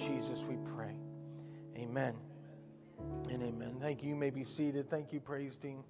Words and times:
Jesus 0.00 0.42
we 0.42 0.56
pray. 0.74 0.94
Amen 1.76 2.14
and 3.28 3.42
amen. 3.42 3.76
Thank 3.80 4.02
you. 4.02 4.08
You 4.08 4.16
may 4.16 4.30
be 4.30 4.44
seated. 4.44 4.88
Thank 4.88 5.12
you, 5.12 5.20
praise 5.20 5.56
team. 5.58 5.84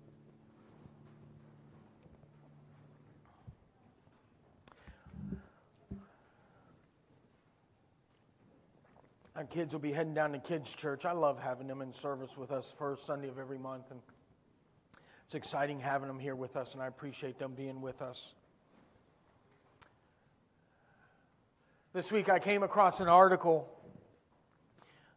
Our 9.36 9.45
kids 9.45 9.73
will 9.73 9.80
be 9.80 9.93
heading 9.93 10.12
down 10.12 10.32
to 10.32 10.38
kids' 10.38 10.74
church. 10.74 11.04
I 11.04 11.12
love 11.12 11.40
having 11.40 11.68
them 11.68 11.80
in 11.80 11.92
service 11.92 12.36
with 12.36 12.50
us 12.50 12.70
first 12.79 13.06
Sunday 13.06 13.29
of 13.29 13.38
every 13.38 13.58
month, 13.58 13.90
and 13.90 14.00
it's 15.24 15.34
exciting 15.36 15.79
having 15.79 16.08
them 16.08 16.18
here 16.18 16.34
with 16.34 16.56
us, 16.56 16.74
and 16.74 16.82
I 16.82 16.88
appreciate 16.88 17.38
them 17.38 17.54
being 17.54 17.80
with 17.80 18.02
us. 18.02 18.34
This 21.92 22.12
week 22.12 22.29
I 22.29 22.38
came 22.38 22.62
across 22.62 23.00
an 23.00 23.08
article 23.08 23.68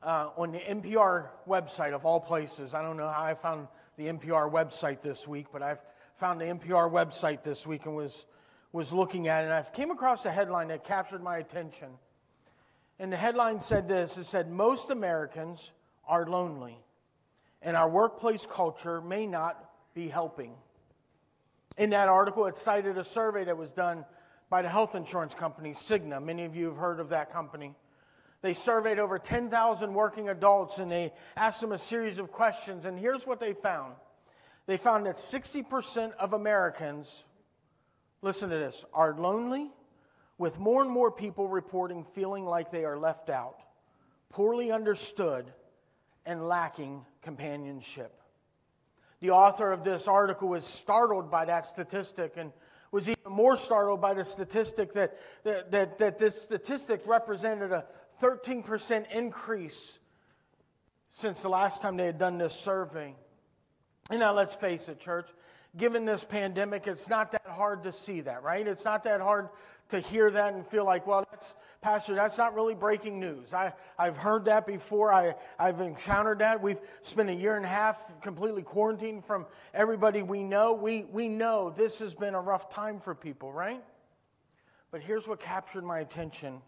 uh, 0.04 0.30
on 0.38 0.52
the 0.52 0.60
NPR 0.60 1.28
website 1.48 1.94
of 1.94 2.06
all 2.06 2.20
places. 2.20 2.74
I 2.74 2.82
don't 2.82 2.98
know 2.98 3.10
how 3.10 3.24
I 3.24 3.34
found 3.34 3.68
the 3.98 4.08
NPR 4.08 4.52
website 4.52 5.02
this 5.02 5.28
week, 5.28 5.48
but 5.52 5.62
I've 5.62 5.80
found 6.18 6.42
the 6.42 6.46
NPR 6.46 6.92
website 6.92 7.44
this 7.44 7.66
week 7.66 7.86
and 7.86 7.96
was 7.96 8.26
was 8.72 8.92
looking 8.92 9.28
at 9.28 9.44
it. 9.44 9.46
And 9.46 9.54
I 9.54 9.64
came 9.64 9.92
across 9.92 10.26
a 10.26 10.32
headline 10.32 10.70
that 10.70 10.84
captured 10.84 11.24
my 11.24 11.38
attention. 11.38 11.90
And 13.00 13.12
the 13.12 13.18
headline 13.18 13.60
said 13.60 13.88
this: 13.88 14.18
It 14.18 14.26
said 14.26 14.50
most 14.50 14.90
Americans 14.90 15.72
are 16.08 16.26
lonely, 16.26 16.78
and 17.62 17.78
our 17.78 17.90
workplace 17.90 18.46
culture 18.46 19.00
may 19.02 19.26
not 19.28 19.58
be 19.94 20.08
helping. 20.08 20.54
In 21.78 21.92
that 21.92 22.08
article, 22.08 22.46
it 22.48 22.58
cited 22.58 22.98
a 22.98 23.04
survey 23.04 23.46
that 23.46 23.58
was 23.58 23.72
done 23.72 24.06
by 24.50 24.62
the 24.62 24.70
health 24.70 24.94
insurance 24.96 25.34
company 25.34 25.72
Cigna. 25.72 26.24
Many 26.24 26.46
of 26.46 26.56
you 26.56 26.68
have 26.68 26.78
heard 26.78 27.00
of 27.00 27.10
that 27.10 27.32
company. 27.32 27.74
They 28.44 28.54
surveyed 28.54 29.00
over 29.00 29.20
10,000 29.20 29.94
working 29.94 30.28
adults 30.28 30.78
and 30.78 30.92
they 30.92 31.14
asked 31.38 31.62
them 31.62 31.72
a 31.72 31.78
series 31.78 32.20
of 32.20 32.32
questions. 32.32 32.84
And 32.84 33.00
here's 33.00 33.26
what 33.26 33.40
they 33.40 33.54
found 33.54 33.96
they 34.66 34.78
found 34.78 35.06
that 35.08 35.16
60% 35.16 36.14
of 36.20 36.34
Americans, 36.34 37.24
listen 38.22 38.50
to 38.50 38.58
this, 38.58 38.86
are 38.94 39.14
lonely, 39.14 39.72
with 40.38 40.60
more 40.60 40.82
and 40.82 40.92
more 40.92 41.12
people 41.12 41.48
reporting 41.48 42.04
feeling 42.04 42.46
like 42.46 42.72
they 42.72 42.86
are 42.86 42.98
left 42.98 43.30
out, 43.30 43.58
poorly 44.30 44.72
understood, 44.72 45.46
and 46.26 46.48
lacking 46.48 47.06
companionship. 47.22 48.14
The 49.22 49.32
author 49.32 49.72
of 49.72 49.86
this 49.86 50.08
article 50.08 50.50
was 50.50 50.66
startled 50.66 51.32
by 51.32 51.46
that 51.46 51.66
statistic 51.66 52.34
and 52.36 52.52
was 52.92 53.08
even 53.08 53.32
more 53.32 53.58
startled 53.58 54.02
by 54.02 54.14
the 54.14 54.26
statistic 54.26 54.94
that, 54.94 55.18
that, 55.44 55.72
that, 55.72 55.98
that 56.00 56.20
this 56.20 56.42
statistic 56.42 57.02
represented 57.06 57.72
a 57.72 57.86
13% 58.24 59.12
increase 59.12 60.00
since 61.12 61.42
the 61.42 61.50
last 61.50 61.82
time 61.82 61.98
they 61.98 62.06
had 62.06 62.18
done 62.18 62.38
this 62.38 62.56
survey. 62.56 63.14
And 64.10 64.22
now 64.22 64.34
let's 64.34 64.56
face 64.56 64.88
it, 64.88 65.02
church, 65.02 65.28
given 65.78 66.06
this 66.06 66.24
pandemic, 66.24 66.88
it's 66.88 67.10
not 67.10 67.34
that 67.34 67.46
hard 67.46 67.84
to 67.84 67.92
see 67.92 68.22
that, 68.22 68.42
right? 68.44 68.66
It's 68.66 68.86
not 68.86 69.04
that 69.04 69.20
hard 69.20 69.50
to 69.90 70.00
hear 70.00 70.32
that 70.32 70.54
and 70.54 70.66
feel 70.66 70.86
like, 70.86 71.06
well, 71.06 71.28
that's, 71.30 71.54
Pastor, 71.82 72.16
that's 72.16 72.38
not 72.38 72.56
really 72.56 72.76
breaking 72.76 73.20
news. 73.20 73.54
I, 73.54 73.74
I've 74.00 74.16
heard 74.16 74.46
that 74.46 74.66
before. 74.66 75.12
I, 75.14 75.36
I've 75.60 75.82
encountered 75.82 76.40
that. 76.40 76.62
We've 76.62 76.80
spent 77.02 77.30
a 77.30 77.34
year 77.34 77.58
and 77.58 77.66
a 77.66 77.70
half 77.70 78.22
completely 78.22 78.62
quarantined 78.62 79.26
from 79.26 79.46
everybody 79.74 80.24
we 80.24 80.44
know. 80.44 80.74
We, 80.74 81.04
we 81.12 81.28
know 81.28 81.72
this 81.72 82.00
has 82.00 82.16
been 82.16 82.36
a 82.36 82.42
rough 82.42 82.70
time 82.70 83.02
for 83.02 83.14
people, 83.14 83.52
right? 83.52 83.84
But 84.92 85.02
here's 85.02 85.28
what 85.28 85.42
captured 85.42 85.84
my 85.84 86.00
attention 86.00 86.62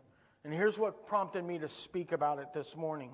and 0.45 0.53
here's 0.53 0.77
what 0.77 1.07
prompted 1.07 1.43
me 1.43 1.57
to 1.57 1.67
speak 1.67 2.11
about 2.11 2.37
it 2.37 2.53
this 2.53 2.77
morning. 2.77 3.09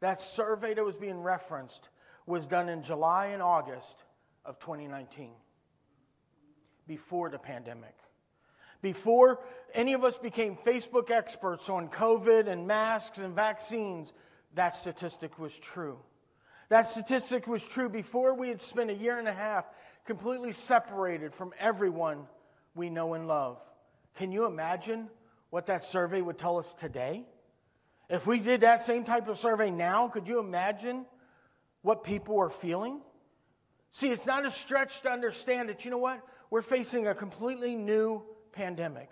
That 0.00 0.20
survey 0.20 0.74
that 0.74 0.84
was 0.84 0.96
being 0.96 1.22
referenced 1.22 1.88
was 2.26 2.48
done 2.48 2.68
in 2.68 2.82
July 2.82 3.26
and 3.26 3.40
August 3.40 3.96
of 4.44 4.58
2019, 4.58 5.30
before 6.88 7.30
the 7.30 7.38
pandemic. 7.38 7.94
Before 8.82 9.38
any 9.74 9.92
of 9.92 10.02
us 10.02 10.18
became 10.18 10.56
Facebook 10.56 11.12
experts 11.12 11.68
on 11.70 11.88
COVID 11.88 12.48
and 12.48 12.66
masks 12.66 13.18
and 13.18 13.34
vaccines, 13.34 14.12
that 14.54 14.74
statistic 14.74 15.38
was 15.38 15.56
true. 15.56 15.98
That 16.68 16.82
statistic 16.82 17.46
was 17.46 17.62
true 17.62 17.88
before 17.88 18.34
we 18.34 18.48
had 18.48 18.60
spent 18.60 18.90
a 18.90 18.94
year 18.94 19.18
and 19.20 19.28
a 19.28 19.32
half 19.32 19.64
completely 20.04 20.50
separated 20.50 21.32
from 21.32 21.52
everyone 21.60 22.26
we 22.74 22.90
know 22.90 23.14
and 23.14 23.28
love. 23.28 23.58
Can 24.16 24.32
you 24.32 24.46
imagine 24.46 25.08
what 25.50 25.66
that 25.66 25.84
survey 25.84 26.20
would 26.20 26.38
tell 26.38 26.58
us 26.58 26.74
today? 26.74 27.24
If 28.08 28.26
we 28.26 28.38
did 28.38 28.60
that 28.60 28.82
same 28.82 29.04
type 29.04 29.28
of 29.28 29.38
survey 29.38 29.70
now, 29.70 30.08
could 30.08 30.28
you 30.28 30.38
imagine 30.38 31.04
what 31.82 32.04
people 32.04 32.38
are 32.40 32.50
feeling? 32.50 33.00
See, 33.92 34.10
it's 34.10 34.26
not 34.26 34.44
a 34.44 34.50
stretch 34.50 35.00
to 35.02 35.10
understand 35.10 35.68
that, 35.68 35.84
you 35.84 35.90
know 35.90 35.98
what? 35.98 36.20
We're 36.50 36.62
facing 36.62 37.06
a 37.06 37.14
completely 37.14 37.74
new 37.74 38.22
pandemic. 38.52 39.10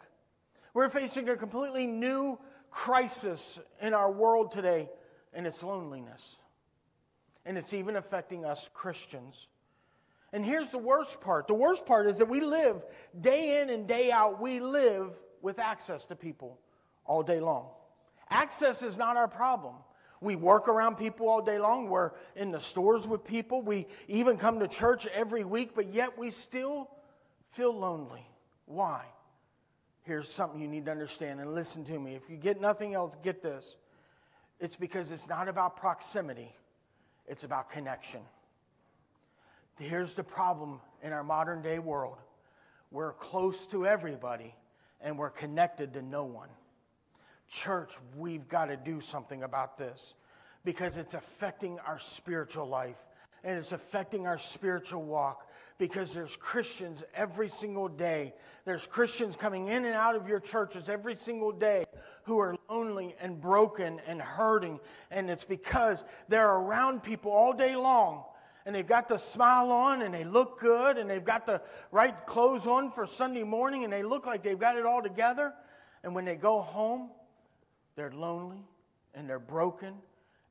We're 0.75 0.89
facing 0.89 1.29
a 1.29 1.37
completely 1.37 1.87
new 1.87 2.39
crisis 2.71 3.59
in 3.81 3.95
our 3.95 4.11
world 4.11 4.53
today, 4.53 4.89
and 5.33 5.47
it's 5.47 5.63
loneliness. 5.63 6.37
And 7.47 7.59
it's 7.59 7.73
even 7.73 7.97
affecting 7.97 8.45
us 8.45 8.69
Christians. 8.75 9.49
And 10.33 10.45
here's 10.45 10.69
the 10.71 10.79
worst 10.79 11.21
part 11.21 11.47
the 11.47 11.55
worst 11.55 11.87
part 11.87 12.07
is 12.07 12.19
that 12.19 12.29
we 12.29 12.41
live 12.41 12.83
day 13.19 13.61
in 13.61 13.71
and 13.71 13.87
day 13.87 14.11
out, 14.11 14.41
we 14.41 14.61
live 14.61 15.13
with 15.45 15.59
access 15.59 16.07
to 16.07 16.17
people 16.17 16.59
all 17.05 17.23
day 17.23 17.39
long. 17.39 17.69
Access 18.31 18.83
is 18.83 18.97
not 18.97 19.17
our 19.17 19.29
problem. 19.29 19.75
We 20.21 20.37
work 20.37 20.69
around 20.69 20.97
people 20.97 21.29
all 21.29 21.43
day 21.43 21.59
long. 21.59 21.91
We're 21.91 22.13
in 22.35 22.51
the 22.51 22.61
stores 22.61 23.07
with 23.07 23.25
people. 23.25 23.61
We 23.61 23.87
even 24.09 24.39
come 24.39 24.61
to 24.61 24.69
church 24.69 25.07
every 25.07 25.45
week, 25.45 25.75
but 25.75 25.93
yet 25.93 26.19
we 26.19 26.31
still 26.31 26.89
feel 27.51 27.79
lonely. 27.79 28.27
Why? 28.65 29.05
Here's 30.05 30.29
something 30.29 30.61
you 30.61 30.69
need 30.69 30.87
to 30.87 30.91
understand 30.91 31.41
and 31.41 31.55
listen 31.55 31.85
to 31.85 31.99
me. 31.99 32.15
If 32.15 32.31
you 32.31 32.37
get 32.37 32.61
nothing 32.61 32.95
else, 32.95 33.15
get 33.23 33.43
this. 33.43 33.77
It's 34.61 34.77
because 34.77 35.11
it's 35.11 35.29
not 35.29 35.49
about 35.49 35.77
proximity, 35.77 36.51
it's 37.27 37.45
about 37.45 37.71
connection. 37.71 38.21
Here's 39.79 40.15
the 40.15 40.23
problem 40.23 40.81
in 41.03 41.13
our 41.13 41.25
modern 41.25 41.61
day 41.61 41.79
world 41.79 42.17
we're 42.91 43.13
close 43.13 43.67
to 43.67 43.87
everybody, 43.87 44.55
and 45.05 45.19
we're 45.19 45.31
connected 45.31 45.93
to 45.93 46.03
no 46.03 46.25
one. 46.25 46.49
Church, 47.47 47.93
we've 48.17 48.49
got 48.49 48.67
to 48.67 48.77
do 48.77 49.01
something 49.01 49.45
about 49.45 49.79
this 49.79 50.15
because 50.65 50.97
it's 50.97 51.15
affecting 51.15 51.79
our 51.87 52.01
spiritual 52.01 52.67
life 52.67 52.99
and 53.45 53.59
it's 53.59 53.73
affecting 53.73 54.27
our 54.27 54.39
spiritual 54.39 55.03
walk 55.03 55.47
because 55.77 56.15
there's 56.15 56.35
Christians 56.37 57.05
every 57.15 57.51
single 57.51 57.89
day. 57.89 58.33
There's 58.65 58.87
Christians 58.87 59.37
coming 59.37 59.69
in 59.69 59.85
and 59.85 59.95
out 59.95 60.17
of 60.17 60.27
your 60.27 60.41
churches 60.41 60.89
every 60.89 61.17
single 61.17 61.53
day 61.53 61.85
who 62.23 62.39
are 62.39 62.57
lonely 62.71 63.15
and 63.21 63.39
broken 63.39 64.01
and 64.07 64.23
hurting. 64.23 64.81
And 65.11 65.29
it's 65.29 65.45
because 65.45 66.03
they're 66.29 66.51
around 66.51 67.03
people 67.03 67.31
all 67.31 67.53
day 67.53 67.77
long 67.77 68.25
and 68.67 68.75
they've 68.75 68.87
got 68.87 69.09
the 69.09 69.19
smile 69.19 69.71
on 69.71 70.03
and 70.03 70.15
they 70.15 70.25
look 70.25 70.61
good 70.61 70.97
and 70.97 71.09
they've 71.09 71.25
got 71.25 71.47
the 71.47 71.61
right 71.91 72.27
clothes 72.27 72.67
on 72.67 72.91
for 72.91 73.07
Sunday 73.07 73.43
morning 73.43 73.85
and 73.85 73.93
they 73.93 74.03
look 74.03 74.27
like 74.27 74.43
they've 74.43 74.59
got 74.59 74.77
it 74.77 74.87
all 74.87 75.03
together. 75.03 75.53
And 76.03 76.15
when 76.15 76.25
they 76.25 76.37
go 76.37 76.61
home, 76.61 77.11
they're 77.97 78.13
lonely 78.13 78.65
and 79.15 79.29
they're 79.29 79.39
broken 79.39 79.95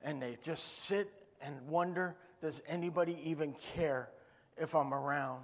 and 0.01 0.21
they 0.21 0.37
just 0.43 0.85
sit 0.85 1.11
and 1.41 1.55
wonder 1.67 2.15
does 2.41 2.61
anybody 2.67 3.17
even 3.23 3.55
care 3.73 4.09
if 4.57 4.75
I'm 4.75 4.93
around? 4.93 5.41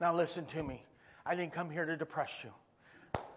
Now, 0.00 0.14
listen 0.14 0.46
to 0.46 0.62
me. 0.62 0.84
I 1.26 1.34
didn't 1.34 1.52
come 1.52 1.68
here 1.68 1.84
to 1.84 1.96
depress 1.96 2.30
you. 2.44 2.50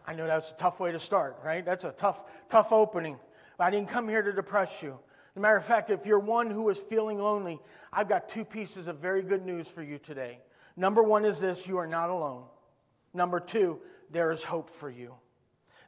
I 0.06 0.14
know 0.14 0.28
that's 0.28 0.52
a 0.52 0.54
tough 0.54 0.80
way 0.80 0.92
to 0.92 1.00
start, 1.00 1.40
right? 1.44 1.66
That's 1.66 1.84
a 1.84 1.92
tough, 1.92 2.24
tough 2.50 2.72
opening. 2.72 3.18
I 3.60 3.72
didn't 3.72 3.90
come 3.90 4.08
here 4.08 4.22
to 4.22 4.32
depress 4.32 4.82
you. 4.84 5.00
As 5.32 5.38
a 5.38 5.40
matter 5.40 5.56
of 5.56 5.66
fact, 5.66 5.90
if 5.90 6.06
you're 6.06 6.20
one 6.20 6.52
who 6.52 6.68
is 6.70 6.78
feeling 6.78 7.18
lonely, 7.18 7.60
I've 7.94 8.10
got 8.10 8.28
two 8.28 8.44
pieces 8.44 8.88
of 8.88 8.98
very 8.98 9.22
good 9.22 9.46
news 9.46 9.70
for 9.70 9.82
you 9.82 9.98
today. 9.98 10.40
Number 10.76 11.02
one 11.02 11.24
is 11.24 11.40
this 11.40 11.66
you 11.66 11.78
are 11.78 11.88
not 11.88 12.10
alone. 12.10 12.44
Number 13.14 13.40
two, 13.40 13.80
there 14.10 14.32
is 14.32 14.44
hope 14.44 14.70
for 14.70 14.90
you. 14.90 15.14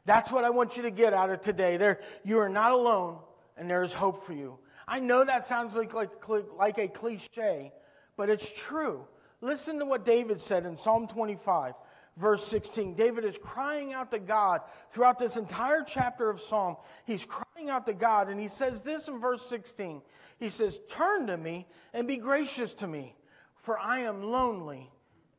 That's 0.06 0.32
what 0.32 0.44
I 0.44 0.50
want 0.50 0.78
you 0.78 0.84
to 0.84 0.90
get 0.90 1.12
out 1.12 1.28
of 1.28 1.42
today. 1.42 1.76
There, 1.76 2.00
you 2.24 2.38
are 2.38 2.48
not 2.48 2.72
alone, 2.72 3.18
and 3.58 3.68
there 3.68 3.82
is 3.82 3.92
hope 3.92 4.22
for 4.22 4.32
you. 4.32 4.58
I 4.88 5.00
know 5.00 5.24
that 5.24 5.44
sounds 5.44 5.74
like, 5.74 5.92
like, 5.92 6.10
like 6.56 6.78
a 6.78 6.88
cliche, 6.88 7.72
but 8.16 8.30
it's 8.30 8.50
true. 8.50 9.06
Listen 9.42 9.78
to 9.78 9.84
what 9.84 10.06
David 10.06 10.40
said 10.40 10.64
in 10.64 10.78
Psalm 10.78 11.06
25 11.06 11.74
verse 12.16 12.46
16. 12.46 12.94
David 12.94 13.24
is 13.24 13.38
crying 13.38 13.92
out 13.92 14.10
to 14.10 14.18
God 14.18 14.60
throughout 14.90 15.18
this 15.18 15.36
entire 15.36 15.82
chapter 15.82 16.30
of 16.30 16.40
Psalm. 16.40 16.76
He's 17.06 17.24
crying 17.24 17.70
out 17.70 17.86
to 17.86 17.94
God, 17.94 18.28
and 18.28 18.40
he 18.40 18.48
says 18.48 18.82
this 18.82 19.08
in 19.08 19.20
verse 19.20 19.44
16. 19.48 20.02
He 20.38 20.50
says, 20.50 20.78
Turn 20.90 21.28
to 21.28 21.36
me 21.36 21.66
and 21.92 22.06
be 22.06 22.16
gracious 22.16 22.74
to 22.74 22.86
me, 22.86 23.14
for 23.56 23.78
I 23.78 24.00
am 24.00 24.22
lonely 24.22 24.90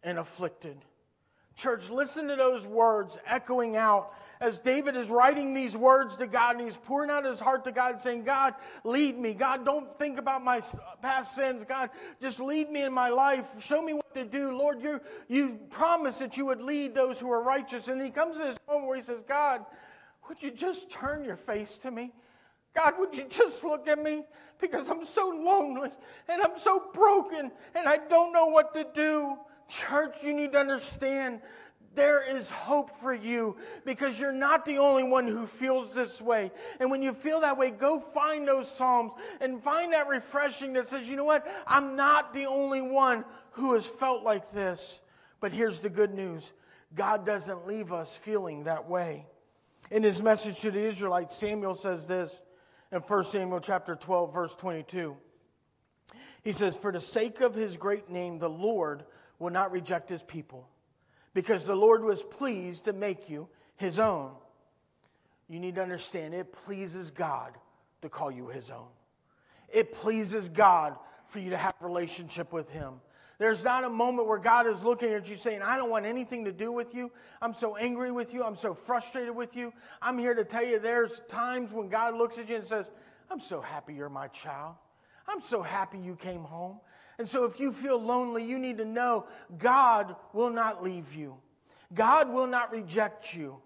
and 0.03 0.17
afflicted. 0.17 0.77
Church, 1.55 1.89
listen 1.89 2.27
to 2.27 2.35
those 2.35 2.65
words 2.67 3.17
echoing 3.25 3.77
out 3.77 4.13
as 4.41 4.59
David 4.59 4.97
is 4.97 5.09
writing 5.09 5.53
these 5.53 5.75
words 5.75 6.17
to 6.17 6.27
God 6.27 6.57
and 6.57 6.65
he's 6.65 6.75
pouring 6.75 7.09
out 7.09 7.23
his 7.23 7.39
heart 7.39 7.63
to 7.63 7.71
God, 7.71 8.01
saying, 8.01 8.23
God, 8.23 8.53
lead 8.83 9.17
me. 9.17 9.33
God, 9.33 9.63
don't 9.63 9.97
think 9.97 10.19
about 10.19 10.43
my 10.43 10.61
past 11.01 11.35
sins. 11.35 11.63
God, 11.63 11.89
just 12.21 12.39
lead 12.39 12.69
me 12.69 12.83
in 12.83 12.93
my 12.93 13.09
life. 13.09 13.45
Show 13.61 13.81
me 13.81 13.93
what 13.93 14.13
to 14.13 14.25
do. 14.25 14.57
Lord, 14.57 14.81
you, 14.81 14.99
you 15.29 15.59
promised 15.69 16.19
that 16.19 16.35
you 16.35 16.45
would 16.47 16.61
lead 16.61 16.93
those 16.93 17.19
who 17.19 17.31
are 17.31 17.41
righteous. 17.41 17.87
And 17.87 18.01
he 18.01 18.09
comes 18.09 18.37
to 18.37 18.43
this 18.43 18.57
moment 18.67 18.87
where 18.87 18.97
he 18.97 19.03
says, 19.03 19.21
God, 19.27 19.65
would 20.27 20.43
you 20.43 20.51
just 20.51 20.91
turn 20.91 21.23
your 21.23 21.37
face 21.37 21.77
to 21.79 21.91
me? 21.91 22.11
God, 22.75 22.95
would 22.99 23.17
you 23.17 23.25
just 23.29 23.63
look 23.63 23.87
at 23.87 24.01
me? 24.01 24.23
Because 24.59 24.89
I'm 24.89 25.05
so 25.05 25.29
lonely 25.29 25.91
and 26.27 26.41
I'm 26.41 26.57
so 26.57 26.83
broken 26.93 27.51
and 27.73 27.87
I 27.87 27.97
don't 27.97 28.33
know 28.33 28.47
what 28.47 28.73
to 28.73 28.85
do. 28.93 29.37
Church, 29.67 30.23
you 30.23 30.33
need 30.33 30.51
to 30.53 30.59
understand 30.59 31.41
there 31.95 32.21
is 32.21 32.49
hope 32.49 32.97
for 32.97 33.13
you 33.13 33.55
because 33.85 34.19
you're 34.19 34.33
not 34.33 34.65
the 34.65 34.79
only 34.79 35.03
one 35.03 35.27
who 35.27 35.47
feels 35.47 35.93
this 35.93 36.21
way. 36.21 36.51
And 36.79 36.91
when 36.91 37.01
you 37.01 37.13
feel 37.13 37.41
that 37.41 37.57
way, 37.57 37.71
go 37.71 37.99
find 37.99 38.47
those 38.47 38.69
Psalms 38.69 39.11
and 39.39 39.63
find 39.63 39.93
that 39.93 40.07
refreshing 40.07 40.73
that 40.73 40.87
says, 40.87 41.07
you 41.07 41.15
know 41.15 41.23
what? 41.23 41.47
I'm 41.65 41.95
not 41.95 42.33
the 42.33 42.45
only 42.45 42.81
one 42.81 43.23
who 43.51 43.73
has 43.73 43.85
felt 43.85 44.23
like 44.23 44.51
this. 44.51 44.99
But 45.39 45.53
here's 45.53 45.79
the 45.79 45.89
good 45.89 46.13
news 46.13 46.51
God 46.93 47.25
doesn't 47.25 47.67
leave 47.67 47.91
us 47.91 48.13
feeling 48.13 48.65
that 48.65 48.89
way. 48.89 49.25
In 49.91 50.03
his 50.03 50.21
message 50.21 50.59
to 50.61 50.71
the 50.71 50.83
Israelites, 50.83 51.35
Samuel 51.35 51.75
says 51.75 52.07
this 52.07 52.41
in 52.91 53.01
1 53.01 53.25
Samuel 53.25 53.59
chapter 53.59 53.95
12, 53.95 54.33
verse 54.33 54.55
22. 54.55 55.15
He 56.43 56.53
says, 56.53 56.75
For 56.75 56.91
the 56.91 57.01
sake 57.01 57.41
of 57.41 57.55
his 57.55 57.77
great 57.77 58.09
name, 58.09 58.39
the 58.39 58.49
Lord 58.49 59.03
will 59.39 59.51
not 59.51 59.71
reject 59.71 60.09
his 60.09 60.23
people, 60.23 60.67
because 61.33 61.65
the 61.65 61.75
Lord 61.75 62.03
was 62.03 62.23
pleased 62.23 62.85
to 62.85 62.93
make 62.93 63.29
you 63.29 63.47
his 63.77 63.99
own. 63.99 64.31
You 65.49 65.59
need 65.59 65.75
to 65.75 65.81
understand 65.81 66.33
it 66.33 66.51
pleases 66.63 67.11
God 67.11 67.53
to 68.01 68.09
call 68.09 68.31
you 68.31 68.47
his 68.47 68.69
own. 68.69 68.87
It 69.71 69.93
pleases 69.93 70.49
God 70.49 70.95
for 71.27 71.39
you 71.39 71.49
to 71.51 71.57
have 71.57 71.73
a 71.81 71.85
relationship 71.85 72.53
with 72.53 72.69
him. 72.69 72.93
There's 73.37 73.63
not 73.63 73.83
a 73.83 73.89
moment 73.89 74.29
where 74.29 74.37
God 74.37 74.65
is 74.65 74.81
looking 74.81 75.11
at 75.11 75.27
you 75.27 75.35
saying, 75.35 75.61
I 75.61 75.75
don't 75.75 75.89
want 75.89 76.05
anything 76.05 76.45
to 76.45 76.53
do 76.53 76.71
with 76.71 76.95
you. 76.95 77.11
I'm 77.41 77.53
so 77.53 77.75
angry 77.75 78.11
with 78.11 78.33
you. 78.33 78.43
I'm 78.43 78.55
so 78.55 78.73
frustrated 78.73 79.35
with 79.35 79.57
you. 79.57 79.73
I'm 80.01 80.17
here 80.17 80.33
to 80.33 80.45
tell 80.45 80.63
you 80.63 80.79
there's 80.79 81.19
times 81.27 81.73
when 81.73 81.89
God 81.89 82.15
looks 82.15 82.37
at 82.37 82.47
you 82.47 82.55
and 82.55 82.65
says, 82.65 82.89
I'm 83.29 83.41
so 83.41 83.59
happy 83.59 83.93
you're 83.93 84.07
my 84.07 84.29
child. 84.29 84.75
I'm 85.27 85.41
so 85.41 85.61
happy 85.61 85.97
you 85.97 86.15
came 86.15 86.43
home. 86.43 86.79
And 87.17 87.29
so 87.29 87.45
if 87.45 87.59
you 87.59 87.71
feel 87.71 88.01
lonely, 88.01 88.43
you 88.43 88.59
need 88.59 88.77
to 88.79 88.85
know 88.85 89.25
God 89.57 90.15
will 90.33 90.49
not 90.49 90.83
leave 90.83 91.15
you. 91.15 91.35
God 91.93 92.33
will 92.33 92.47
not 92.47 92.71
reject 92.71 93.33
you. 93.33 93.57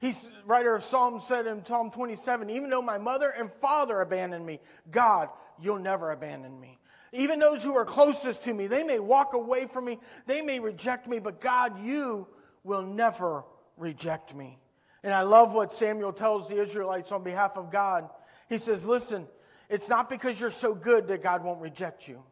He's 0.00 0.28
writer 0.44 0.74
of 0.74 0.82
Psalm 0.82 1.20
said 1.20 1.46
in 1.46 1.64
Psalm 1.64 1.90
27, 1.90 2.50
even 2.50 2.70
though 2.70 2.82
my 2.82 2.98
mother 2.98 3.30
and 3.30 3.50
father 3.52 4.00
abandoned 4.00 4.44
me, 4.44 4.60
God, 4.90 5.28
you'll 5.60 5.78
never 5.78 6.10
abandon 6.10 6.58
me. 6.60 6.78
Even 7.12 7.38
those 7.38 7.62
who 7.62 7.76
are 7.76 7.84
closest 7.84 8.42
to 8.44 8.52
me, 8.52 8.66
they 8.66 8.82
may 8.82 8.98
walk 8.98 9.34
away 9.34 9.66
from 9.66 9.84
me, 9.84 9.98
they 10.26 10.42
may 10.42 10.58
reject 10.58 11.06
me, 11.06 11.20
but 11.20 11.40
God, 11.40 11.84
you 11.84 12.26
will 12.64 12.82
never 12.82 13.44
reject 13.76 14.34
me. 14.34 14.58
And 15.02 15.12
I 15.12 15.22
love 15.22 15.54
what 15.54 15.72
Samuel 15.72 16.12
tells 16.12 16.48
the 16.48 16.60
Israelites 16.60 17.12
on 17.12 17.22
behalf 17.22 17.56
of 17.56 17.70
God. 17.70 18.08
He 18.48 18.58
says, 18.58 18.86
Listen, 18.86 19.26
it's 19.68 19.88
not 19.88 20.10
because 20.10 20.40
you're 20.40 20.50
so 20.50 20.74
good 20.74 21.08
that 21.08 21.22
God 21.22 21.44
won't 21.44 21.60
reject 21.60 22.08
you. 22.08 22.22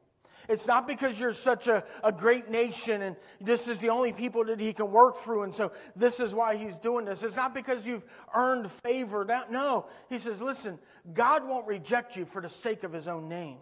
It's 0.48 0.66
not 0.66 0.86
because 0.86 1.18
you're 1.18 1.34
such 1.34 1.68
a, 1.68 1.84
a 2.02 2.12
great 2.12 2.50
nation 2.50 3.02
and 3.02 3.16
this 3.40 3.68
is 3.68 3.78
the 3.78 3.90
only 3.90 4.12
people 4.12 4.44
that 4.46 4.60
he 4.60 4.72
can 4.72 4.90
work 4.90 5.16
through, 5.16 5.42
and 5.42 5.54
so 5.54 5.72
this 5.96 6.20
is 6.20 6.34
why 6.34 6.56
he's 6.56 6.76
doing 6.78 7.04
this. 7.04 7.22
It's 7.22 7.36
not 7.36 7.54
because 7.54 7.86
you've 7.86 8.04
earned 8.34 8.70
favor. 8.82 9.26
no. 9.50 9.86
He 10.08 10.18
says, 10.18 10.40
listen, 10.40 10.78
God 11.12 11.46
won't 11.46 11.66
reject 11.66 12.16
you 12.16 12.24
for 12.24 12.42
the 12.42 12.50
sake 12.50 12.84
of 12.84 12.92
his 12.92 13.08
own 13.08 13.28
name 13.28 13.58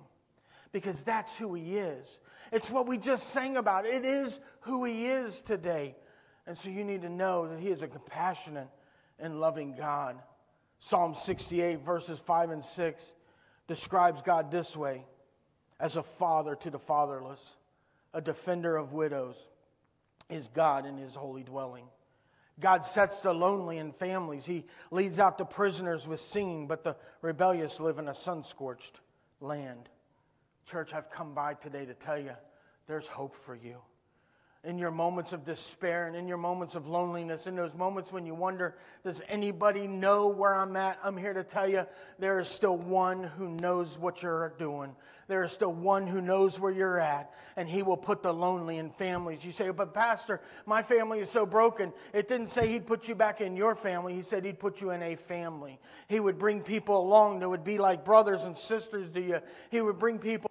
because 0.73 1.03
that's 1.03 1.37
who 1.37 1.55
He 1.55 1.77
is. 1.77 2.19
It's 2.53 2.71
what 2.71 2.87
we 2.87 2.99
just 2.99 3.29
sang 3.29 3.57
about. 3.57 3.87
It 3.87 4.05
is 4.05 4.39
who 4.61 4.85
He 4.85 5.07
is 5.07 5.41
today. 5.43 5.97
And 6.47 6.57
so 6.57 6.71
you 6.71 6.85
need 6.85 7.03
to 7.03 7.09
know 7.09 7.49
that 7.49 7.61
He 7.61 7.69
is 7.69 7.83
a 7.83 7.89
compassionate 7.89 8.69
and 9.19 9.41
loving 9.41 9.75
God. 9.77 10.17
Psalm 10.79 11.15
68, 11.15 11.81
verses 11.81 12.19
5 12.21 12.51
and 12.51 12.65
6, 12.65 13.13
describes 13.69 14.23
God 14.23 14.51
this 14.51 14.77
way 14.77 15.05
as 15.81 15.97
a 15.97 16.03
father 16.03 16.55
to 16.55 16.71
the 16.71 16.79
fatherless, 16.79 17.55
a 18.13 18.21
defender 18.21 18.77
of 18.77 18.93
widows, 18.93 19.37
is 20.29 20.49
God 20.49 20.87
in 20.87 20.97
His 20.97 21.15
holy 21.15 21.43
dwelling. 21.43 21.87
God 22.61 22.85
sets 22.85 23.21
the 23.21 23.33
lonely 23.33 23.79
in 23.79 23.93
families. 23.93 24.45
He 24.45 24.67
leads 24.91 25.19
out 25.19 25.39
the 25.39 25.47
prisoners 25.47 26.07
with 26.07 26.21
singing, 26.21 26.67
but 26.67 26.85
the 26.85 26.97
rebellious 27.23 27.81
live 27.81 27.99
in 27.99 28.07
a 28.07 28.15
sun 28.15 28.45
scorched 28.45 29.01
land. 29.41 29.89
Church, 30.67 30.93
I've 30.93 31.11
come 31.11 31.35
by 31.35 31.55
today 31.55 31.87
to 31.87 31.95
tell 31.95 32.19
you 32.19 32.33
there's 32.87 33.07
hope 33.07 33.35
for 33.35 33.55
you. 33.55 33.77
In 34.63 34.77
your 34.77 34.91
moments 34.91 35.33
of 35.33 35.47
despair 35.47 36.07
and 36.07 36.15
in 36.15 36.29
your 36.29 36.37
moments 36.37 36.75
of 36.75 36.87
loneliness, 36.87 37.47
in 37.47 37.57
those 37.57 37.75
moments 37.75 38.13
when 38.13 38.27
you 38.27 38.35
wonder, 38.35 38.77
does 39.03 39.23
anybody 39.27 39.87
know 39.87 40.29
where 40.29 40.55
I'm 40.55 40.77
at? 40.77 40.99
I'm 41.03 41.17
here 41.17 41.33
to 41.33 41.43
tell 41.43 41.67
you 41.67 41.87
there 42.19 42.39
is 42.39 42.49
still 42.49 42.77
one 42.77 43.23
who 43.23 43.49
knows 43.49 43.99
what 43.99 44.23
you're 44.23 44.53
doing. 44.59 44.95
There 45.29 45.45
is 45.45 45.53
still 45.53 45.73
one 45.73 46.07
who 46.07 46.21
knows 46.21 46.61
where 46.61 46.73
you're 46.73 47.01
at, 47.01 47.33
and 47.57 47.69
he 47.69 47.83
will 47.83 47.97
put 47.97 48.23
the 48.23 48.35
lonely 48.35 48.77
in 48.77 48.91
families. 48.91 49.43
You 49.45 49.53
say, 49.53 49.71
but 49.71 49.95
Pastor, 49.95 50.43
my 50.67 50.83
family 50.83 51.21
is 51.21 51.31
so 51.31 51.47
broken. 51.47 51.95
It 52.13 52.29
didn't 52.29 52.49
say 52.49 52.69
he'd 52.69 52.87
put 52.87 53.09
you 53.09 53.15
back 53.15 53.41
in 53.41 53.57
your 53.57 53.75
family, 53.75 54.13
he 54.13 54.23
said 54.23 54.45
he'd 54.45 54.59
put 54.59 54.83
you 54.83 54.91
in 54.91 55.03
a 55.03 55.15
family. 55.15 55.79
He 56.09 56.21
would 56.21 56.37
bring 56.37 56.61
people 56.61 57.01
along 57.01 57.39
that 57.39 57.49
would 57.49 57.65
be 57.65 57.79
like 57.79 58.05
brothers 58.05 58.45
and 58.45 58.59
sisters 58.59 59.09
to 59.11 59.23
you. 59.23 59.39
He 59.71 59.81
would 59.81 59.99
bring 59.99 60.19
people 60.19 60.50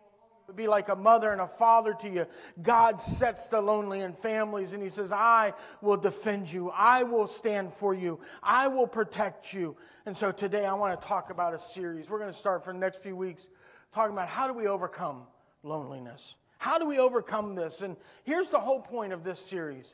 would 0.49 0.55
be 0.55 0.67
like 0.67 0.89
a 0.89 0.95
mother 0.95 1.31
and 1.31 1.39
a 1.39 1.47
father 1.47 1.93
to 1.93 2.09
you. 2.09 2.25
God 2.59 2.99
sets 2.99 3.49
the 3.49 3.61
lonely 3.61 3.99
in 3.99 4.13
families 4.13 4.73
and 4.73 4.81
He 4.81 4.89
says, 4.89 5.11
I 5.11 5.53
will 5.79 5.97
defend 5.97 6.51
you. 6.51 6.71
I 6.71 7.03
will 7.03 7.27
stand 7.27 7.71
for 7.73 7.93
you. 7.93 8.19
I 8.41 8.67
will 8.67 8.87
protect 8.87 9.53
you. 9.53 9.77
And 10.07 10.17
so 10.17 10.31
today 10.31 10.65
I 10.65 10.73
want 10.73 10.99
to 10.99 11.07
talk 11.07 11.29
about 11.29 11.53
a 11.53 11.59
series. 11.59 12.09
We're 12.09 12.17
going 12.17 12.31
to 12.31 12.37
start 12.37 12.65
for 12.65 12.73
the 12.73 12.79
next 12.79 13.03
few 13.03 13.15
weeks 13.15 13.47
talking 13.93 14.11
about 14.11 14.27
how 14.27 14.47
do 14.47 14.53
we 14.53 14.65
overcome 14.65 15.21
loneliness? 15.61 16.35
How 16.57 16.79
do 16.79 16.87
we 16.87 16.97
overcome 16.97 17.53
this? 17.53 17.83
And 17.83 17.95
here's 18.23 18.49
the 18.49 18.59
whole 18.59 18.81
point 18.81 19.13
of 19.13 19.23
this 19.23 19.39
series 19.39 19.93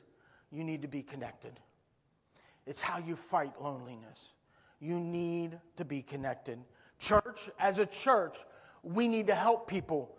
you 0.54 0.63
need 0.63 0.84
to 0.84 0.88
be 0.88 1.04
connected. 1.04 1.60
It's 2.66 2.80
how 2.80 3.00
you 3.00 3.18
fight 3.18 3.62
loneliness. 3.62 4.31
You 4.80 5.02
need 5.02 5.60
to 5.75 5.84
be 5.84 6.02
connected. 6.02 6.60
Church, 7.00 7.42
as 7.59 7.78
a 7.80 7.85
church, 7.85 8.38
we 8.83 9.09
need 9.09 9.28
to 9.28 9.35
help 9.35 9.68
people 9.68 10.16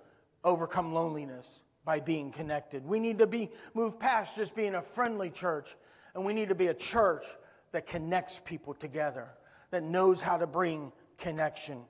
overcome 0.46 0.94
loneliness 0.94 1.46
by 1.84 2.00
being 2.00 2.32
connected. 2.32 2.86
We 2.86 3.00
need 3.00 3.18
to 3.18 3.26
be 3.26 3.50
move 3.74 3.98
past 3.98 4.36
just 4.36 4.56
being 4.56 4.74
a 4.74 4.80
friendly 4.80 5.28
church, 5.28 5.68
and 6.14 6.24
we 6.24 6.32
need 6.32 6.48
to 6.48 6.54
be 6.54 6.68
a 6.68 6.74
church 6.74 7.24
that 7.72 7.86
connects 7.86 8.40
people 8.44 8.72
together, 8.72 9.28
that 9.70 9.82
knows 9.82 10.22
how 10.22 10.38
to 10.38 10.46
bring 10.46 10.92
connection. 11.18 11.82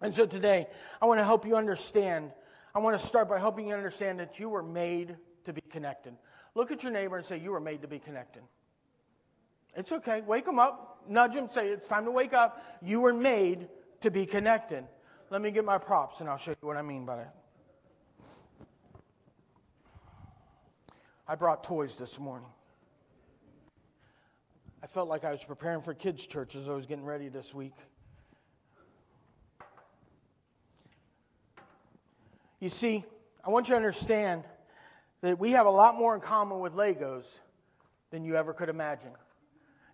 And 0.00 0.14
so 0.14 0.26
today, 0.26 0.68
I 1.02 1.06
want 1.06 1.18
to 1.18 1.24
help 1.24 1.44
you 1.44 1.56
understand. 1.56 2.30
I 2.74 2.78
want 2.78 2.98
to 2.98 3.04
start 3.04 3.28
by 3.28 3.38
helping 3.40 3.68
you 3.68 3.74
understand 3.74 4.20
that 4.20 4.38
you 4.38 4.48
were 4.48 4.62
made 4.62 5.16
to 5.44 5.52
be 5.52 5.62
connected. 5.72 6.14
Look 6.54 6.70
at 6.70 6.82
your 6.82 6.92
neighbor 6.92 7.16
and 7.16 7.26
say, 7.26 7.38
You 7.38 7.50
were 7.50 7.60
made 7.60 7.82
to 7.82 7.88
be 7.88 7.98
connected. 7.98 8.42
It's 9.74 9.90
okay. 9.90 10.20
Wake 10.20 10.44
them 10.44 10.58
up. 10.58 11.04
Nudge 11.08 11.34
them. 11.34 11.48
Say, 11.50 11.68
It's 11.68 11.88
time 11.88 12.04
to 12.04 12.10
wake 12.10 12.32
up. 12.32 12.62
You 12.82 13.00
were 13.00 13.12
made 13.12 13.66
to 14.02 14.10
be 14.10 14.26
connected. 14.26 14.84
Let 15.30 15.42
me 15.42 15.50
get 15.50 15.64
my 15.64 15.78
props 15.78 16.20
and 16.20 16.28
I'll 16.28 16.38
show 16.38 16.52
you 16.52 16.66
what 16.66 16.76
I 16.76 16.82
mean 16.82 17.04
by 17.04 17.16
that. 17.16 17.37
I 21.28 21.34
brought 21.34 21.62
toys 21.62 21.98
this 21.98 22.18
morning. 22.18 22.48
I 24.82 24.86
felt 24.86 25.10
like 25.10 25.24
I 25.24 25.30
was 25.30 25.44
preparing 25.44 25.82
for 25.82 25.92
kids' 25.92 26.26
church 26.26 26.54
as 26.54 26.66
I 26.66 26.72
was 26.72 26.86
getting 26.86 27.04
ready 27.04 27.28
this 27.28 27.52
week. 27.52 27.74
You 32.60 32.70
see, 32.70 33.04
I 33.44 33.50
want 33.50 33.68
you 33.68 33.72
to 33.72 33.76
understand 33.76 34.42
that 35.20 35.38
we 35.38 35.50
have 35.50 35.66
a 35.66 35.70
lot 35.70 35.96
more 35.96 36.14
in 36.14 36.22
common 36.22 36.60
with 36.60 36.72
Legos 36.72 37.38
than 38.10 38.24
you 38.24 38.36
ever 38.36 38.54
could 38.54 38.70
imagine. 38.70 39.10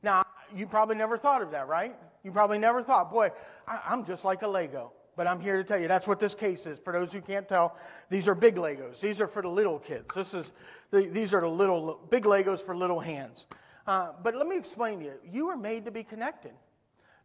Now, 0.05 0.23
you 0.55 0.69
probably 0.69 0.95
never 0.95 1.19
thought 1.19 1.43
of 1.43 1.50
that, 1.50 1.67
right? 1.67 1.97
You 2.23 2.31
probably 2.31 2.59
never 2.59 2.81
thought, 2.81 3.11
boy, 3.11 3.33
I'm 3.67 4.05
just 4.05 4.25
like 4.25 4.43
a 4.43 4.49
Lego. 4.49 4.93
But 5.16 5.26
I'm 5.26 5.40
here 5.40 5.56
to 5.56 5.64
tell 5.64 5.78
you 5.78 5.88
that's 5.88 6.09
what 6.09 6.21
this 6.21 6.35
case 6.35 6.66
is. 6.66 6.78
For 6.78 6.92
those 6.92 7.12
who 7.12 7.21
can't 7.21 7.49
tell, 7.49 7.76
these 8.11 8.28
are 8.28 8.35
big 8.35 8.56
Legos. 8.56 9.00
These 9.00 9.21
are 9.21 9.26
for 9.26 9.42
the 9.42 9.49
little 9.49 9.78
kids. 9.78 10.14
This 10.14 10.35
is 10.35 10.52
the, 10.90 11.06
these 11.06 11.35
are 11.35 11.40
the 11.40 11.49
little 11.49 12.00
big 12.11 12.25
Legos 12.25 12.61
for 12.61 12.76
little 12.76 13.00
hands. 13.00 13.47
Uh, 13.87 14.12
but 14.23 14.35
let 14.35 14.47
me 14.47 14.56
explain 14.56 15.00
to 15.00 15.04
you. 15.04 15.14
You 15.30 15.47
were 15.47 15.56
made 15.56 15.85
to 15.85 15.90
be 15.90 16.04
connected. 16.04 16.52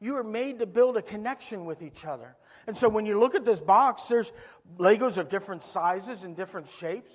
You 0.01 0.13
were 0.13 0.23
made 0.23 0.59
to 0.59 0.65
build 0.65 0.97
a 0.97 1.01
connection 1.01 1.65
with 1.65 1.81
each 1.81 2.05
other. 2.05 2.35
And 2.67 2.77
so 2.77 2.87
when 2.87 3.05
you 3.05 3.19
look 3.19 3.35
at 3.35 3.45
this 3.45 3.59
box, 3.59 4.07
there's 4.07 4.31
Legos 4.77 5.17
of 5.17 5.29
different 5.29 5.61
sizes 5.61 6.23
and 6.23 6.35
different 6.35 6.69
shapes. 6.69 7.11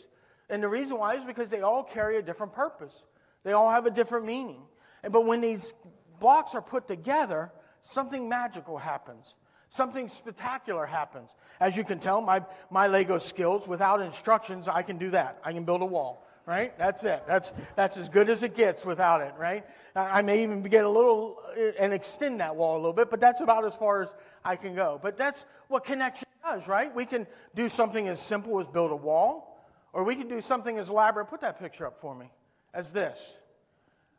And 0.50 0.62
the 0.62 0.68
reason 0.68 0.98
why 0.98 1.14
is 1.14 1.24
because 1.24 1.50
they 1.50 1.60
all 1.60 1.82
carry 1.82 2.16
a 2.16 2.22
different 2.22 2.52
purpose. 2.52 3.02
They 3.44 3.52
all 3.52 3.70
have 3.70 3.86
a 3.86 3.90
different 3.90 4.26
meaning. 4.26 4.62
And, 5.02 5.12
but 5.12 5.24
when 5.24 5.40
these 5.40 5.72
blocks 6.20 6.54
are 6.54 6.62
put 6.62 6.88
together, 6.88 7.52
something 7.80 8.28
magical 8.28 8.76
happens. 8.76 9.34
Something 9.74 10.08
spectacular 10.08 10.86
happens. 10.86 11.30
As 11.58 11.76
you 11.76 11.82
can 11.82 11.98
tell, 11.98 12.20
my, 12.20 12.44
my 12.70 12.86
Lego 12.86 13.18
skills, 13.18 13.66
without 13.66 14.00
instructions, 14.00 14.68
I 14.68 14.82
can 14.82 14.98
do 14.98 15.10
that. 15.10 15.40
I 15.42 15.52
can 15.52 15.64
build 15.64 15.82
a 15.82 15.86
wall, 15.86 16.24
right? 16.46 16.78
That's 16.78 17.02
it. 17.02 17.24
That's, 17.26 17.52
that's 17.74 17.96
as 17.96 18.08
good 18.08 18.30
as 18.30 18.44
it 18.44 18.54
gets 18.54 18.84
without 18.84 19.20
it, 19.20 19.34
right? 19.36 19.64
I 19.96 20.22
may 20.22 20.44
even 20.44 20.62
get 20.62 20.84
a 20.84 20.88
little 20.88 21.40
uh, 21.58 21.72
and 21.76 21.92
extend 21.92 22.38
that 22.38 22.54
wall 22.54 22.76
a 22.76 22.78
little 22.78 22.92
bit, 22.92 23.10
but 23.10 23.18
that's 23.18 23.40
about 23.40 23.64
as 23.64 23.74
far 23.74 24.04
as 24.04 24.14
I 24.44 24.54
can 24.54 24.76
go. 24.76 25.00
But 25.02 25.18
that's 25.18 25.44
what 25.66 25.84
connection 25.84 26.28
does, 26.44 26.68
right? 26.68 26.94
We 26.94 27.04
can 27.04 27.26
do 27.56 27.68
something 27.68 28.06
as 28.06 28.20
simple 28.20 28.60
as 28.60 28.68
build 28.68 28.92
a 28.92 28.96
wall, 28.96 29.60
or 29.92 30.04
we 30.04 30.14
can 30.14 30.28
do 30.28 30.40
something 30.40 30.78
as 30.78 30.88
elaborate. 30.88 31.26
Put 31.26 31.40
that 31.40 31.58
picture 31.58 31.84
up 31.84 32.00
for 32.00 32.14
me, 32.14 32.30
as 32.72 32.92
this. 32.92 33.18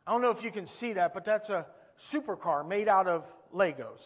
I 0.06 0.12
don't 0.12 0.20
know 0.20 0.32
if 0.32 0.44
you 0.44 0.50
can 0.50 0.66
see 0.66 0.92
that, 0.92 1.14
but 1.14 1.24
that's 1.24 1.48
a 1.48 1.64
supercar 2.12 2.68
made 2.68 2.88
out 2.88 3.08
of 3.08 3.24
Legos. 3.54 4.02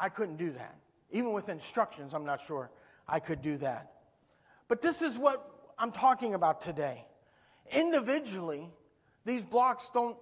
I 0.00 0.08
couldn't 0.08 0.38
do 0.38 0.50
that. 0.52 0.74
Even 1.12 1.32
with 1.32 1.48
instructions, 1.48 2.14
I'm 2.14 2.24
not 2.24 2.40
sure 2.46 2.70
I 3.06 3.20
could 3.20 3.42
do 3.42 3.58
that. 3.58 3.92
But 4.66 4.80
this 4.80 5.02
is 5.02 5.18
what 5.18 5.46
I'm 5.78 5.92
talking 5.92 6.34
about 6.34 6.62
today. 6.62 7.04
Individually, 7.72 8.68
these 9.24 9.42
blocks 9.42 9.90
don't, 9.92 10.16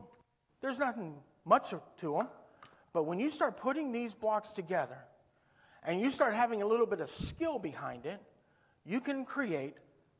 there's 0.60 0.78
nothing 0.78 1.14
much 1.44 1.70
to 2.00 2.12
them. 2.12 2.28
But 2.92 3.04
when 3.04 3.20
you 3.20 3.30
start 3.30 3.58
putting 3.58 3.92
these 3.92 4.14
blocks 4.14 4.52
together 4.52 4.98
and 5.84 6.00
you 6.00 6.10
start 6.10 6.34
having 6.34 6.62
a 6.62 6.66
little 6.66 6.86
bit 6.86 7.00
of 7.00 7.10
skill 7.10 7.58
behind 7.58 8.06
it, 8.06 8.20
you 8.84 9.00
can 9.00 9.24
create 9.24 9.74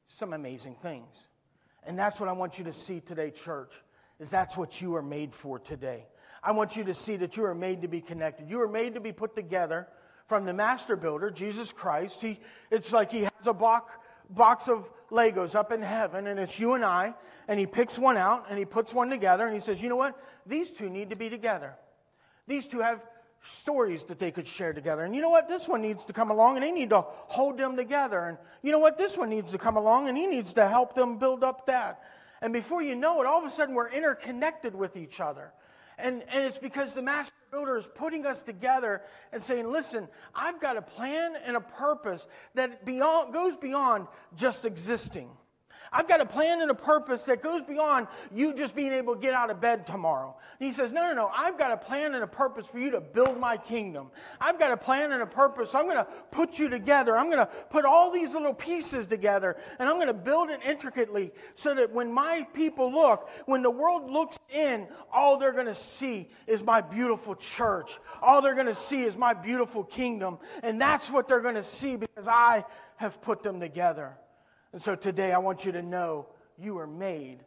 some 0.07 0.33
amazing 0.33 0.77
things. 0.83 1.13
And 1.85 1.99
that's 1.99 2.21
what 2.21 2.29
I 2.29 2.33
want 2.33 2.59
you 2.59 2.65
to 2.65 2.73
see 2.73 3.01
today, 3.01 3.31
church, 3.31 3.73
is 4.19 4.31
that's 4.31 4.57
what 4.57 4.81
you 4.81 4.97
are 4.97 5.03
made 5.03 5.35
for 5.35 5.59
today. 5.59 6.07
I 6.43 6.53
want 6.53 6.77
you 6.77 6.85
to 6.85 6.95
see 6.95 7.17
that 7.17 7.37
you 7.37 7.45
are 7.45 7.55
made 7.55 7.83
to 7.83 7.89
be 7.89 8.01
connected. 8.01 8.49
You 8.49 8.63
are 8.63 8.69
made 8.69 8.95
to 8.95 9.01
be 9.01 9.13
put 9.13 9.35
together 9.35 9.89
from 10.27 10.45
the 10.45 10.53
master 10.53 10.97
builder, 10.97 11.31
Jesus 11.31 11.73
Christ. 11.73 12.21
He, 12.21 12.39
it's 12.71 12.93
like 12.93 13.11
he 13.11 13.23
has 13.23 13.47
a 13.47 13.53
box, 13.53 13.93
box 14.31 14.69
of 14.69 14.89
Legos 15.11 15.55
up 15.55 15.73
in 15.73 15.83
heaven, 15.83 16.27
and 16.27 16.39
it's 16.39 16.59
you 16.59 16.75
and 16.75 16.85
I, 16.85 17.15
and 17.49 17.59
he 17.59 17.67
picks 17.67 17.99
one 17.99 18.17
out 18.17 18.47
and 18.51 18.59
he 18.59 18.65
puts 18.65 18.93
one 18.93 19.09
together, 19.09 19.45
and 19.45 19.55
he 19.55 19.61
says, 19.61 19.81
You 19.83 19.89
know 19.89 19.97
what? 19.97 20.19
These 20.47 20.71
two 20.73 20.91
need 20.91 21.11
to 21.11 21.17
be 21.17 21.31
together. 21.31 21.75
These 22.47 22.69
two 22.69 22.81
have 22.81 23.01
stories 23.43 24.05
that 24.05 24.19
they 24.19 24.31
could 24.31 24.47
share 24.47 24.73
together. 24.73 25.03
And 25.03 25.15
you 25.15 25.23
know 25.23 25.31
what? 25.31 25.49
This 25.49 25.69
one 25.69 25.81
needs 25.83 26.05
to 26.07 26.13
come 26.13 26.31
along 26.31 26.57
and 26.57 26.65
they 26.65 26.73
need 26.73 26.91
to 26.91 27.03
hold 27.03 27.59
them 27.59 27.77
together. 27.77 28.19
And 28.19 28.39
you 28.63 28.73
know 28.73 28.81
what? 28.81 28.99
This 28.99 29.17
one 29.17 29.31
needs 29.31 29.53
to 29.53 29.59
come 29.59 29.77
along 29.77 30.09
and 30.09 30.19
he 30.19 30.27
needs 30.27 30.55
to 30.55 30.67
help 30.67 30.95
them 30.95 31.19
build 31.19 31.45
up 31.45 31.67
that. 31.67 32.01
And 32.41 32.53
before 32.53 32.83
you 32.83 32.95
know 32.95 33.21
it, 33.21 33.27
all 33.27 33.41
of 33.41 33.45
a 33.45 33.51
sudden 33.51 33.75
we're 33.75 33.91
interconnected 33.91 34.75
with 34.75 34.97
each 34.97 35.21
other. 35.21 35.53
And, 35.99 36.23
and 36.33 36.45
it's 36.45 36.59
because 36.59 36.95
the 36.95 37.03
master 37.03 37.35
builder 37.51 37.77
is 37.79 37.89
putting 37.95 38.25
us 38.25 38.43
together 38.43 39.03
and 39.33 39.43
saying, 39.43 39.71
listen, 39.71 40.09
I've 40.35 40.61
got 40.61 40.77
a 40.77 40.83
plan 40.83 41.35
and 41.45 41.57
a 41.57 41.61
purpose 41.61 42.27
that 42.55 42.85
beyond, 42.85 43.35
goes 43.35 43.57
beyond 43.57 44.07
just 44.37 44.65
existing. 44.65 45.29
I've 45.93 46.09
got 46.09 46.21
a 46.21 46.27
plan 46.27 46.61
and 46.61 46.71
a 46.71 46.75
purpose 46.75 47.25
that 47.25 47.43
goes 47.43 47.63
beyond 47.63 48.09
you 48.35 48.55
just 48.55 48.75
being 48.75 48.93
able 48.93 49.15
to 49.15 49.21
get 49.21 49.35
out 49.35 49.51
of 49.51 49.61
bed 49.61 49.87
tomorrow. 49.87 50.37
And 50.59 50.67
he 50.67 50.73
says, 50.73 50.93
No, 50.93 51.09
no, 51.09 51.15
no. 51.15 51.31
I've 51.35 51.59
got 51.59 51.73
a 51.73 51.77
plan 51.77 52.15
and 52.15 52.23
a 52.23 52.29
purpose 52.29 52.67
for 52.67 52.79
you 52.79 52.91
to 52.93 53.01
build 53.01 53.39
my 53.39 53.57
kingdom. 53.57 54.11
I've 54.41 54.59
got 54.59 54.73
a 54.73 54.77
plan 54.77 55.13
and 55.13 55.23
a 55.23 55.27
purpose. 55.27 55.75
I'm 55.75 55.85
going 55.85 55.97
to 55.97 56.07
put 56.31 56.59
you 56.59 56.69
together. 56.69 57.17
I'm 57.17 57.27
going 57.27 57.39
to 57.39 57.51
put 57.71 57.85
all 57.85 58.11
these 58.11 58.35
little 58.35 58.55
pieces 58.55 59.07
together 59.07 59.57
and 59.79 59.89
I'm 59.89 59.97
going 59.97 60.09
to 60.09 60.15
build 60.15 60.51
it 60.51 60.61
intricately 60.67 61.33
so 61.55 61.75
that 61.75 61.93
when 61.93 62.13
my 62.13 62.47
people 62.55 62.93
look, 62.93 63.29
when 63.47 63.63
the 63.63 63.71
world 63.71 64.11
looks 64.11 64.39
in, 64.55 64.87
all 65.13 65.39
they're 65.39 65.53
going 65.53 65.67
to 65.67 65.75
see 65.75 66.29
is 66.47 66.63
my 66.63 66.81
beautiful 66.81 67.35
church. 67.35 67.99
All 68.21 68.43
they're 68.43 68.55
going 68.55 68.67
to 68.67 68.75
see 68.75 69.03
is 69.03 69.17
my 69.17 69.35
beautiful 69.35 69.85
kingdom. 69.85 70.39
And 70.63 70.81
that's 70.81 71.11
what 71.11 71.29
they're 71.29 71.41
going 71.41 71.55
to 71.55 71.63
see 71.63 71.97
because 71.97 72.29
I 72.29 72.65
have 72.97 73.21
put 73.23 73.43
them 73.43 73.61
together. 73.61 74.17
And 74.73 74.83
so 74.83 74.95
today 74.95 75.33
I 75.33 75.39
want 75.39 75.65
you 75.65 75.73
to 75.73 75.83
know 75.83 76.27
you 76.59 76.79
are 76.79 76.87
made 76.87 77.39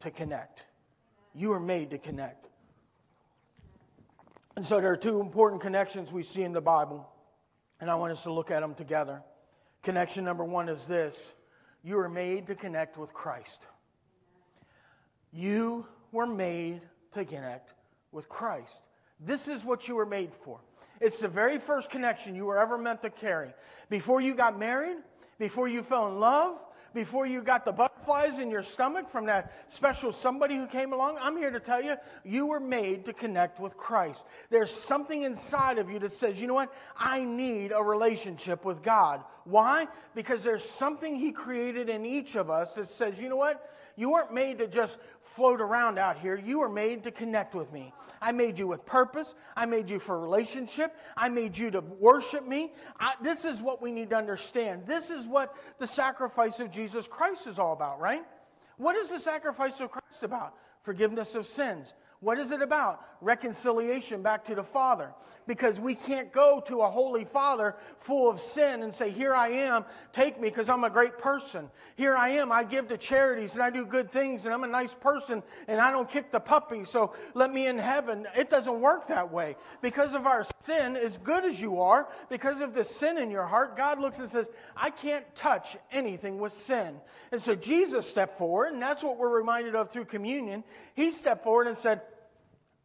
to 0.00 0.10
connect. 0.10 0.64
You 1.34 1.52
are 1.52 1.60
made 1.60 1.90
to 1.90 1.98
connect. 1.98 2.46
And 4.56 4.64
so 4.64 4.80
there 4.80 4.92
are 4.92 4.96
two 4.96 5.20
important 5.20 5.62
connections 5.62 6.12
we 6.12 6.22
see 6.22 6.42
in 6.42 6.52
the 6.52 6.60
Bible, 6.60 7.08
and 7.80 7.90
I 7.90 7.96
want 7.96 8.12
us 8.12 8.22
to 8.22 8.32
look 8.32 8.50
at 8.50 8.60
them 8.60 8.74
together. 8.74 9.22
Connection 9.82 10.24
number 10.24 10.44
one 10.44 10.68
is 10.68 10.86
this 10.86 11.32
you 11.82 11.98
are 11.98 12.08
made 12.08 12.46
to 12.46 12.54
connect 12.54 12.96
with 12.96 13.12
Christ. 13.12 13.66
You 15.32 15.86
were 16.12 16.26
made 16.26 16.80
to 17.12 17.24
connect 17.24 17.74
with 18.12 18.28
Christ. 18.28 18.82
This 19.20 19.48
is 19.48 19.64
what 19.64 19.88
you 19.88 19.96
were 19.96 20.06
made 20.06 20.32
for. 20.32 20.60
It's 21.00 21.20
the 21.20 21.28
very 21.28 21.58
first 21.58 21.90
connection 21.90 22.34
you 22.34 22.46
were 22.46 22.58
ever 22.58 22.78
meant 22.78 23.02
to 23.02 23.10
carry. 23.10 23.52
Before 23.90 24.20
you 24.20 24.34
got 24.34 24.58
married, 24.58 24.96
before 25.38 25.68
you 25.68 25.82
fell 25.82 26.08
in 26.08 26.20
love, 26.20 26.58
before 26.94 27.26
you 27.26 27.42
got 27.42 27.64
the 27.64 27.72
butterflies 27.72 28.38
in 28.38 28.50
your 28.50 28.62
stomach 28.62 29.10
from 29.10 29.26
that 29.26 29.52
special 29.68 30.12
somebody 30.12 30.56
who 30.56 30.66
came 30.66 30.92
along, 30.92 31.18
I'm 31.20 31.36
here 31.36 31.50
to 31.50 31.60
tell 31.60 31.82
you, 31.82 31.96
you 32.24 32.46
were 32.46 32.60
made 32.60 33.06
to 33.06 33.12
connect 33.12 33.58
with 33.58 33.76
Christ. 33.76 34.24
There's 34.48 34.70
something 34.70 35.22
inside 35.22 35.78
of 35.78 35.90
you 35.90 35.98
that 35.98 36.12
says, 36.12 36.40
you 36.40 36.46
know 36.46 36.54
what? 36.54 36.72
I 36.96 37.24
need 37.24 37.72
a 37.72 37.82
relationship 37.82 38.64
with 38.64 38.82
God. 38.82 39.22
Why? 39.44 39.88
Because 40.14 40.44
there's 40.44 40.64
something 40.64 41.16
He 41.16 41.32
created 41.32 41.90
in 41.90 42.06
each 42.06 42.36
of 42.36 42.48
us 42.48 42.76
that 42.76 42.88
says, 42.88 43.20
you 43.20 43.28
know 43.28 43.36
what? 43.36 43.60
You 43.96 44.10
weren't 44.10 44.32
made 44.32 44.58
to 44.58 44.66
just 44.66 44.98
float 45.20 45.60
around 45.60 45.98
out 45.98 46.18
here. 46.18 46.36
You 46.36 46.60
were 46.60 46.68
made 46.68 47.04
to 47.04 47.10
connect 47.10 47.54
with 47.54 47.72
me. 47.72 47.92
I 48.20 48.32
made 48.32 48.58
you 48.58 48.66
with 48.66 48.84
purpose. 48.84 49.34
I 49.56 49.66
made 49.66 49.88
you 49.88 49.98
for 49.98 50.18
relationship. 50.18 50.94
I 51.16 51.28
made 51.28 51.56
you 51.56 51.70
to 51.70 51.80
worship 51.80 52.46
me. 52.46 52.72
I, 52.98 53.14
this 53.22 53.44
is 53.44 53.62
what 53.62 53.80
we 53.80 53.92
need 53.92 54.10
to 54.10 54.16
understand. 54.16 54.86
This 54.86 55.10
is 55.10 55.26
what 55.26 55.54
the 55.78 55.86
sacrifice 55.86 56.60
of 56.60 56.70
Jesus 56.70 57.06
Christ 57.06 57.46
is 57.46 57.58
all 57.58 57.72
about, 57.72 58.00
right? 58.00 58.24
What 58.76 58.96
is 58.96 59.10
the 59.10 59.20
sacrifice 59.20 59.78
of 59.80 59.90
Christ 59.90 60.22
about? 60.22 60.54
Forgiveness 60.82 61.34
of 61.34 61.46
sins. 61.46 61.94
What 62.20 62.38
is 62.38 62.52
it 62.52 62.62
about? 62.62 63.00
Reconciliation 63.24 64.22
back 64.22 64.44
to 64.46 64.54
the 64.54 64.62
Father. 64.62 65.12
Because 65.46 65.78
we 65.78 65.94
can't 65.94 66.32
go 66.32 66.62
to 66.66 66.82
a 66.82 66.90
holy 66.90 67.24
Father 67.24 67.76
full 67.98 68.30
of 68.30 68.40
sin 68.40 68.82
and 68.82 68.94
say, 68.94 69.10
Here 69.10 69.34
I 69.34 69.48
am, 69.48 69.84
take 70.12 70.40
me 70.40 70.48
because 70.48 70.68
I'm 70.68 70.84
a 70.84 70.90
great 70.90 71.18
person. 71.18 71.70
Here 71.96 72.16
I 72.16 72.30
am, 72.30 72.52
I 72.52 72.64
give 72.64 72.88
to 72.88 72.96
charities 72.96 73.52
and 73.52 73.62
I 73.62 73.70
do 73.70 73.84
good 73.84 74.10
things 74.10 74.44
and 74.44 74.54
I'm 74.54 74.64
a 74.64 74.68
nice 74.68 74.94
person 74.94 75.42
and 75.68 75.80
I 75.80 75.90
don't 75.90 76.10
kick 76.10 76.30
the 76.30 76.40
puppy, 76.40 76.84
so 76.84 77.14
let 77.34 77.52
me 77.52 77.66
in 77.66 77.78
heaven. 77.78 78.26
It 78.36 78.50
doesn't 78.50 78.80
work 78.80 79.08
that 79.08 79.32
way. 79.32 79.56
Because 79.82 80.14
of 80.14 80.26
our 80.26 80.44
sin, 80.60 80.96
as 80.96 81.18
good 81.18 81.44
as 81.44 81.60
you 81.60 81.80
are, 81.80 82.08
because 82.28 82.60
of 82.60 82.74
the 82.74 82.84
sin 82.84 83.18
in 83.18 83.30
your 83.30 83.46
heart, 83.46 83.76
God 83.76 83.98
looks 83.98 84.18
and 84.18 84.30
says, 84.30 84.48
I 84.76 84.90
can't 84.90 85.24
touch 85.34 85.76
anything 85.92 86.38
with 86.38 86.52
sin. 86.52 86.96
And 87.32 87.42
so 87.42 87.54
Jesus 87.54 88.08
stepped 88.08 88.38
forward, 88.38 88.72
and 88.72 88.82
that's 88.82 89.02
what 89.02 89.18
we're 89.18 89.28
reminded 89.28 89.74
of 89.74 89.90
through 89.90 90.06
communion. 90.06 90.64
He 90.94 91.10
stepped 91.10 91.44
forward 91.44 91.66
and 91.66 91.76
said, 91.76 92.02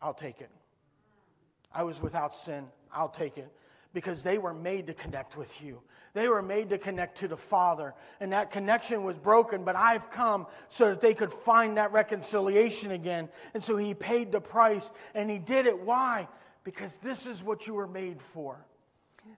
I'll 0.02 0.14
take 0.14 0.42
it. 0.42 0.50
I 1.74 1.84
was 1.84 2.02
without 2.02 2.34
sin. 2.34 2.66
I'll 2.94 3.10
take 3.10 3.38
it. 3.38 3.52
Because 3.94 4.24
they 4.24 4.38
were 4.38 4.54
made 4.54 4.88
to 4.88 4.94
connect 4.94 5.36
with 5.36 5.62
you. 5.62 5.82
They 6.14 6.28
were 6.28 6.42
made 6.42 6.70
to 6.70 6.78
connect 6.78 7.20
to 7.20 7.28
the 7.28 7.38
Father. 7.38 7.94
And 8.20 8.34
that 8.34 8.52
connection 8.52 9.04
was 9.04 9.18
broken, 9.18 9.64
but 9.64 9.76
I've 9.76 10.12
come 10.12 10.48
so 10.70 10.90
that 10.90 11.02
they 11.02 11.14
could 11.14 11.32
find 11.32 11.78
that 11.78 11.92
reconciliation 11.92 12.92
again. 12.92 13.30
And 13.54 13.64
so 13.64 13.78
He 13.78 13.94
paid 13.94 14.32
the 14.32 14.42
price, 14.42 14.90
and 15.14 15.30
He 15.30 15.40
did 15.40 15.66
it. 15.66 15.80
Why? 15.80 16.28
Because 16.64 16.96
this 16.98 17.26
is 17.26 17.44
what 17.44 17.68
you 17.68 17.74
were 17.74 17.88
made 17.88 18.22
for. 18.22 18.64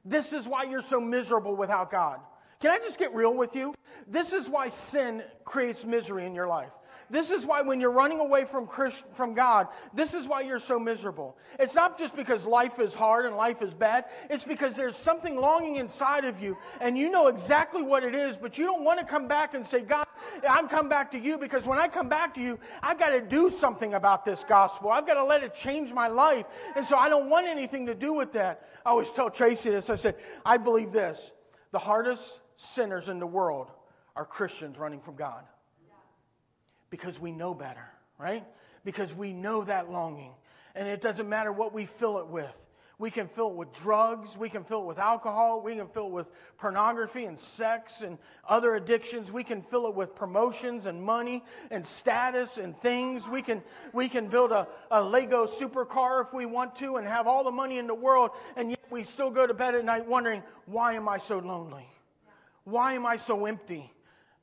This 0.06 0.34
is 0.34 0.48
why 0.48 0.64
you're 0.64 0.82
so 0.82 1.00
miserable 1.00 1.56
without 1.56 1.92
God. 1.92 2.20
Can 2.60 2.72
I 2.72 2.78
just 2.78 3.00
get 3.00 3.14
real 3.14 3.36
with 3.36 3.56
you? 3.56 3.74
This 4.08 4.34
is 4.34 4.48
why 4.48 4.70
sin 4.70 5.24
creates 5.44 5.84
misery 5.84 6.26
in 6.26 6.36
your 6.36 6.48
life. 6.48 6.72
This 7.12 7.30
is 7.30 7.46
why 7.46 7.62
when 7.62 7.82
you're 7.82 7.92
running 7.92 8.22
away 8.22 8.46
from, 8.46 8.66
Christ, 8.66 9.04
from 9.16 9.34
God, 9.34 9.68
this 9.94 10.14
is 10.14 10.30
why 10.30 10.42
you're 10.42 10.60
so 10.60 10.80
miserable. 10.80 11.36
It's 11.60 11.76
not 11.76 12.00
just 12.00 12.16
because 12.16 12.46
life 12.46 12.80
is 12.80 12.94
hard 12.94 13.26
and 13.26 13.36
life 13.36 13.62
is 13.62 13.74
bad. 13.74 14.06
It's 14.30 14.46
because 14.46 14.78
there's 14.78 14.96
something 14.96 15.36
longing 15.36 15.76
inside 15.76 16.24
of 16.24 16.42
you 16.42 16.58
and 16.80 16.98
you 16.98 17.12
know 17.12 17.28
exactly 17.28 17.84
what 17.84 18.06
it 18.06 18.16
is, 18.16 18.38
but 18.38 18.58
you 18.58 18.64
don't 18.64 18.86
want 18.86 19.00
to 19.00 19.06
come 19.06 19.28
back 19.28 19.54
and 19.54 19.68
say, 19.68 19.82
God, 19.82 20.08
I'm 20.50 20.70
come 20.70 20.88
back 20.88 21.12
to 21.12 21.20
you 21.20 21.38
because 21.38 21.68
when 21.68 21.78
I 21.78 21.90
come 21.90 22.08
back 22.08 22.34
to 22.36 22.42
you, 22.42 22.58
I've 22.82 22.98
got 22.98 23.10
to 23.10 23.20
do 23.20 23.50
something 23.50 23.94
about 23.94 24.24
this 24.24 24.46
gospel. 24.46 24.90
I've 24.90 25.06
got 25.06 25.16
to 25.16 25.26
let 25.26 25.44
it 25.44 25.54
change 25.54 25.92
my 25.92 26.08
life. 26.08 26.46
And 26.78 26.88
so 26.88 26.96
I 26.96 27.10
don't 27.10 27.30
want 27.30 27.46
anything 27.46 27.88
to 27.88 27.94
do 27.94 28.14
with 28.14 28.32
that. 28.34 28.70
I 28.86 28.90
always 28.92 29.12
tell 29.12 29.30
Tracy 29.30 29.70
this. 29.70 29.90
I 29.90 29.96
said, 29.96 30.16
I 30.46 30.56
believe 30.56 30.94
this. 30.94 31.30
The 31.74 31.80
hardest 31.80 32.40
sinners 32.56 33.10
in 33.10 33.20
the 33.20 33.28
world 33.28 33.68
are 34.16 34.26
Christians 34.26 34.78
running 34.78 35.02
from 35.02 35.18
God 35.18 35.44
because 36.92 37.20
we 37.20 37.32
know 37.32 37.56
better, 37.56 37.90
right? 38.20 38.46
Because 38.86 39.12
we 39.16 39.34
know 39.34 39.64
that 39.64 39.90
longing. 39.90 40.34
And 40.76 40.88
it 40.88 41.02
doesn't 41.02 41.28
matter 41.28 41.52
what 41.52 41.74
we 41.74 41.88
fill 41.88 42.20
it 42.20 42.28
with. 42.28 42.56
We 43.00 43.10
can 43.10 43.30
fill 43.30 43.50
it 43.50 43.56
with 43.56 43.74
drugs. 43.74 44.38
We 44.38 44.48
can 44.48 44.64
fill 44.64 44.84
it 44.84 44.86
with 44.86 45.00
alcohol. 45.00 45.62
We 45.62 45.76
can 45.76 45.88
fill 45.88 46.06
it 46.06 46.12
with 46.12 46.28
pornography 46.60 47.26
and 47.26 47.40
sex 47.40 48.04
and 48.04 48.20
other 48.48 48.76
addictions. 48.76 49.32
We 49.32 49.44
can 49.44 49.64
fill 49.64 49.88
it 49.88 49.96
with 49.96 50.14
promotions 50.14 50.86
and 50.86 51.02
money 51.02 51.44
and 51.72 51.84
status 51.84 52.60
and 52.60 52.80
things. 52.80 53.28
We 53.28 53.42
can, 53.42 53.64
we 53.92 54.08
can 54.08 54.28
build 54.28 54.52
a, 54.52 54.68
a 54.92 55.02
Lego 55.02 55.48
supercar 55.48 56.28
if 56.28 56.32
we 56.32 56.46
want 56.46 56.76
to 56.76 56.98
and 56.98 57.08
have 57.08 57.26
all 57.26 57.44
the 57.44 57.52
money 57.52 57.80
in 57.80 57.88
the 57.88 57.96
world, 57.96 58.32
and 58.56 58.70
yet 58.70 58.86
we 58.92 59.04
still 59.04 59.32
go 59.32 59.48
to 59.48 59.54
bed 59.56 59.74
at 59.74 59.84
night 59.84 60.06
wondering, 60.06 60.44
why 60.68 60.94
am 60.94 61.10
I 61.10 61.18
so 61.18 61.40
lonely? 61.40 61.88
Why 62.66 62.94
am 62.94 63.08
I 63.08 63.18
so 63.18 63.48
empty? 63.48 63.92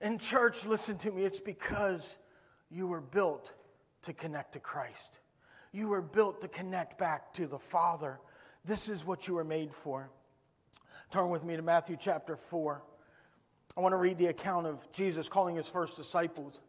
In 0.00 0.18
church, 0.18 0.64
listen 0.64 0.98
to 0.98 1.12
me, 1.12 1.22
it's 1.22 1.38
because 1.38 2.12
you 2.70 2.86
were 2.86 3.00
built 3.00 3.52
to 4.02 4.12
connect 4.12 4.52
to 4.52 4.60
Christ. 4.60 5.18
You 5.72 5.88
were 5.88 6.02
built 6.02 6.40
to 6.42 6.48
connect 6.48 6.98
back 6.98 7.34
to 7.34 7.46
the 7.46 7.58
Father. 7.58 8.18
This 8.64 8.88
is 8.88 9.04
what 9.04 9.26
you 9.26 9.34
were 9.34 9.44
made 9.44 9.74
for. 9.74 10.10
Turn 11.10 11.30
with 11.30 11.44
me 11.44 11.56
to 11.56 11.62
Matthew 11.62 11.96
chapter 11.98 12.36
4. 12.36 12.82
I 13.76 13.80
want 13.80 13.92
to 13.92 13.96
read 13.96 14.18
the 14.18 14.26
account 14.26 14.66
of 14.66 14.80
Jesus 14.92 15.28
calling 15.28 15.56
his 15.56 15.68
first 15.68 15.96
disciples. 15.96 16.60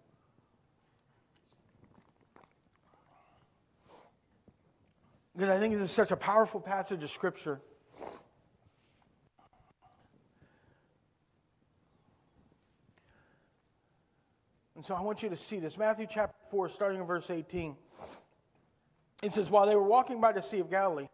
Because 5.34 5.50
I 5.50 5.60
think 5.60 5.74
this 5.74 5.84
is 5.84 5.91
such 5.91 6.12
a 6.12 6.18
powerful 6.18 6.60
passage 6.60 7.03
of 7.03 7.10
Scripture. 7.10 7.62
And 14.79 14.86
so 14.86 14.95
I 14.95 15.01
want 15.01 15.24
you 15.24 15.27
to 15.27 15.36
see 15.36 15.59
this. 15.59 15.77
Matthew 15.77 16.07
chapter 16.09 16.38
4, 16.51 16.69
starting 16.69 17.01
in 17.01 17.05
verse 17.05 17.29
18. 17.29 17.75
It 19.21 19.33
says, 19.33 19.51
While 19.51 19.65
they 19.65 19.75
were 19.75 19.83
walking 19.83 20.21
by 20.21 20.31
the 20.31 20.41
Sea 20.41 20.59
of 20.59 20.69
Galilee, 20.69 21.09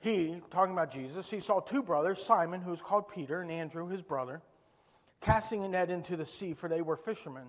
he, 0.00 0.42
talking 0.50 0.74
about 0.74 0.92
Jesus, 0.92 1.30
he 1.30 1.40
saw 1.40 1.60
two 1.60 1.82
brothers, 1.82 2.22
Simon, 2.22 2.60
who 2.60 2.70
was 2.70 2.82
called 2.82 3.08
Peter, 3.08 3.40
and 3.40 3.50
Andrew, 3.50 3.88
his 3.88 4.02
brother, 4.02 4.42
casting 5.22 5.64
a 5.64 5.68
net 5.68 5.88
into 5.88 6.18
the 6.18 6.26
sea, 6.26 6.52
for 6.52 6.68
they 6.68 6.82
were 6.82 6.96
fishermen. 6.96 7.46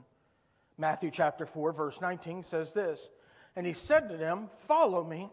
Matthew 0.77 1.11
chapter 1.11 1.45
4, 1.45 1.73
verse 1.73 1.99
19 1.99 2.45
says 2.45 2.71
this 2.71 3.09
And 3.57 3.65
he 3.65 3.73
said 3.73 4.07
to 4.11 4.15
them, 4.15 4.49
Follow 4.59 5.03
me, 5.03 5.27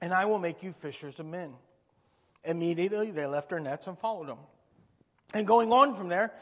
and 0.00 0.14
I 0.14 0.26
will 0.26 0.38
make 0.38 0.62
you 0.62 0.70
fishers 0.70 1.18
of 1.18 1.26
men. 1.26 1.54
Immediately 2.44 3.10
they 3.10 3.26
left 3.26 3.48
their 3.48 3.58
nets 3.58 3.88
and 3.88 3.98
followed 3.98 4.28
him. 4.28 4.38
And 5.34 5.44
going 5.44 5.72
on 5.72 5.96
from 5.96 6.08
there, 6.08 6.32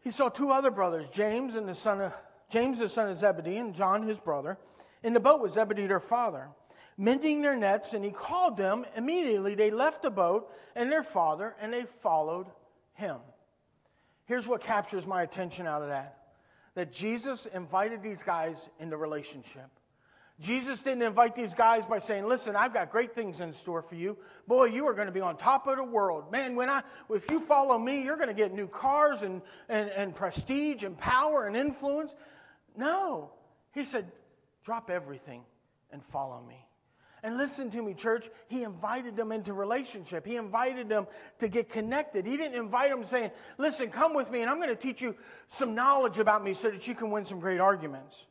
he 0.00 0.10
saw 0.10 0.28
two 0.28 0.50
other 0.50 0.70
brothers, 0.70 1.08
James 1.10 1.56
and 1.56 1.68
the 1.68 1.74
son 1.74 2.00
of 2.00 2.14
James 2.50 2.80
the 2.80 2.88
son 2.88 3.08
of 3.08 3.16
Zebedee 3.16 3.58
and 3.58 3.74
John 3.74 4.02
his 4.02 4.18
brother, 4.18 4.58
in 5.02 5.12
the 5.12 5.20
boat 5.20 5.40
with 5.40 5.52
Zebedee 5.52 5.86
their 5.86 6.00
father 6.00 6.48
mending 7.00 7.40
their 7.40 7.56
nets, 7.56 7.94
and 7.94 8.04
he 8.04 8.10
called 8.10 8.58
them. 8.58 8.84
Immediately 8.94 9.54
they 9.54 9.70
left 9.70 10.02
the 10.02 10.10
boat 10.10 10.52
and 10.76 10.92
their 10.92 11.02
father, 11.02 11.56
and 11.60 11.72
they 11.72 11.84
followed 11.84 12.46
him. 12.94 13.16
Here's 14.26 14.46
what 14.46 14.60
captures 14.60 15.06
my 15.06 15.22
attention 15.22 15.66
out 15.66 15.82
of 15.82 15.88
that 15.88 16.16
that 16.74 16.92
Jesus 16.92 17.46
invited 17.46 18.00
these 18.00 18.22
guys 18.22 18.68
into 18.78 18.96
relationship. 18.96 19.68
Jesus 20.40 20.80
didn't 20.80 21.02
invite 21.02 21.34
these 21.34 21.52
guys 21.52 21.84
by 21.84 21.98
saying, 21.98 22.26
"Listen, 22.26 22.56
I've 22.56 22.72
got 22.72 22.90
great 22.90 23.14
things 23.14 23.40
in 23.40 23.52
store 23.52 23.82
for 23.82 23.94
you. 23.94 24.16
Boy, 24.48 24.66
you 24.66 24.86
are 24.88 24.94
going 24.94 25.06
to 25.06 25.12
be 25.12 25.20
on 25.20 25.36
top 25.36 25.66
of 25.66 25.76
the 25.76 25.84
world, 25.84 26.32
man. 26.32 26.56
When 26.56 26.70
I, 26.70 26.82
if 27.10 27.30
you 27.30 27.40
follow 27.40 27.78
me, 27.78 28.02
you're 28.02 28.16
going 28.16 28.28
to 28.28 28.34
get 28.34 28.54
new 28.54 28.66
cars 28.66 29.22
and, 29.22 29.42
and, 29.68 29.90
and 29.90 30.14
prestige 30.14 30.82
and 30.82 30.96
power 30.98 31.46
and 31.46 31.56
influence." 31.56 32.14
No, 32.74 33.30
he 33.72 33.84
said, 33.84 34.10
"Drop 34.64 34.88
everything 34.88 35.44
and 35.92 36.02
follow 36.02 36.40
me." 36.40 36.66
And 37.22 37.36
listen 37.36 37.70
to 37.72 37.82
me, 37.82 37.92
church. 37.92 38.30
He 38.48 38.62
invited 38.62 39.16
them 39.16 39.32
into 39.32 39.52
relationship. 39.52 40.26
He 40.26 40.36
invited 40.36 40.88
them 40.88 41.06
to 41.40 41.48
get 41.48 41.68
connected. 41.68 42.26
He 42.26 42.38
didn't 42.38 42.58
invite 42.58 42.90
them 42.90 43.04
saying, 43.04 43.30
Listen, 43.58 43.90
come 43.90 44.14
with 44.14 44.30
me, 44.30 44.40
and 44.40 44.50
I'm 44.50 44.56
going 44.56 44.70
to 44.70 44.74
teach 44.74 45.02
you 45.02 45.14
some 45.48 45.74
knowledge 45.74 46.18
about 46.18 46.42
me 46.42 46.54
so 46.54 46.70
that 46.70 46.88
you 46.88 46.94
can 46.94 47.10
win 47.10 47.26
some 47.26 47.40
great 47.40 47.60
arguments. 47.60 48.26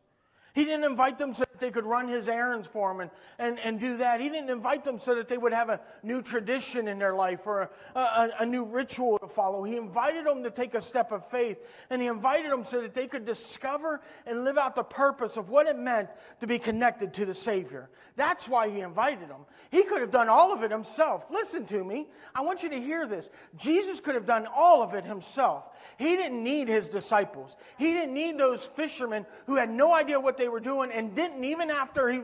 He 0.55 0.65
didn't 0.65 0.85
invite 0.85 1.19
them 1.19 1.33
that 1.33 1.48
they 1.59 1.71
could 1.71 1.85
run 1.85 2.07
his 2.07 2.27
errands 2.27 2.67
for 2.67 2.91
him 2.91 3.01
and, 3.01 3.11
and, 3.37 3.59
and 3.59 3.79
do 3.79 3.97
that. 3.97 4.21
He 4.21 4.29
didn't 4.29 4.49
invite 4.49 4.83
them 4.83 4.99
so 4.99 5.15
that 5.15 5.27
they 5.27 5.37
would 5.37 5.53
have 5.53 5.69
a 5.69 5.79
new 6.03 6.21
tradition 6.21 6.87
in 6.87 6.99
their 6.99 7.13
life 7.13 7.45
or 7.45 7.69
a, 7.95 7.99
a, 7.99 8.29
a 8.39 8.45
new 8.45 8.63
ritual 8.63 9.19
to 9.19 9.27
follow. 9.27 9.63
He 9.63 9.77
invited 9.77 10.25
them 10.25 10.43
to 10.43 10.51
take 10.51 10.73
a 10.73 10.81
step 10.81 11.11
of 11.11 11.29
faith. 11.29 11.57
And 11.89 12.01
he 12.01 12.07
invited 12.07 12.51
them 12.51 12.65
so 12.65 12.81
that 12.81 12.93
they 12.93 13.07
could 13.07 13.25
discover 13.25 14.01
and 14.25 14.43
live 14.43 14.57
out 14.57 14.75
the 14.75 14.83
purpose 14.83 15.37
of 15.37 15.49
what 15.49 15.67
it 15.67 15.77
meant 15.77 16.09
to 16.41 16.47
be 16.47 16.59
connected 16.59 17.13
to 17.15 17.25
the 17.25 17.35
Savior. 17.35 17.89
That's 18.15 18.47
why 18.47 18.69
he 18.69 18.81
invited 18.81 19.29
them. 19.29 19.45
He 19.71 19.83
could 19.83 20.01
have 20.01 20.11
done 20.11 20.29
all 20.29 20.51
of 20.51 20.63
it 20.63 20.71
himself. 20.71 21.25
Listen 21.29 21.65
to 21.67 21.83
me. 21.83 22.07
I 22.35 22.41
want 22.41 22.63
you 22.63 22.69
to 22.69 22.79
hear 22.79 23.05
this. 23.05 23.29
Jesus 23.57 23.99
could 23.99 24.15
have 24.15 24.25
done 24.25 24.47
all 24.53 24.81
of 24.83 24.93
it 24.93 25.05
himself. 25.05 25.63
He 25.97 26.15
didn't 26.15 26.43
need 26.43 26.67
his 26.67 26.89
disciples. 26.89 27.55
He 27.77 27.93
didn't 27.93 28.13
need 28.13 28.37
those 28.37 28.63
fishermen 28.63 29.25
who 29.45 29.55
had 29.55 29.69
no 29.69 29.93
idea 29.93 30.19
what 30.19 30.37
they 30.37 30.49
were 30.49 30.59
doing 30.59 30.91
and 30.91 31.15
didn't, 31.15 31.39
even 31.49 31.69
after 31.69 32.09
he 32.09 32.21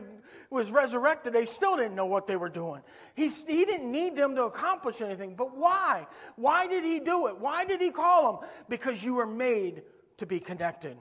was 0.50 0.70
resurrected, 0.70 1.32
they 1.32 1.46
still 1.46 1.76
didn't 1.76 1.94
know 1.94 2.06
what 2.06 2.26
they 2.26 2.36
were 2.36 2.48
doing. 2.48 2.82
He, 3.14 3.28
he 3.28 3.64
didn't 3.64 3.90
need 3.90 4.16
them 4.16 4.34
to 4.36 4.44
accomplish 4.44 5.00
anything. 5.00 5.34
But 5.34 5.56
why? 5.56 6.06
Why 6.36 6.66
did 6.66 6.84
he 6.84 7.00
do 7.00 7.26
it? 7.26 7.38
Why 7.38 7.64
did 7.64 7.80
he 7.80 7.90
call 7.90 8.40
them? 8.40 8.50
Because 8.68 9.02
you 9.02 9.14
were 9.14 9.26
made 9.26 9.82
to 10.18 10.26
be 10.26 10.40
connected. 10.40 10.96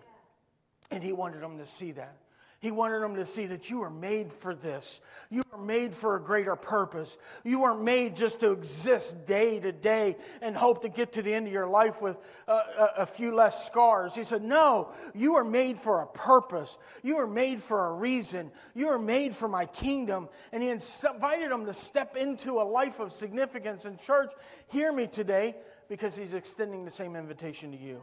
And 0.91 1.03
he 1.03 1.13
wanted 1.13 1.41
them 1.41 1.57
to 1.59 1.65
see 1.65 1.93
that. 1.93 2.15
He 2.59 2.71
wanted 2.71 3.01
them 3.01 3.15
to 3.15 3.25
see 3.25 3.47
that 3.47 3.69
you 3.69 3.83
are 3.83 3.89
made 3.89 4.31
for 4.31 4.55
this. 4.55 5.01
You 5.29 5.43
are 5.51 5.59
made 5.59 5.93
for 5.93 6.15
a 6.15 6.21
greater 6.21 6.55
purpose. 6.55 7.15
You 7.43 7.65
are 7.65 7.75
made 7.75 8.15
just 8.15 8.39
to 8.39 8.51
exist 8.51 9.25
day 9.25 9.59
to 9.59 9.71
day 9.71 10.15
and 10.41 10.55
hope 10.55 10.81
to 10.81 10.89
get 10.89 11.13
to 11.13 11.21
the 11.21 11.33
end 11.33 11.47
of 11.47 11.53
your 11.53 11.67
life 11.67 12.01
with 12.01 12.17
a, 12.47 12.51
a, 12.51 12.91
a 12.97 13.05
few 13.05 13.35
less 13.35 13.65
scars. 13.65 14.15
He 14.15 14.23
said, 14.23 14.43
No, 14.43 14.89
you 15.13 15.35
are 15.35 15.43
made 15.43 15.79
for 15.79 16.01
a 16.01 16.07
purpose. 16.07 16.75
You 17.03 17.17
are 17.17 17.27
made 17.27 17.61
for 17.61 17.87
a 17.87 17.93
reason. 17.93 18.51
You 18.73 18.89
are 18.89 18.99
made 18.99 19.35
for 19.35 19.47
my 19.47 19.65
kingdom. 19.65 20.29
And 20.51 20.63
he 20.63 20.69
invited 20.69 21.51
them 21.51 21.65
to 21.65 21.73
step 21.73 22.15
into 22.15 22.59
a 22.59 22.63
life 22.63 22.99
of 22.99 23.11
significance. 23.11 23.85
And, 23.85 23.99
church, 23.99 24.31
hear 24.69 24.91
me 24.91 25.07
today 25.07 25.55
because 25.89 26.15
he's 26.15 26.33
extending 26.33 26.85
the 26.85 26.91
same 26.91 27.15
invitation 27.15 27.71
to 27.71 27.77
you. 27.77 28.01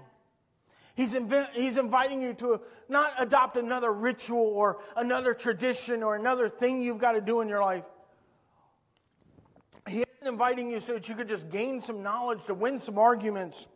He's, 0.94 1.14
inv- 1.14 1.52
he's 1.52 1.78
inviting 1.78 2.22
you 2.22 2.34
to 2.34 2.60
not 2.88 3.14
adopt 3.18 3.56
another 3.56 3.92
ritual 3.92 4.46
or 4.46 4.80
another 4.96 5.32
tradition 5.32 6.02
or 6.02 6.16
another 6.16 6.48
thing 6.48 6.82
you've 6.82 6.98
got 6.98 7.12
to 7.12 7.20
do 7.20 7.40
in 7.40 7.48
your 7.48 7.62
life. 7.62 7.84
He 9.88 9.96
isn't 10.02 10.26
inviting 10.26 10.70
you 10.70 10.80
so 10.80 10.92
that 10.94 11.08
you 11.08 11.14
could 11.14 11.28
just 11.28 11.48
gain 11.48 11.80
some 11.80 12.02
knowledge 12.02 12.44
to 12.44 12.54
win 12.54 12.78
some 12.78 12.98
arguments. 12.98 13.66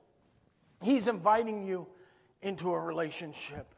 He's 0.83 1.09
inviting 1.09 1.67
you 1.67 1.87
into 2.43 2.73
a 2.73 2.79
relationship. 2.79 3.75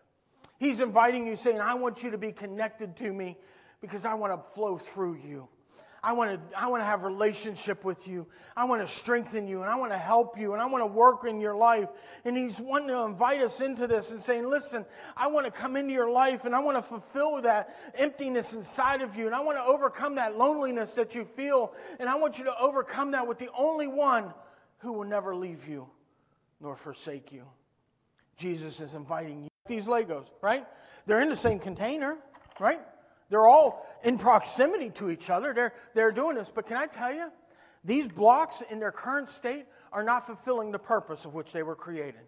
He's 0.59 0.81
inviting 0.81 1.27
you, 1.27 1.37
saying, 1.37 1.61
I 1.61 1.74
want 1.74 2.03
you 2.03 2.11
to 2.11 2.18
be 2.18 2.33
connected 2.33 2.96
to 2.96 3.12
me 3.12 3.37
because 3.81 4.05
I 4.05 4.14
want 4.14 4.33
to 4.33 4.51
flow 4.53 4.77
through 4.77 5.20
you. 5.24 5.48
I 6.02 6.12
want 6.12 6.50
to 6.50 6.58
I 6.58 6.68
want 6.68 6.80
to 6.80 6.84
have 6.84 7.02
relationship 7.02 7.84
with 7.84 8.06
you. 8.06 8.26
I 8.56 8.66
want 8.66 8.82
to 8.82 8.88
strengthen 8.88 9.48
you 9.48 9.62
and 9.62 9.70
I 9.70 9.76
want 9.76 9.92
to 9.92 9.98
help 9.98 10.38
you 10.38 10.52
and 10.52 10.62
I 10.62 10.66
want 10.66 10.82
to 10.82 10.87
work 10.87 11.24
in 11.24 11.40
your 11.40 11.56
life. 11.56 11.88
And 12.24 12.37
he's 12.37 12.61
wanting 12.61 12.88
to 12.88 13.02
invite 13.02 13.42
us 13.42 13.61
into 13.61 13.87
this 13.87 14.12
and 14.12 14.20
saying, 14.20 14.48
"Listen, 14.48 14.87
I 15.16 15.28
want 15.28 15.46
to 15.46 15.52
come 15.52 15.76
into 15.76 15.92
your 15.92 16.11
life 16.11 16.44
and 16.44 16.54
I 16.54 16.61
want 16.61 16.76
to 16.76 16.82
fulfill 16.82 17.42
that 17.42 17.74
emptiness 17.94 18.52
inside 18.52 19.02
of 19.02 19.16
you 19.16 19.26
and 19.26 19.34
I 19.34 19.40
want 19.40 19.58
to 19.58 19.64
overcome 19.64 20.16
that 20.16 20.37
loneliness 20.37 20.94
that 20.94 21.14
you 21.14 21.24
feel 21.24 21.72
and 21.98 22.08
I 22.08 22.16
want 22.16 22.38
you 22.38 22.44
to 22.44 22.58
overcome 22.58 23.12
that 23.12 23.26
with 23.26 23.38
the 23.38 23.50
only 23.56 23.88
one 23.88 24.32
who 24.78 24.92
will 24.92 25.04
never 25.04 25.34
leave 25.34 25.66
you 25.68 25.88
nor 26.61 26.76
forsake 26.76 27.32
you." 27.32 27.44
Jesus 28.37 28.80
is 28.80 28.94
inviting 28.94 29.42
you. 29.42 29.48
These 29.66 29.88
Legos, 29.88 30.26
right? 30.40 30.64
They're 31.06 31.20
in 31.20 31.28
the 31.28 31.37
same 31.37 31.58
container, 31.58 32.16
right? 32.61 32.80
They're 33.30 33.46
all 33.46 33.86
in 34.02 34.18
proximity 34.18 34.90
to 34.90 35.10
each 35.10 35.30
other. 35.30 35.52
They're, 35.52 35.74
they're 35.94 36.12
doing 36.12 36.36
this. 36.36 36.50
But 36.54 36.66
can 36.66 36.76
I 36.76 36.86
tell 36.86 37.12
you, 37.12 37.30
these 37.84 38.08
blocks 38.08 38.62
in 38.70 38.80
their 38.80 38.92
current 38.92 39.28
state 39.30 39.66
are 39.92 40.02
not 40.02 40.26
fulfilling 40.26 40.72
the 40.72 40.78
purpose 40.78 41.24
of 41.24 41.34
which 41.34 41.52
they 41.52 41.62
were 41.62 41.76
created. 41.76 42.20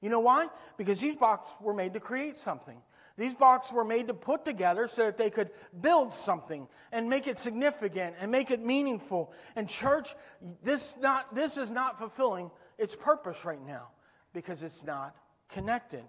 You 0.00 0.10
know 0.10 0.20
why? 0.20 0.48
Because 0.76 1.00
these 1.00 1.16
blocks 1.16 1.50
were 1.60 1.74
made 1.74 1.94
to 1.94 2.00
create 2.00 2.36
something. 2.36 2.80
These 3.16 3.34
blocks 3.34 3.72
were 3.72 3.84
made 3.84 4.06
to 4.06 4.14
put 4.14 4.44
together 4.44 4.86
so 4.86 5.06
that 5.06 5.16
they 5.16 5.28
could 5.28 5.50
build 5.78 6.14
something 6.14 6.68
and 6.92 7.10
make 7.10 7.26
it 7.26 7.36
significant 7.36 8.14
and 8.20 8.30
make 8.30 8.52
it 8.52 8.64
meaningful. 8.64 9.32
And 9.56 9.68
church, 9.68 10.14
this 10.62 10.94
not 11.00 11.34
this 11.34 11.56
is 11.56 11.68
not 11.68 11.98
fulfilling 11.98 12.52
its 12.78 12.94
purpose 12.94 13.44
right 13.44 13.60
now 13.66 13.88
because 14.32 14.62
it's 14.62 14.84
not 14.84 15.16
connected. 15.48 16.04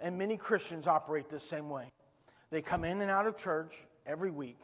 And 0.00 0.16
many 0.16 0.38
Christians 0.38 0.86
operate 0.86 1.28
the 1.28 1.40
same 1.40 1.68
way. 1.68 1.92
They 2.50 2.62
come 2.62 2.84
in 2.84 3.00
and 3.00 3.10
out 3.10 3.26
of 3.26 3.36
church 3.36 3.74
every 4.06 4.30
week. 4.30 4.58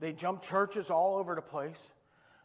They 0.00 0.12
jump 0.12 0.42
churches 0.42 0.90
all 0.90 1.18
over 1.18 1.34
the 1.34 1.42
place. 1.42 1.76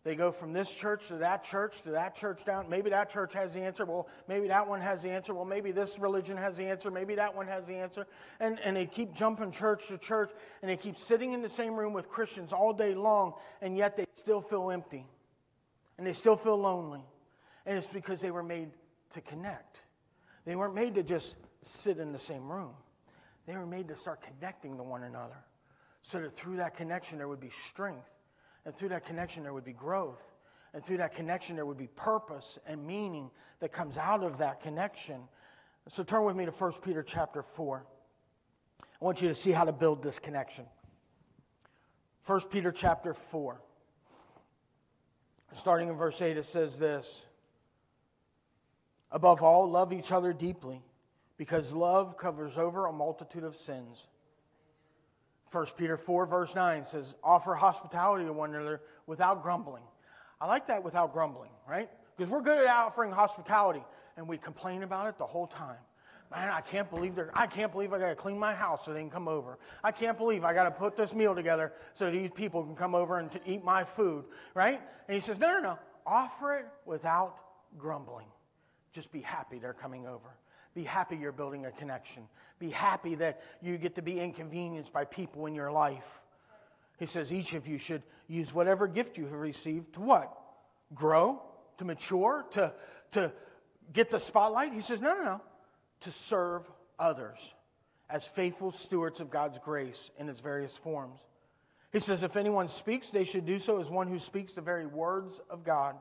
They 0.04 0.16
go 0.16 0.32
from 0.32 0.54
this 0.54 0.74
church 0.74 1.08
to 1.10 1.18
that 1.18 1.44
church 1.44 1.82
to 1.82 1.92
that 1.92 2.16
church 2.16 2.46
down. 2.46 2.70
Maybe 2.70 2.92
that 2.92 3.10
church 3.10 3.34
has 3.34 3.54
the 3.54 3.62
answer. 3.62 3.84
Well, 3.84 4.08
maybe 4.28 4.48
that 4.48 4.68
one 4.68 4.80
has 4.80 5.02
the 5.02 5.10
answer. 5.10 5.34
Well, 5.34 5.44
maybe 5.44 5.72
this 5.74 6.00
religion 6.00 6.38
has 6.38 6.56
the 6.56 6.68
answer. 6.68 6.90
Maybe 6.90 7.16
that 7.16 7.36
one 7.36 7.48
has 7.48 7.66
the 7.66 7.76
answer. 7.76 8.08
And, 8.40 8.58
and 8.62 8.78
they 8.78 8.86
keep 8.86 9.14
jumping 9.14 9.52
church 9.52 9.88
to 9.88 9.98
church, 9.98 10.30
and 10.62 10.72
they 10.72 10.78
keep 10.78 10.98
sitting 10.98 11.34
in 11.34 11.42
the 11.42 11.50
same 11.50 11.76
room 11.76 11.92
with 11.92 12.08
Christians 12.08 12.54
all 12.54 12.72
day 12.72 12.96
long, 12.96 13.34
and 13.62 13.76
yet 13.76 13.98
they 13.98 14.06
still 14.14 14.40
feel 14.40 14.72
empty. 14.72 15.06
And 15.98 16.08
they 16.08 16.14
still 16.14 16.38
feel 16.38 16.58
lonely. 16.58 17.04
And 17.66 17.78
it's 17.78 17.88
because 17.88 18.22
they 18.22 18.32
were 18.32 18.44
made 18.44 18.70
to 19.12 19.20
connect. 19.22 19.82
They 20.46 20.56
weren't 20.56 20.76
made 20.76 20.96
to 20.96 21.04
just 21.04 21.36
sit 21.64 21.98
in 21.98 22.14
the 22.14 22.18
same 22.18 22.50
room. 22.50 22.74
They 23.48 23.56
were 23.56 23.66
made 23.66 23.88
to 23.88 23.96
start 23.96 24.22
connecting 24.22 24.78
to 24.78 24.84
one 24.84 25.04
another 25.04 25.38
so 26.04 26.20
that 26.22 26.36
through 26.36 26.58
that 26.58 26.76
connection 26.76 27.18
there 27.18 27.28
would 27.28 27.40
be 27.40 27.50
strength 27.50 28.10
and 28.68 28.76
through 28.76 28.90
that 28.90 29.06
connection, 29.06 29.44
there 29.44 29.54
would 29.54 29.64
be 29.64 29.72
growth. 29.72 30.22
And 30.74 30.84
through 30.84 30.98
that 30.98 31.16
connection, 31.16 31.56
there 31.56 31.66
would 31.66 31.78
be 31.78 31.88
purpose 31.88 32.60
and 32.68 32.86
meaning 32.86 33.32
that 33.62 33.72
comes 33.72 33.98
out 33.98 34.26
of 34.26 34.40
that 34.40 34.62
connection. 34.62 35.22
So 35.88 36.04
turn 36.04 36.26
with 36.26 36.36
me 36.36 36.44
to 36.44 36.52
1 36.52 36.74
Peter 36.84 37.02
chapter 37.02 37.42
4. 37.42 37.86
I 38.82 38.86
want 39.06 39.22
you 39.22 39.30
to 39.30 39.36
see 39.36 39.52
how 39.52 39.64
to 39.64 39.72
build 39.72 40.04
this 40.04 40.20
connection. 40.20 40.66
1 42.26 42.42
Peter 42.52 42.74
chapter 42.74 43.14
4. 43.14 43.62
Starting 45.54 45.88
in 45.88 45.96
verse 45.96 46.22
8, 46.22 46.36
it 46.36 46.44
says 46.44 46.76
this 46.76 47.26
Above 49.12 49.44
all, 49.44 49.70
love 49.70 49.94
each 49.94 50.12
other 50.12 50.34
deeply, 50.34 50.82
because 51.38 51.72
love 51.72 52.18
covers 52.18 52.58
over 52.58 52.88
a 52.88 52.94
multitude 52.94 53.44
of 53.44 53.56
sins. 53.56 54.08
1 55.52 55.66
Peter 55.78 55.96
4, 55.96 56.26
verse 56.26 56.56
9 56.56 56.84
says, 56.84 57.16
Offer 57.24 57.56
hospitality 57.56 58.26
to 58.26 58.34
one 58.34 58.54
another 58.54 58.82
without 59.06 59.44
grumbling. 59.44 59.84
I 60.42 60.48
like 60.48 60.68
that 60.68 60.84
without 60.84 61.14
grumbling, 61.14 61.52
right? 61.68 61.90
Because 62.16 62.30
we're 62.30 62.42
good 62.42 62.58
at 62.58 62.68
offering 62.68 63.12
hospitality, 63.12 63.84
and 64.18 64.28
we 64.28 64.38
complain 64.38 64.84
about 64.84 65.08
it 65.08 65.18
the 65.18 65.26
whole 65.26 65.48
time. 65.48 65.78
Man, 66.30 66.50
I 66.50 66.60
can't 66.60 66.90
believe 66.90 67.16
they're, 67.16 67.32
I 67.34 67.48
can't 67.48 67.72
believe 67.72 67.94
I 67.94 68.00
got 68.00 68.10
to 68.10 68.16
clean 68.16 68.38
my 68.38 68.54
house 68.54 68.84
so 68.84 68.94
they 68.94 69.00
can 69.00 69.10
come 69.10 69.30
over. 69.30 69.58
I 69.82 69.92
can't 69.92 70.18
believe 70.18 70.44
I 70.44 70.54
got 70.54 70.66
to 70.66 70.72
put 70.72 70.98
this 70.98 71.14
meal 71.14 71.34
together 71.34 71.72
so 71.94 72.12
these 72.12 72.32
people 72.32 72.64
can 72.64 72.76
come 72.76 72.96
over 72.96 73.20
and 73.20 73.30
eat 73.46 73.64
my 73.64 73.86
food, 73.86 74.26
right? 74.54 74.82
And 75.08 75.16
he 75.16 75.22
says, 75.22 75.40
no, 75.40 75.48
no, 75.48 75.62
no. 75.62 75.80
Offer 76.06 76.58
it 76.58 76.66
without 76.86 77.38
grumbling. 77.78 78.28
Just 78.92 79.12
be 79.12 79.22
happy 79.22 79.58
they're 79.58 79.74
coming 79.74 80.06
over. 80.06 80.36
Be 80.78 80.84
happy 80.84 81.18
you're 81.18 81.32
building 81.32 81.66
a 81.66 81.72
connection. 81.72 82.28
Be 82.60 82.70
happy 82.70 83.16
that 83.16 83.42
you 83.64 83.80
get 83.80 83.96
to 83.96 84.04
be 84.04 84.20
inconvenienced 84.20 84.94
by 84.94 85.06
people 85.06 85.48
in 85.48 85.56
your 85.56 85.72
life. 85.72 86.08
He 87.00 87.08
says 87.08 87.34
each 87.34 87.54
of 87.56 87.68
you 87.68 87.80
should 87.80 88.04
use 88.28 88.54
whatever 88.54 88.86
gift 88.86 89.18
you 89.18 89.24
have 89.24 89.34
received 89.34 89.96
to 89.96 90.02
what? 90.02 90.32
Grow, 90.94 91.42
to 91.80 91.86
mature, 91.86 92.46
to, 92.52 92.72
to 93.14 93.34
get 93.92 94.12
the 94.12 94.20
spotlight. 94.20 94.72
He 94.72 94.82
says, 94.82 95.02
no, 95.02 95.16
no, 95.16 95.24
no. 95.24 95.42
To 96.02 96.12
serve 96.12 96.70
others 97.00 97.40
as 98.08 98.28
faithful 98.28 98.72
stewards 98.72 99.20
of 99.20 99.32
God's 99.32 99.58
grace 99.58 100.12
in 100.20 100.30
its 100.30 100.42
various 100.42 100.78
forms. 100.78 101.20
He 101.92 102.00
says, 102.00 102.22
if 102.22 102.38
anyone 102.38 102.68
speaks, 102.68 103.10
they 103.10 103.26
should 103.26 103.48
do 103.48 103.58
so 103.58 103.82
as 103.82 103.90
one 103.90 104.10
who 104.10 104.20
speaks 104.20 104.54
the 104.54 104.62
very 104.62 104.86
words 104.86 105.42
of 105.50 105.64
God. 105.64 105.96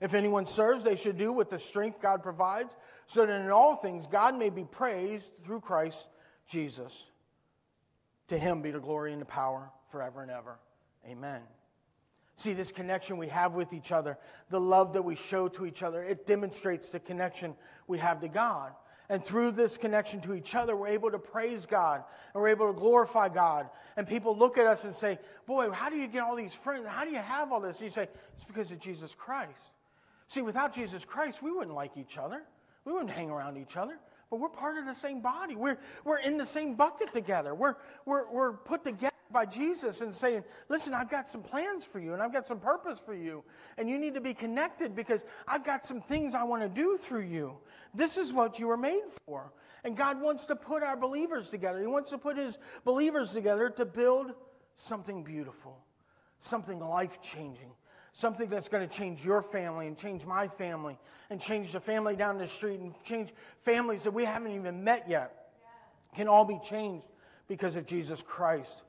If 0.00 0.14
anyone 0.14 0.46
serves, 0.46 0.84
they 0.84 0.96
should 0.96 1.18
do 1.18 1.32
with 1.32 1.50
the 1.50 1.58
strength 1.58 2.00
God 2.00 2.22
provides, 2.22 2.74
so 3.06 3.26
that 3.26 3.40
in 3.40 3.50
all 3.50 3.76
things 3.76 4.06
God 4.06 4.38
may 4.38 4.50
be 4.50 4.64
praised 4.64 5.30
through 5.44 5.60
Christ 5.60 6.06
Jesus. 6.48 7.06
To 8.28 8.38
him 8.38 8.62
be 8.62 8.70
the 8.70 8.80
glory 8.80 9.12
and 9.12 9.20
the 9.20 9.26
power 9.26 9.70
forever 9.90 10.22
and 10.22 10.30
ever. 10.30 10.58
Amen. 11.06 11.40
See, 12.36 12.54
this 12.54 12.72
connection 12.72 13.18
we 13.18 13.28
have 13.28 13.52
with 13.52 13.72
each 13.72 13.92
other, 13.92 14.16
the 14.48 14.60
love 14.60 14.94
that 14.94 15.02
we 15.02 15.14
show 15.14 15.48
to 15.48 15.66
each 15.66 15.82
other, 15.82 16.02
it 16.02 16.26
demonstrates 16.26 16.88
the 16.88 17.00
connection 17.00 17.54
we 17.86 17.98
have 17.98 18.20
to 18.20 18.28
God. 18.28 18.72
And 19.10 19.24
through 19.24 19.50
this 19.50 19.76
connection 19.76 20.20
to 20.22 20.34
each 20.34 20.54
other, 20.54 20.76
we're 20.76 20.86
able 20.86 21.10
to 21.10 21.18
praise 21.18 21.66
God 21.66 22.04
and 22.32 22.40
we're 22.40 22.50
able 22.50 22.72
to 22.72 22.78
glorify 22.78 23.28
God. 23.28 23.68
And 23.96 24.06
people 24.06 24.36
look 24.36 24.56
at 24.56 24.66
us 24.66 24.84
and 24.84 24.94
say, 24.94 25.18
Boy, 25.46 25.70
how 25.70 25.90
do 25.90 25.96
you 25.96 26.06
get 26.06 26.22
all 26.22 26.36
these 26.36 26.54
friends? 26.54 26.86
How 26.88 27.04
do 27.04 27.10
you 27.10 27.18
have 27.18 27.50
all 27.50 27.60
this? 27.60 27.78
And 27.78 27.86
you 27.86 27.90
say, 27.90 28.08
It's 28.36 28.44
because 28.44 28.70
of 28.70 28.78
Jesus 28.78 29.12
Christ. 29.14 29.50
See, 30.30 30.42
without 30.42 30.74
Jesus 30.74 31.04
Christ, 31.04 31.42
we 31.42 31.50
wouldn't 31.50 31.74
like 31.74 31.96
each 31.96 32.16
other. 32.16 32.40
We 32.84 32.92
wouldn't 32.92 33.10
hang 33.10 33.30
around 33.30 33.56
each 33.56 33.76
other. 33.76 33.98
But 34.30 34.38
we're 34.38 34.48
part 34.48 34.78
of 34.78 34.86
the 34.86 34.94
same 34.94 35.22
body. 35.22 35.56
We're, 35.56 35.76
we're 36.04 36.18
in 36.18 36.38
the 36.38 36.46
same 36.46 36.76
bucket 36.76 37.12
together. 37.12 37.52
We're, 37.52 37.74
we're, 38.06 38.30
we're 38.30 38.52
put 38.52 38.84
together 38.84 39.10
by 39.32 39.46
Jesus 39.46 40.02
and 40.02 40.14
saying, 40.14 40.44
listen, 40.68 40.94
I've 40.94 41.10
got 41.10 41.28
some 41.28 41.42
plans 41.42 41.84
for 41.84 41.98
you 41.98 42.14
and 42.14 42.22
I've 42.22 42.32
got 42.32 42.46
some 42.46 42.60
purpose 42.60 43.00
for 43.00 43.12
you. 43.12 43.42
And 43.76 43.88
you 43.88 43.98
need 43.98 44.14
to 44.14 44.20
be 44.20 44.32
connected 44.34 44.94
because 44.94 45.24
I've 45.48 45.64
got 45.64 45.84
some 45.84 46.00
things 46.00 46.36
I 46.36 46.44
want 46.44 46.62
to 46.62 46.68
do 46.68 46.96
through 46.96 47.24
you. 47.24 47.58
This 47.92 48.16
is 48.16 48.32
what 48.32 48.60
you 48.60 48.68
were 48.68 48.76
made 48.76 49.02
for. 49.26 49.52
And 49.82 49.96
God 49.96 50.20
wants 50.20 50.46
to 50.46 50.54
put 50.54 50.84
our 50.84 50.96
believers 50.96 51.50
together. 51.50 51.80
He 51.80 51.88
wants 51.88 52.10
to 52.10 52.18
put 52.18 52.36
His 52.36 52.56
believers 52.84 53.32
together 53.32 53.68
to 53.68 53.84
build 53.84 54.32
something 54.76 55.24
beautiful, 55.24 55.76
something 56.38 56.78
life 56.78 57.20
changing, 57.20 57.72
something 58.12 58.48
that's 58.48 58.68
going 58.68 58.86
to 58.86 58.94
change 58.94 59.24
your 59.24 59.42
family 59.42 59.86
and 59.86 59.96
change 59.96 60.26
my 60.26 60.48
family 60.48 60.98
and 61.30 61.40
change 61.40 61.72
the 61.72 61.80
family 61.80 62.16
down 62.16 62.38
the 62.38 62.46
street 62.48 62.80
and 62.80 62.92
change 63.04 63.32
families 63.64 64.02
that 64.02 64.12
we 64.12 64.24
haven't 64.24 64.52
even 64.52 64.84
met 64.84 65.08
yet 65.08 65.52
can 66.14 66.28
all 66.28 66.44
be 66.44 66.58
changed 66.58 67.06
because 67.48 67.76
of 67.76 67.86
Jesus 67.86 68.22
Christ. 68.22 68.82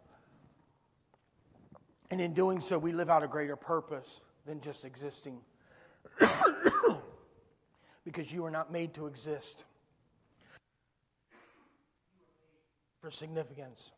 And 2.09 2.19
in 2.19 2.33
doing 2.33 2.59
so, 2.59 2.77
we 2.77 2.91
live 2.91 3.09
out 3.09 3.23
a 3.23 3.27
greater 3.27 3.55
purpose 3.55 4.19
than 4.45 4.59
just 4.59 4.85
existing. 4.85 5.39
because 8.03 8.31
you 8.31 8.45
are 8.45 8.51
not 8.51 8.71
made 8.71 8.93
to 8.95 9.07
exist 9.07 9.63
for 13.01 13.11
significance. 13.11 13.91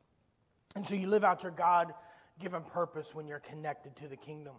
And 0.76 0.86
so 0.86 0.96
you 0.96 1.08
live 1.08 1.24
out 1.24 1.44
your 1.44 1.52
God 1.52 1.94
given 2.40 2.64
purpose 2.64 3.14
when 3.14 3.28
you're 3.28 3.40
connected 3.40 3.96
to 3.98 4.08
the 4.08 4.16
kingdom. 4.16 4.54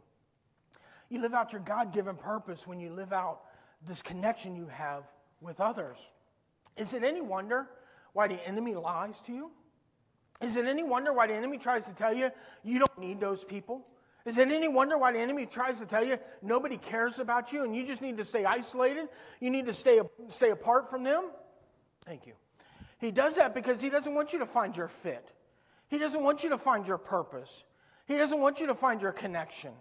You 1.09 1.21
live 1.21 1.35
out 1.35 1.53
your 1.53 1.61
God 1.61 1.93
given 1.93 2.17
purpose 2.17 2.67
when 2.67 2.81
you 2.81 2.90
live 2.90 3.12
out 3.12 3.40
this 3.87 4.03
connection 4.03 4.57
you 4.57 4.67
have 4.67 5.05
with 5.40 5.61
others. 5.61 5.99
Is 6.77 6.95
it 6.95 7.05
any 7.05 7.21
wonder 7.21 7.69
why 8.12 8.29
the 8.29 8.47
enemy 8.47 8.75
lies 8.75 9.21
to 9.23 9.33
you? 9.33 9.51
Is 10.40 10.57
it 10.57 10.67
any 10.67 10.83
wonder 10.83 11.12
why 11.12 11.27
the 11.27 11.35
enemy 11.35 11.59
tries 11.59 11.87
to 11.87 11.93
tell 11.93 12.12
you 12.12 12.31
you 12.62 12.79
don't 12.79 12.99
need 12.99 13.21
those 13.21 13.45
people? 13.45 13.87
Is 14.25 14.38
it 14.38 14.49
any 14.51 14.69
wonder 14.69 14.97
why 14.97 15.12
the 15.12 15.19
enemy 15.19 15.45
tries 15.45 15.81
to 15.81 15.87
tell 15.87 16.03
you 16.05 16.19
nobody 16.43 16.79
cares 16.79 17.19
about 17.19 17.53
you 17.53 17.62
and 17.62 17.77
you 17.77 17.87
just 17.87 18.01
need 18.01 18.17
to 18.17 18.25
stay 18.25 18.45
isolated? 18.45 19.09
You 19.38 19.51
need 19.51 19.67
to 19.67 19.75
stay, 19.75 20.01
stay 20.31 20.51
apart 20.51 20.88
from 20.88 21.05
them? 21.05 21.25
Thank 22.07 22.27
you. 22.27 22.33
He 22.99 23.11
does 23.11 23.37
that 23.37 23.55
because 23.55 23.81
he 23.83 23.90
doesn't 23.90 24.14
want 24.14 24.33
you 24.33 24.38
to 24.38 24.47
find 24.47 24.77
your 24.77 24.88
fit. 24.88 25.31
He 25.88 25.99
doesn't 25.99 26.23
want 26.23 26.43
you 26.43 26.51
to 26.51 26.59
find 26.59 26.87
your 26.87 26.97
purpose. 26.97 27.64
He 28.07 28.17
doesn't 28.17 28.40
want 28.40 28.61
you 28.61 28.69
to 28.69 28.75
find 28.75 29.03
your 29.03 29.12
connection. 29.12 29.73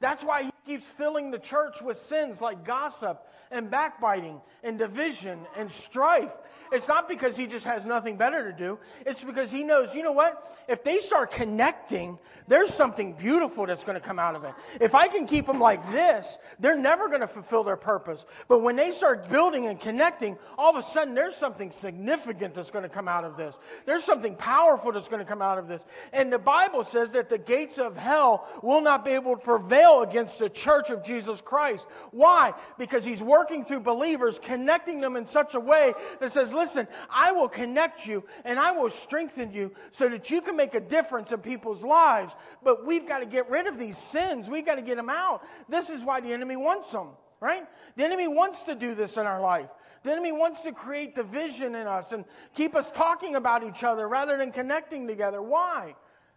That's 0.00 0.24
why 0.24 0.44
he 0.44 0.50
keeps 0.66 0.86
filling 0.86 1.30
the 1.30 1.38
church 1.38 1.82
with 1.82 1.96
sins 1.96 2.40
like 2.40 2.64
gossip 2.64 3.26
and 3.50 3.70
backbiting 3.70 4.40
and 4.62 4.78
division 4.78 5.38
and 5.56 5.70
strife. 5.70 6.34
It's 6.72 6.88
not 6.88 7.08
because 7.08 7.36
he 7.36 7.46
just 7.46 7.66
has 7.66 7.84
nothing 7.84 8.16
better 8.16 8.50
to 8.50 8.56
do. 8.56 8.78
It's 9.06 9.22
because 9.22 9.50
he 9.50 9.62
knows, 9.62 9.94
you 9.94 10.02
know 10.02 10.12
what? 10.12 10.50
If 10.68 10.82
they 10.82 11.00
start 11.00 11.30
connecting, 11.30 12.18
there's 12.48 12.72
something 12.72 13.12
beautiful 13.12 13.66
that's 13.66 13.84
going 13.84 14.00
to 14.00 14.06
come 14.06 14.18
out 14.18 14.34
of 14.34 14.44
it. 14.44 14.54
If 14.80 14.94
I 14.94 15.08
can 15.08 15.26
keep 15.26 15.46
them 15.46 15.60
like 15.60 15.92
this, 15.92 16.38
they're 16.58 16.78
never 16.78 17.08
going 17.08 17.20
to 17.20 17.28
fulfill 17.28 17.64
their 17.64 17.76
purpose. 17.76 18.24
But 18.48 18.62
when 18.62 18.76
they 18.76 18.90
start 18.90 19.28
building 19.28 19.66
and 19.66 19.80
connecting, 19.80 20.36
all 20.58 20.76
of 20.76 20.84
a 20.84 20.86
sudden 20.86 21.14
there's 21.14 21.36
something 21.36 21.70
significant 21.70 22.54
that's 22.54 22.70
going 22.70 22.82
to 22.82 22.88
come 22.88 23.08
out 23.08 23.24
of 23.24 23.36
this. 23.36 23.56
There's 23.86 24.04
something 24.04 24.34
powerful 24.34 24.92
that's 24.92 25.08
going 25.08 25.24
to 25.24 25.28
come 25.28 25.42
out 25.42 25.58
of 25.58 25.68
this. 25.68 25.84
And 26.12 26.32
the 26.32 26.38
Bible 26.38 26.84
says 26.84 27.12
that 27.12 27.28
the 27.28 27.38
gates 27.38 27.78
of 27.78 27.96
hell 27.96 28.48
will 28.62 28.80
not 28.80 29.04
be 29.04 29.12
able 29.12 29.36
to 29.36 29.42
prevail 29.42 30.02
against 30.02 30.38
the 30.38 30.48
church 30.54 30.90
of 30.90 31.04
Jesus 31.04 31.40
Christ. 31.40 31.86
Why? 32.10 32.54
Because 32.78 33.04
he's 33.04 33.22
working 33.22 33.64
through 33.64 33.80
believers, 33.80 34.38
connecting 34.38 35.00
them 35.00 35.16
in 35.16 35.26
such 35.26 35.54
a 35.54 35.60
way 35.60 35.92
that 36.20 36.32
says, 36.32 36.54
listen, 36.54 36.88
I 37.10 37.32
will 37.32 37.48
connect 37.48 38.06
you 38.06 38.24
and 38.44 38.58
I 38.58 38.72
will 38.72 38.90
strengthen 38.90 39.52
you 39.52 39.72
so 39.90 40.08
that 40.08 40.30
you 40.30 40.40
can 40.40 40.56
make 40.56 40.74
a 40.74 40.80
difference 40.80 41.32
in 41.32 41.40
people's 41.40 41.84
lives. 41.84 42.32
But 42.62 42.86
we've 42.86 43.06
got 43.06 43.18
to 43.18 43.26
get 43.26 43.50
rid 43.50 43.66
of 43.66 43.78
these 43.78 43.98
sins. 43.98 44.48
We've 44.48 44.64
got 44.64 44.76
to 44.76 44.82
get 44.82 44.96
them 44.96 45.10
out. 45.10 45.42
This 45.68 45.90
is 45.90 46.02
why 46.02 46.20
the 46.20 46.32
enemy 46.32 46.56
wants 46.56 46.90
them, 46.92 47.08
right? 47.40 47.64
The 47.96 48.04
enemy 48.04 48.28
wants 48.28 48.62
to 48.64 48.74
do 48.74 48.94
this 48.94 49.16
in 49.16 49.26
our 49.26 49.40
life. 49.40 49.68
The 50.04 50.12
enemy 50.12 50.32
wants 50.32 50.60
to 50.62 50.72
create 50.72 51.14
division 51.14 51.74
in 51.74 51.86
us 51.86 52.12
and 52.12 52.26
keep 52.54 52.74
us 52.76 52.90
talking 52.90 53.36
about 53.36 53.64
each 53.64 53.82
other 53.82 54.06
rather 54.06 54.36
than 54.36 54.52
connecting 54.52 55.06
together. 55.06 55.40
Why? 55.42 55.94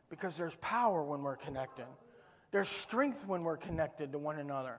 Because 0.10 0.38
there's 0.38 0.56
power 0.62 1.04
when 1.04 1.22
we're 1.22 1.36
connected. 1.36 1.86
There's 2.52 2.70
strength 2.70 3.26
when 3.28 3.44
we're 3.44 3.58
connected 3.58 4.12
to 4.14 4.18
one 4.18 4.40
another. 4.40 4.78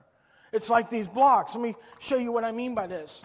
It's 0.51 0.69
like 0.69 0.89
these 0.89 1.07
blocks. 1.07 1.53
Let 1.53 1.61
me 1.61 1.75
show 1.99 2.17
you 2.17 2.31
what 2.31 2.43
I 2.43 2.51
mean 2.51 2.75
by 2.75 2.87
this. 2.87 3.21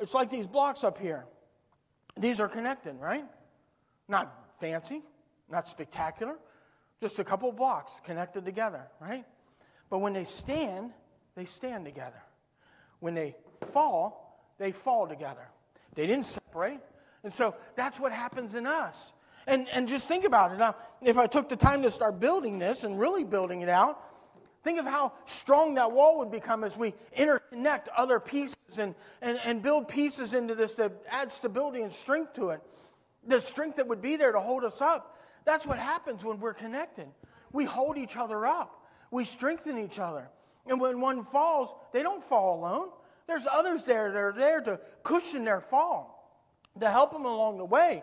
It's 0.00 0.14
like 0.14 0.30
these 0.30 0.46
blocks 0.46 0.84
up 0.84 0.98
here. 0.98 1.24
These 2.16 2.40
are 2.40 2.48
connected, 2.48 2.98
right? 3.00 3.24
Not 4.08 4.32
fancy, 4.60 5.02
not 5.50 5.68
spectacular, 5.68 6.36
just 7.00 7.18
a 7.18 7.24
couple 7.24 7.50
blocks 7.52 7.92
connected 8.04 8.44
together, 8.44 8.82
right? 9.00 9.24
But 9.90 9.98
when 9.98 10.12
they 10.12 10.24
stand, 10.24 10.92
they 11.34 11.44
stand 11.44 11.84
together. 11.84 12.22
When 13.00 13.14
they 13.14 13.34
fall, 13.72 14.40
they 14.58 14.72
fall 14.72 15.06
together. 15.06 15.46
They 15.94 16.06
didn't 16.06 16.26
separate. 16.26 16.80
And 17.24 17.32
so 17.32 17.54
that's 17.76 17.98
what 17.98 18.12
happens 18.12 18.54
in 18.54 18.66
us. 18.66 19.12
And, 19.46 19.68
and 19.72 19.88
just 19.88 20.06
think 20.08 20.24
about 20.24 20.52
it. 20.52 20.58
Now, 20.58 20.76
if 21.02 21.18
I 21.18 21.26
took 21.26 21.48
the 21.48 21.56
time 21.56 21.82
to 21.82 21.90
start 21.90 22.20
building 22.20 22.58
this 22.58 22.84
and 22.84 22.98
really 22.98 23.24
building 23.24 23.62
it 23.62 23.68
out, 23.68 23.98
think 24.62 24.78
of 24.78 24.86
how 24.86 25.12
strong 25.26 25.74
that 25.74 25.92
wall 25.92 26.18
would 26.18 26.30
become 26.30 26.62
as 26.64 26.76
we 26.76 26.94
interconnect 27.16 27.88
other 27.96 28.20
pieces 28.20 28.56
and, 28.78 28.94
and, 29.20 29.40
and 29.44 29.62
build 29.62 29.88
pieces 29.88 30.32
into 30.32 30.54
this 30.54 30.74
that 30.74 30.92
add 31.10 31.32
stability 31.32 31.82
and 31.82 31.92
strength 31.92 32.34
to 32.34 32.50
it. 32.50 32.60
The 33.26 33.40
strength 33.40 33.76
that 33.76 33.88
would 33.88 34.02
be 34.02 34.16
there 34.16 34.32
to 34.32 34.40
hold 34.40 34.64
us 34.64 34.80
up. 34.80 35.18
That's 35.44 35.66
what 35.66 35.78
happens 35.78 36.24
when 36.24 36.38
we're 36.38 36.54
connected. 36.54 37.08
We 37.52 37.64
hold 37.64 37.98
each 37.98 38.16
other 38.16 38.46
up, 38.46 38.80
we 39.10 39.24
strengthen 39.24 39.78
each 39.78 39.98
other. 39.98 40.28
And 40.66 40.80
when 40.80 41.00
one 41.00 41.24
falls, 41.24 41.70
they 41.92 42.04
don't 42.04 42.22
fall 42.22 42.60
alone. 42.60 42.88
There's 43.26 43.46
others 43.50 43.84
there 43.84 44.12
that 44.12 44.18
are 44.18 44.32
there 44.32 44.60
to 44.60 44.80
cushion 45.02 45.44
their 45.44 45.60
fall 45.60 46.11
to 46.80 46.90
help 46.90 47.12
them 47.12 47.24
along 47.24 47.58
the 47.58 47.64
way, 47.64 48.02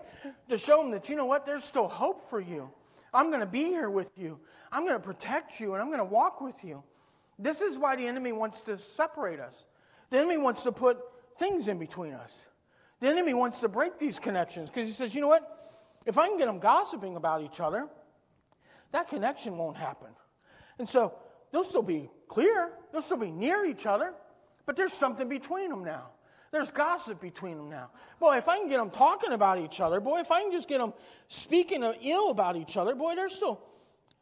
to 0.49 0.57
show 0.57 0.81
them 0.81 0.91
that, 0.91 1.09
you 1.09 1.15
know 1.15 1.25
what, 1.25 1.45
there's 1.45 1.63
still 1.63 1.87
hope 1.87 2.29
for 2.29 2.39
you. 2.39 2.69
I'm 3.13 3.27
going 3.29 3.39
to 3.39 3.45
be 3.45 3.63
here 3.63 3.89
with 3.89 4.11
you. 4.17 4.39
I'm 4.71 4.83
going 4.85 4.93
to 4.93 5.05
protect 5.05 5.59
you, 5.59 5.73
and 5.73 5.81
I'm 5.81 5.87
going 5.87 5.99
to 5.99 6.05
walk 6.05 6.41
with 6.41 6.63
you. 6.63 6.83
This 7.39 7.61
is 7.61 7.77
why 7.77 7.95
the 7.95 8.07
enemy 8.07 8.31
wants 8.31 8.61
to 8.61 8.77
separate 8.77 9.39
us. 9.39 9.63
The 10.11 10.17
enemy 10.17 10.37
wants 10.37 10.63
to 10.63 10.71
put 10.71 10.99
things 11.39 11.67
in 11.67 11.79
between 11.79 12.13
us. 12.13 12.31
The 12.99 13.07
enemy 13.07 13.33
wants 13.33 13.61
to 13.61 13.69
break 13.69 13.97
these 13.97 14.19
connections 14.19 14.69
because 14.69 14.87
he 14.87 14.93
says, 14.93 15.15
you 15.15 15.21
know 15.21 15.29
what? 15.29 15.43
If 16.05 16.17
I 16.17 16.27
can 16.27 16.37
get 16.37 16.47
them 16.47 16.59
gossiping 16.59 17.15
about 17.15 17.41
each 17.41 17.59
other, 17.59 17.87
that 18.91 19.07
connection 19.07 19.57
won't 19.57 19.77
happen. 19.77 20.09
And 20.77 20.87
so 20.87 21.13
they'll 21.51 21.63
still 21.63 21.81
be 21.81 22.09
clear, 22.27 22.71
they'll 22.91 23.01
still 23.01 23.17
be 23.17 23.31
near 23.31 23.65
each 23.65 23.85
other, 23.85 24.13
but 24.65 24.75
there's 24.75 24.93
something 24.93 25.29
between 25.29 25.69
them 25.69 25.83
now. 25.83 26.09
There's 26.51 26.71
gossip 26.71 27.21
between 27.21 27.57
them 27.57 27.69
now. 27.69 27.89
Boy, 28.19 28.37
if 28.37 28.47
I 28.47 28.57
can 28.57 28.69
get 28.69 28.77
them 28.77 28.89
talking 28.89 29.33
about 29.33 29.59
each 29.59 29.79
other, 29.79 29.99
boy, 29.99 30.19
if 30.19 30.31
I 30.31 30.41
can 30.41 30.51
just 30.51 30.67
get 30.67 30.79
them 30.79 30.93
speaking 31.27 31.83
ill 32.01 32.31
about 32.31 32.55
each 32.55 32.75
other, 32.75 32.95
boy, 32.95 33.15
they're 33.15 33.29
still. 33.29 33.61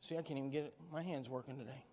See, 0.02 0.18
I 0.18 0.22
can't 0.22 0.38
even 0.38 0.52
get 0.52 0.66
it. 0.66 0.74
My 0.92 1.02
hands 1.02 1.30
working 1.30 1.58
today. 1.58 1.84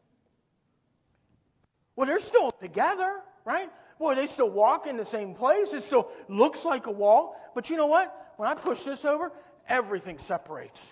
Well, 1.94 2.08
they're 2.08 2.20
still 2.20 2.50
together, 2.50 3.22
right? 3.44 3.70
Boy, 4.00 4.16
they 4.16 4.26
still 4.26 4.50
walk 4.50 4.88
in 4.88 4.96
the 4.96 5.06
same 5.06 5.34
place. 5.34 5.72
It 5.72 5.84
still 5.84 6.10
looks 6.28 6.64
like 6.64 6.88
a 6.88 6.92
wall. 6.92 7.36
But 7.54 7.70
you 7.70 7.76
know 7.76 7.86
what? 7.86 8.12
When 8.36 8.48
I 8.48 8.54
push 8.54 8.82
this 8.82 9.04
over, 9.04 9.30
everything 9.68 10.18
separates, 10.18 10.84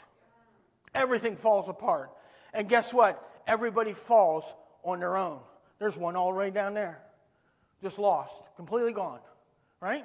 everything 0.95 1.37
falls 1.37 1.69
apart. 1.69 2.11
And 2.55 2.69
guess 2.69 2.95
what? 2.95 3.29
Everybody 3.49 3.95
falls 3.95 4.45
on 4.85 5.01
their 5.01 5.17
own. 5.17 5.41
There's 5.81 5.97
one 5.97 6.15
all 6.15 6.31
the 6.31 6.39
way 6.39 6.51
down 6.51 6.75
there, 6.75 7.03
just 7.83 7.99
lost, 7.99 8.41
completely 8.57 8.93
gone 8.93 9.19
right? 9.83 10.05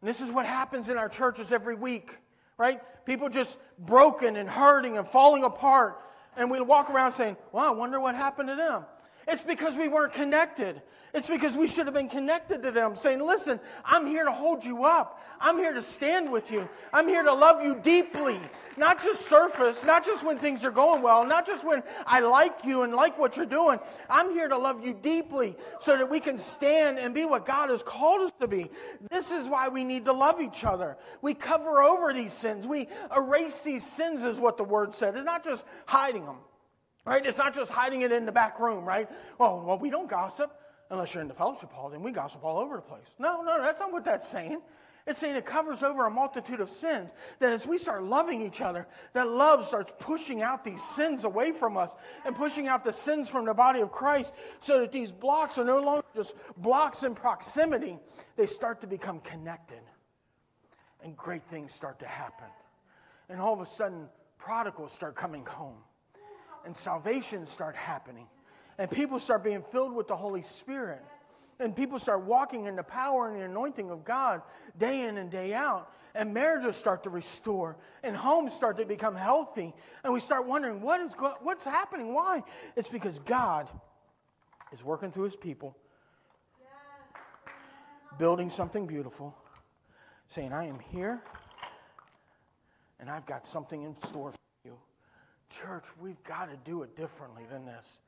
And 0.00 0.08
this 0.08 0.20
is 0.20 0.30
what 0.30 0.46
happens 0.46 0.88
in 0.88 0.96
our 0.96 1.08
churches 1.08 1.52
every 1.52 1.74
week, 1.74 2.16
right? 2.56 2.80
People 3.04 3.28
just 3.28 3.58
broken 3.78 4.36
and 4.36 4.48
hurting 4.48 4.96
and 4.96 5.06
falling 5.06 5.42
apart. 5.42 5.98
And 6.36 6.50
we 6.50 6.60
walk 6.60 6.88
around 6.88 7.12
saying, 7.14 7.36
well, 7.52 7.64
I 7.64 7.70
wonder 7.70 8.00
what 8.00 8.14
happened 8.14 8.48
to 8.48 8.54
them. 8.54 8.84
It's 9.30 9.42
because 9.44 9.76
we 9.76 9.86
weren't 9.86 10.14
connected. 10.14 10.82
It's 11.14 11.28
because 11.28 11.56
we 11.56 11.68
should 11.68 11.86
have 11.86 11.94
been 11.94 12.08
connected 12.08 12.64
to 12.64 12.72
them, 12.72 12.96
saying, 12.96 13.20
Listen, 13.20 13.60
I'm 13.84 14.06
here 14.06 14.24
to 14.24 14.32
hold 14.32 14.64
you 14.64 14.84
up. 14.84 15.20
I'm 15.40 15.56
here 15.58 15.72
to 15.72 15.82
stand 15.82 16.30
with 16.30 16.50
you. 16.50 16.68
I'm 16.92 17.08
here 17.08 17.22
to 17.22 17.32
love 17.32 17.64
you 17.64 17.74
deeply. 17.76 18.38
Not 18.76 19.02
just 19.02 19.22
surface, 19.22 19.84
not 19.84 20.04
just 20.04 20.24
when 20.24 20.38
things 20.38 20.64
are 20.64 20.70
going 20.70 21.02
well, 21.02 21.24
not 21.24 21.46
just 21.46 21.64
when 21.64 21.82
I 22.06 22.20
like 22.20 22.64
you 22.64 22.82
and 22.82 22.92
like 22.92 23.18
what 23.18 23.36
you're 23.36 23.46
doing. 23.46 23.78
I'm 24.08 24.32
here 24.32 24.48
to 24.48 24.58
love 24.58 24.84
you 24.84 24.94
deeply 24.94 25.56
so 25.80 25.96
that 25.96 26.10
we 26.10 26.20
can 26.20 26.36
stand 26.38 26.98
and 26.98 27.14
be 27.14 27.24
what 27.24 27.46
God 27.46 27.70
has 27.70 27.82
called 27.82 28.22
us 28.22 28.32
to 28.40 28.48
be. 28.48 28.70
This 29.10 29.30
is 29.30 29.48
why 29.48 29.68
we 29.68 29.84
need 29.84 30.04
to 30.06 30.12
love 30.12 30.40
each 30.40 30.64
other. 30.64 30.96
We 31.22 31.34
cover 31.34 31.82
over 31.82 32.12
these 32.12 32.32
sins, 32.32 32.66
we 32.66 32.88
erase 33.14 33.60
these 33.62 33.84
sins, 33.84 34.22
is 34.22 34.38
what 34.38 34.56
the 34.56 34.64
word 34.64 34.94
said. 34.94 35.16
It's 35.16 35.24
not 35.24 35.44
just 35.44 35.64
hiding 35.86 36.24
them. 36.24 36.36
Right? 37.04 37.24
It's 37.24 37.38
not 37.38 37.54
just 37.54 37.70
hiding 37.70 38.02
it 38.02 38.12
in 38.12 38.26
the 38.26 38.32
back 38.32 38.60
room, 38.60 38.84
right? 38.84 39.08
Well, 39.38 39.62
well, 39.64 39.78
we 39.78 39.90
don't 39.90 40.08
gossip 40.08 40.52
unless 40.90 41.14
you're 41.14 41.22
in 41.22 41.28
the 41.28 41.34
fellowship 41.34 41.72
hall, 41.72 41.88
then 41.88 42.02
we 42.02 42.10
gossip 42.10 42.44
all 42.44 42.58
over 42.58 42.76
the 42.76 42.82
place. 42.82 43.06
No, 43.18 43.42
no, 43.42 43.62
that's 43.62 43.80
not 43.80 43.92
what 43.92 44.04
that's 44.04 44.28
saying. 44.28 44.60
It's 45.06 45.18
saying 45.18 45.34
it 45.34 45.46
covers 45.46 45.82
over 45.82 46.06
a 46.06 46.10
multitude 46.10 46.60
of 46.60 46.68
sins. 46.68 47.10
That 47.38 47.52
as 47.52 47.66
we 47.66 47.78
start 47.78 48.02
loving 48.04 48.42
each 48.42 48.60
other, 48.60 48.86
that 49.14 49.28
love 49.28 49.66
starts 49.66 49.92
pushing 49.98 50.42
out 50.42 50.62
these 50.62 50.82
sins 50.82 51.24
away 51.24 51.52
from 51.52 51.76
us 51.76 51.90
and 52.24 52.36
pushing 52.36 52.68
out 52.68 52.84
the 52.84 52.92
sins 52.92 53.28
from 53.28 53.46
the 53.46 53.54
body 53.54 53.80
of 53.80 53.90
Christ 53.90 54.32
so 54.60 54.80
that 54.80 54.92
these 54.92 55.10
blocks 55.10 55.56
are 55.56 55.64
no 55.64 55.80
longer 55.80 56.04
just 56.14 56.34
blocks 56.56 57.02
in 57.02 57.14
proximity. 57.14 57.98
They 58.36 58.46
start 58.46 58.82
to 58.82 58.86
become 58.86 59.20
connected. 59.20 59.80
And 61.02 61.16
great 61.16 61.44
things 61.44 61.72
start 61.72 62.00
to 62.00 62.06
happen. 62.06 62.48
And 63.30 63.40
all 63.40 63.54
of 63.54 63.60
a 63.60 63.66
sudden, 63.66 64.06
prodigals 64.38 64.92
start 64.92 65.16
coming 65.16 65.46
home. 65.46 65.78
And 66.64 66.76
salvations 66.76 67.50
start 67.50 67.76
happening 67.76 68.26
and 68.80 68.90
people 68.90 69.20
start 69.20 69.44
being 69.44 69.60
filled 69.60 69.94
with 69.94 70.08
the 70.08 70.16
Holy 70.16 70.40
Spirit. 70.40 71.02
And 71.58 71.76
people 71.76 71.98
start 71.98 72.24
walking 72.24 72.64
in 72.64 72.76
the 72.76 72.82
power 72.82 73.28
and 73.28 73.36
the 73.38 73.44
anointing 73.44 73.90
of 73.90 74.06
God 74.06 74.40
day 74.78 75.02
in 75.02 75.18
and 75.18 75.30
day 75.30 75.52
out. 75.52 75.92
And 76.14 76.32
marriages 76.32 76.76
start 76.76 77.04
to 77.04 77.10
restore. 77.10 77.76
And 78.02 78.16
homes 78.16 78.54
start 78.54 78.78
to 78.78 78.86
become 78.86 79.14
healthy. 79.14 79.74
And 80.02 80.14
we 80.14 80.20
start 80.20 80.46
wondering, 80.46 80.80
what 80.80 80.98
is 81.02 81.12
what's 81.42 81.66
happening? 81.66 82.14
Why? 82.14 82.42
It's 82.74 82.88
because 82.88 83.18
God 83.18 83.68
is 84.72 84.82
working 84.82 85.12
through 85.12 85.24
his 85.24 85.36
people, 85.36 85.76
building 88.18 88.48
something 88.48 88.86
beautiful, 88.86 89.36
saying, 90.28 90.54
I 90.54 90.68
am 90.68 90.78
here, 90.78 91.20
and 92.98 93.10
I've 93.10 93.26
got 93.26 93.44
something 93.44 93.82
in 93.82 93.94
store. 93.96 94.32
Church, 95.50 95.84
we've 96.00 96.22
got 96.24 96.50
to 96.50 96.56
do 96.64 96.82
it 96.82 96.96
differently 96.96 97.42
than 97.50 97.66
this. 97.66 98.00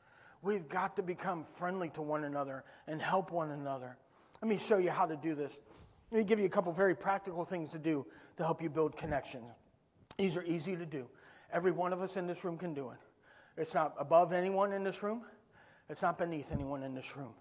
We've 0.42 0.68
got 0.68 0.96
to 0.96 1.02
become 1.02 1.44
friendly 1.55 1.90
to 1.90 2.02
one 2.02 2.24
another 2.24 2.64
and 2.87 3.00
help 3.00 3.31
one 3.31 3.50
another. 3.50 3.96
Let 4.40 4.48
me 4.48 4.59
show 4.59 4.78
you 4.78 4.90
how 4.90 5.07
to 5.07 5.16
do 5.16 5.35
this. 5.35 5.59
Let 6.11 6.18
me 6.18 6.24
give 6.24 6.38
you 6.38 6.46
a 6.46 6.50
couple 6.50 6.72
very 6.72 6.94
practical 6.94 7.44
things 7.44 7.70
to 7.72 7.78
do 7.78 8.07
to 8.37 8.44
help 8.44 8.62
you 8.62 8.68
build 8.68 8.96
connections. 8.96 9.44
These 10.18 10.37
are 10.37 10.42
easy 10.44 10.76
to 10.76 10.87
do. 10.87 11.09
Every 11.52 11.70
one 11.70 11.92
of 11.92 12.00
us 12.02 12.16
in 12.16 12.26
this 12.26 12.44
room 12.44 12.59
can 12.59 12.74
do 12.74 12.90
it. 12.90 12.98
It's 13.57 13.74
not 13.74 13.94
above 13.98 14.33
anyone 14.33 14.72
in 14.72 14.83
this 14.83 15.02
room, 15.02 15.22
it's 15.88 16.02
not 16.02 16.18
beneath 16.18 16.50
anyone 16.52 16.83
in 16.83 16.94
this 16.94 17.16
room. 17.16 17.35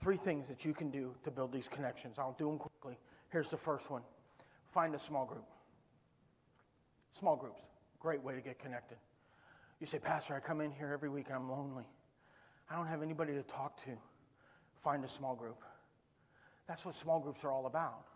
Three 0.00 0.16
things 0.16 0.46
that 0.48 0.64
you 0.64 0.72
can 0.72 0.90
do 0.90 1.14
to 1.24 1.30
build 1.30 1.52
these 1.52 1.68
connections. 1.68 2.18
I'll 2.18 2.36
do 2.38 2.46
them 2.48 2.58
quickly. 2.58 2.96
Here's 3.30 3.48
the 3.48 3.56
first 3.56 3.90
one 3.90 4.02
find 4.72 4.94
a 4.94 4.98
small 4.98 5.26
group. 5.26 5.46
Small 7.14 7.36
groups, 7.36 7.60
great 7.98 8.22
way 8.22 8.34
to 8.34 8.40
get 8.40 8.58
connected. 8.58 8.98
You 9.80 9.86
say, 9.86 9.98
Pastor, 9.98 10.34
I 10.34 10.40
come 10.40 10.60
in 10.60 10.72
here 10.72 10.90
every 10.92 11.08
week 11.08 11.26
and 11.28 11.36
I'm 11.36 11.50
lonely. 11.50 11.84
I 12.70 12.76
don't 12.76 12.86
have 12.86 13.02
anybody 13.02 13.32
to 13.34 13.42
talk 13.42 13.82
to. 13.84 13.90
Find 14.82 15.04
a 15.04 15.08
small 15.08 15.34
group. 15.34 15.62
That's 16.66 16.84
what 16.84 16.94
small 16.96 17.20
groups 17.20 17.44
are 17.44 17.50
all 17.50 17.66
about. 17.66 18.06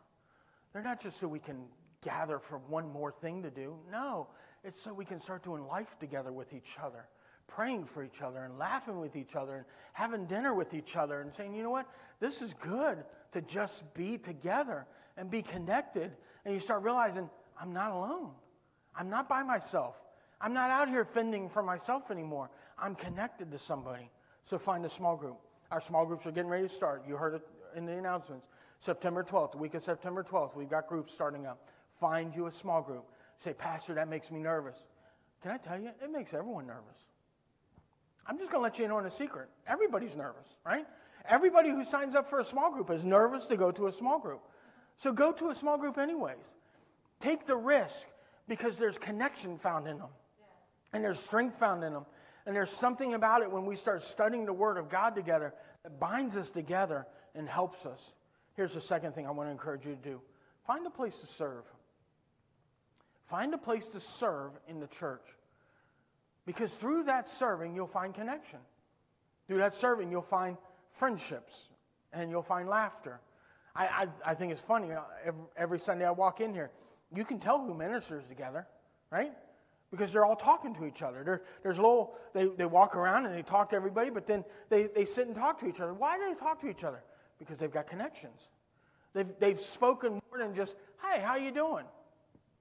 They're 0.72 0.82
not 0.82 1.00
just 1.00 1.18
so 1.18 1.28
we 1.28 1.38
can 1.38 1.64
gather 2.02 2.38
for 2.38 2.58
one 2.58 2.90
more 2.92 3.12
thing 3.12 3.42
to 3.42 3.50
do. 3.50 3.76
No, 3.90 4.28
it's 4.64 4.80
so 4.80 4.92
we 4.92 5.04
can 5.04 5.20
start 5.20 5.42
doing 5.42 5.66
life 5.66 5.98
together 5.98 6.32
with 6.32 6.52
each 6.52 6.76
other, 6.82 7.06
praying 7.46 7.86
for 7.86 8.02
each 8.02 8.22
other 8.22 8.44
and 8.44 8.58
laughing 8.58 8.98
with 9.00 9.16
each 9.16 9.36
other 9.36 9.56
and 9.56 9.64
having 9.92 10.26
dinner 10.26 10.54
with 10.54 10.74
each 10.74 10.96
other 10.96 11.20
and 11.20 11.34
saying, 11.34 11.54
you 11.54 11.62
know 11.62 11.70
what? 11.70 11.86
This 12.20 12.42
is 12.42 12.54
good 12.54 13.04
to 13.32 13.40
just 13.40 13.94
be 13.94 14.18
together 14.18 14.86
and 15.16 15.30
be 15.30 15.42
connected. 15.42 16.12
And 16.44 16.54
you 16.54 16.60
start 16.60 16.82
realizing, 16.82 17.30
I'm 17.60 17.72
not 17.72 17.92
alone. 17.92 18.32
I'm 18.94 19.08
not 19.08 19.28
by 19.28 19.42
myself. 19.42 19.96
I'm 20.42 20.52
not 20.52 20.70
out 20.70 20.88
here 20.88 21.04
fending 21.04 21.48
for 21.48 21.62
myself 21.62 22.10
anymore. 22.10 22.50
I'm 22.76 22.96
connected 22.96 23.52
to 23.52 23.58
somebody. 23.58 24.10
So 24.44 24.58
find 24.58 24.84
a 24.84 24.90
small 24.90 25.16
group. 25.16 25.38
Our 25.70 25.80
small 25.80 26.04
groups 26.04 26.26
are 26.26 26.32
getting 26.32 26.50
ready 26.50 26.66
to 26.66 26.74
start. 26.74 27.04
You 27.06 27.16
heard 27.16 27.34
it 27.34 27.42
in 27.76 27.86
the 27.86 27.92
announcements. 27.92 28.48
September 28.80 29.22
12th, 29.22 29.52
the 29.52 29.58
week 29.58 29.74
of 29.74 29.82
September 29.84 30.24
12th, 30.24 30.56
we've 30.56 30.68
got 30.68 30.88
groups 30.88 31.14
starting 31.14 31.46
up. 31.46 31.68
Find 32.00 32.34
you 32.34 32.46
a 32.46 32.52
small 32.52 32.82
group. 32.82 33.04
Say, 33.36 33.52
Pastor, 33.52 33.94
that 33.94 34.08
makes 34.08 34.32
me 34.32 34.40
nervous. 34.40 34.78
Can 35.42 35.52
I 35.52 35.56
tell 35.58 35.80
you? 35.80 35.90
It 36.02 36.10
makes 36.10 36.34
everyone 36.34 36.66
nervous. 36.66 37.04
I'm 38.26 38.36
just 38.36 38.50
going 38.50 38.60
to 38.60 38.64
let 38.64 38.78
you 38.78 38.84
in 38.84 38.90
on 38.90 39.06
a 39.06 39.10
secret. 39.10 39.48
Everybody's 39.68 40.16
nervous, 40.16 40.56
right? 40.66 40.86
Everybody 41.28 41.70
who 41.70 41.84
signs 41.84 42.16
up 42.16 42.28
for 42.28 42.40
a 42.40 42.44
small 42.44 42.72
group 42.72 42.90
is 42.90 43.04
nervous 43.04 43.46
to 43.46 43.56
go 43.56 43.70
to 43.70 43.86
a 43.86 43.92
small 43.92 44.18
group. 44.18 44.42
So 44.96 45.12
go 45.12 45.32
to 45.32 45.50
a 45.50 45.54
small 45.54 45.78
group 45.78 45.98
anyways. 45.98 46.56
Take 47.20 47.46
the 47.46 47.56
risk 47.56 48.08
because 48.48 48.76
there's 48.76 48.98
connection 48.98 49.56
found 49.56 49.86
in 49.86 49.98
them. 49.98 50.10
And 50.92 51.04
there's 51.04 51.20
strength 51.20 51.58
found 51.58 51.84
in 51.84 51.92
them. 51.92 52.06
And 52.44 52.56
there's 52.56 52.70
something 52.70 53.14
about 53.14 53.42
it 53.42 53.52
when 53.52 53.66
we 53.66 53.76
start 53.76 54.02
studying 54.02 54.46
the 54.46 54.52
Word 54.52 54.76
of 54.76 54.88
God 54.88 55.14
together 55.14 55.54
that 55.84 56.00
binds 56.00 56.36
us 56.36 56.50
together 56.50 57.06
and 57.34 57.48
helps 57.48 57.86
us. 57.86 58.12
Here's 58.56 58.74
the 58.74 58.80
second 58.80 59.14
thing 59.14 59.26
I 59.26 59.30
want 59.30 59.48
to 59.48 59.52
encourage 59.52 59.86
you 59.86 59.94
to 59.94 60.10
do 60.10 60.20
find 60.66 60.86
a 60.86 60.90
place 60.90 61.20
to 61.20 61.26
serve. 61.26 61.64
Find 63.28 63.54
a 63.54 63.58
place 63.58 63.88
to 63.88 64.00
serve 64.00 64.50
in 64.68 64.80
the 64.80 64.86
church. 64.86 65.24
Because 66.44 66.74
through 66.74 67.04
that 67.04 67.28
serving, 67.28 67.74
you'll 67.74 67.86
find 67.86 68.14
connection. 68.14 68.58
Through 69.46 69.58
that 69.58 69.74
serving, 69.74 70.10
you'll 70.10 70.22
find 70.22 70.56
friendships 70.92 71.68
and 72.12 72.30
you'll 72.30 72.42
find 72.42 72.68
laughter. 72.68 73.20
I, 73.74 73.86
I, 73.86 74.32
I 74.32 74.34
think 74.34 74.52
it's 74.52 74.60
funny. 74.60 74.92
uh, 74.92 75.00
Every, 75.24 75.42
every 75.56 75.78
Sunday 75.78 76.04
I 76.04 76.10
walk 76.10 76.40
in 76.40 76.52
here, 76.52 76.70
you 77.14 77.24
can 77.24 77.38
tell 77.38 77.64
who 77.64 77.74
ministers 77.74 78.26
together, 78.26 78.66
right? 79.10 79.32
Because 79.92 80.12
they're 80.12 80.24
all 80.24 80.34
talking 80.34 80.74
to 80.76 80.86
each 80.86 81.02
other. 81.02 81.22
There, 81.22 81.42
there's 81.62 81.78
a 81.78 81.82
little, 81.82 82.14
they, 82.32 82.46
they 82.46 82.64
walk 82.64 82.96
around 82.96 83.26
and 83.26 83.34
they 83.34 83.42
talk 83.42 83.70
to 83.70 83.76
everybody, 83.76 84.10
but 84.10 84.26
then 84.26 84.42
they, 84.70 84.84
they 84.84 85.04
sit 85.04 85.26
and 85.28 85.36
talk 85.36 85.60
to 85.60 85.68
each 85.68 85.80
other. 85.80 85.92
Why 85.92 86.16
do 86.16 86.28
they 86.28 86.40
talk 86.40 86.62
to 86.62 86.68
each 86.68 86.82
other? 86.82 87.04
Because 87.38 87.58
they've 87.58 87.70
got 87.70 87.86
connections. 87.86 88.48
They've, 89.12 89.28
they've 89.38 89.60
spoken 89.60 90.14
more 90.30 90.38
than 90.38 90.54
just, 90.54 90.74
hey, 91.02 91.20
how 91.20 91.36
you 91.36 91.50
doing? 91.52 91.84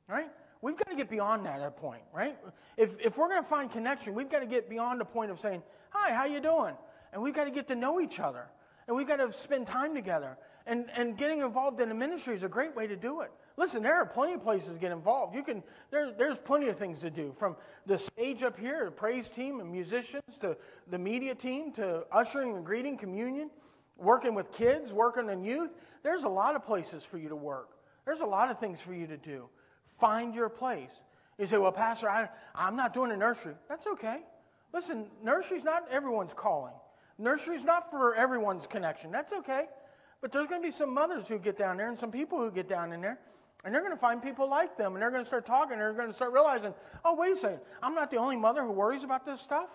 Right? 0.09 0.29
We've 0.61 0.75
got 0.75 0.89
to 0.89 0.95
get 0.95 1.09
beyond 1.09 1.45
that 1.45 1.61
at 1.61 1.77
point, 1.77 2.03
right? 2.13 2.37
If, 2.77 2.99
if 2.99 3.17
we're 3.17 3.29
going 3.29 3.41
to 3.41 3.49
find 3.49 3.71
connection, 3.71 4.13
we've 4.13 4.29
got 4.29 4.39
to 4.39 4.45
get 4.45 4.69
beyond 4.69 4.99
the 4.99 5.05
point 5.05 5.31
of 5.31 5.39
saying, 5.39 5.63
hi, 5.89 6.13
how 6.13 6.25
you 6.25 6.41
doing? 6.41 6.75
And 7.13 7.23
we've 7.23 7.33
got 7.33 7.45
to 7.45 7.51
get 7.51 7.69
to 7.69 7.75
know 7.75 7.99
each 8.01 8.19
other. 8.19 8.45
And 8.87 8.95
we've 8.97 9.07
got 9.07 9.17
to 9.17 9.31
spend 9.31 9.67
time 9.67 9.95
together. 9.95 10.37
And, 10.67 10.89
and 10.95 11.17
getting 11.17 11.39
involved 11.39 11.81
in 11.81 11.89
the 11.89 11.95
ministry 11.95 12.35
is 12.35 12.43
a 12.43 12.49
great 12.49 12.75
way 12.75 12.87
to 12.87 12.95
do 12.95 13.21
it. 13.21 13.31
Listen, 13.57 13.83
there 13.83 13.95
are 13.95 14.05
plenty 14.05 14.33
of 14.33 14.43
places 14.43 14.73
to 14.73 14.79
get 14.79 14.91
involved. 14.91 15.35
You 15.35 15.43
can 15.43 15.63
there, 15.91 16.11
there's 16.11 16.37
plenty 16.37 16.67
of 16.67 16.77
things 16.77 17.01
to 17.01 17.09
do, 17.09 17.33
from 17.37 17.55
the 17.85 17.97
stage 17.97 18.43
up 18.43 18.57
here, 18.57 18.85
the 18.85 18.91
praise 18.91 19.29
team 19.29 19.59
and 19.59 19.71
musicians, 19.71 20.23
to 20.39 20.55
the 20.87 20.97
media 20.97 21.35
team, 21.35 21.71
to 21.73 22.05
ushering 22.11 22.55
and 22.55 22.65
greeting, 22.65 22.97
communion, 22.97 23.49
working 23.97 24.35
with 24.35 24.51
kids, 24.51 24.93
working 24.93 25.29
in 25.29 25.43
youth. 25.43 25.71
There's 26.03 26.23
a 26.23 26.29
lot 26.29 26.55
of 26.55 26.65
places 26.65 27.03
for 27.03 27.17
you 27.17 27.29
to 27.29 27.35
work. 27.35 27.69
There's 28.05 28.21
a 28.21 28.25
lot 28.25 28.49
of 28.49 28.59
things 28.59 28.81
for 28.81 28.93
you 28.93 29.07
to 29.07 29.17
do. 29.17 29.49
Find 29.99 30.33
your 30.33 30.49
place. 30.49 30.89
You 31.37 31.47
say, 31.47 31.57
well, 31.57 31.71
Pastor, 31.71 32.09
I, 32.09 32.29
I'm 32.55 32.75
not 32.75 32.93
doing 32.93 33.11
a 33.11 33.17
nursery. 33.17 33.55
That's 33.67 33.87
okay. 33.87 34.19
Listen, 34.73 35.07
nursery's 35.23 35.63
not 35.63 35.83
everyone's 35.91 36.33
calling. 36.33 36.73
Nursery's 37.17 37.63
not 37.63 37.91
for 37.91 38.15
everyone's 38.15 38.65
connection. 38.65 39.11
That's 39.11 39.33
okay. 39.33 39.65
But 40.21 40.31
there's 40.31 40.47
going 40.47 40.61
to 40.61 40.67
be 40.67 40.71
some 40.71 40.93
mothers 40.93 41.27
who 41.27 41.39
get 41.39 41.57
down 41.57 41.77
there 41.77 41.89
and 41.89 41.97
some 41.97 42.11
people 42.11 42.37
who 42.37 42.51
get 42.51 42.69
down 42.69 42.93
in 42.93 43.01
there, 43.01 43.19
and 43.63 43.73
they're 43.73 43.81
going 43.81 43.93
to 43.93 43.99
find 43.99 44.21
people 44.21 44.49
like 44.49 44.77
them, 44.77 44.93
and 44.93 45.01
they're 45.01 45.11
going 45.11 45.23
to 45.23 45.27
start 45.27 45.45
talking, 45.45 45.73
and 45.73 45.81
they're 45.81 45.93
going 45.93 46.07
to 46.07 46.13
start 46.13 46.31
realizing, 46.31 46.73
oh, 47.03 47.15
wait 47.15 47.33
a 47.33 47.35
second, 47.35 47.59
I'm 47.81 47.95
not 47.95 48.11
the 48.11 48.17
only 48.17 48.37
mother 48.37 48.63
who 48.63 48.71
worries 48.71 49.03
about 49.03 49.25
this 49.25 49.41
stuff. 49.41 49.69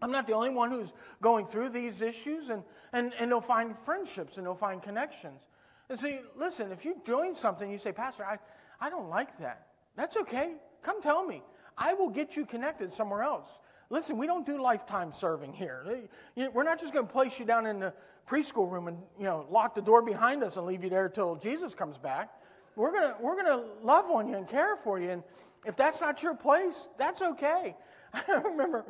I'm 0.00 0.10
not 0.10 0.26
the 0.26 0.32
only 0.32 0.50
one 0.50 0.70
who's 0.70 0.92
going 1.20 1.46
through 1.46 1.70
these 1.70 2.02
issues, 2.02 2.48
and, 2.48 2.62
and, 2.92 3.12
and 3.18 3.30
they'll 3.30 3.40
find 3.40 3.76
friendships 3.84 4.36
and 4.36 4.46
they'll 4.46 4.54
find 4.54 4.82
connections. 4.82 5.42
And 5.88 5.98
see, 5.98 6.20
listen, 6.36 6.72
if 6.72 6.84
you 6.84 6.96
join 7.04 7.34
something, 7.34 7.70
you 7.70 7.78
say, 7.78 7.92
Pastor, 7.92 8.24
I, 8.24 8.38
I 8.80 8.88
don't 8.88 9.10
like 9.10 9.38
that. 9.38 9.66
That's 9.96 10.16
okay. 10.16 10.54
Come 10.82 11.02
tell 11.02 11.24
me. 11.24 11.42
I 11.76 11.94
will 11.94 12.08
get 12.08 12.36
you 12.36 12.44
connected 12.46 12.92
somewhere 12.92 13.22
else. 13.22 13.58
Listen, 13.92 14.16
we 14.16 14.26
don't 14.26 14.46
do 14.46 14.58
lifetime 14.58 15.12
serving 15.12 15.52
here. 15.52 16.08
We're 16.54 16.62
not 16.62 16.80
just 16.80 16.94
going 16.94 17.06
to 17.06 17.12
place 17.12 17.38
you 17.38 17.44
down 17.44 17.66
in 17.66 17.78
the 17.78 17.92
preschool 18.26 18.70
room 18.72 18.88
and 18.88 18.96
you 19.18 19.24
know 19.24 19.46
lock 19.50 19.74
the 19.74 19.82
door 19.82 20.00
behind 20.00 20.42
us 20.42 20.56
and 20.56 20.64
leave 20.64 20.82
you 20.82 20.88
there 20.88 21.10
till 21.10 21.36
Jesus 21.36 21.74
comes 21.74 21.98
back. 21.98 22.30
We're 22.74 22.90
gonna 22.90 23.16
we're 23.20 23.36
gonna 23.36 23.64
love 23.82 24.06
on 24.10 24.28
you 24.28 24.36
and 24.36 24.48
care 24.48 24.76
for 24.76 24.98
you. 24.98 25.10
And 25.10 25.22
if 25.66 25.76
that's 25.76 26.00
not 26.00 26.22
your 26.22 26.34
place, 26.34 26.88
that's 26.96 27.20
okay. 27.20 27.76
I 28.14 28.32
remember 28.32 28.86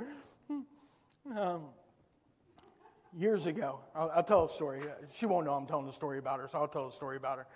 um, 1.37 1.63
years 3.19 3.47
ago. 3.47 3.81
I'll, 3.97 4.13
I'll 4.15 4.23
tell 4.23 4.45
a 4.45 4.49
story. 4.49 4.83
She 5.13 5.27
won't 5.27 5.47
know 5.47 5.55
I'm 5.55 5.67
telling 5.67 5.89
a 5.89 5.93
story 5.93 6.19
about 6.19 6.39
her, 6.39 6.49
so 6.53 6.59
I'll 6.59 6.69
tell 6.69 6.87
a 6.87 6.93
story 6.93 7.17
about 7.17 7.39
her. 7.39 7.47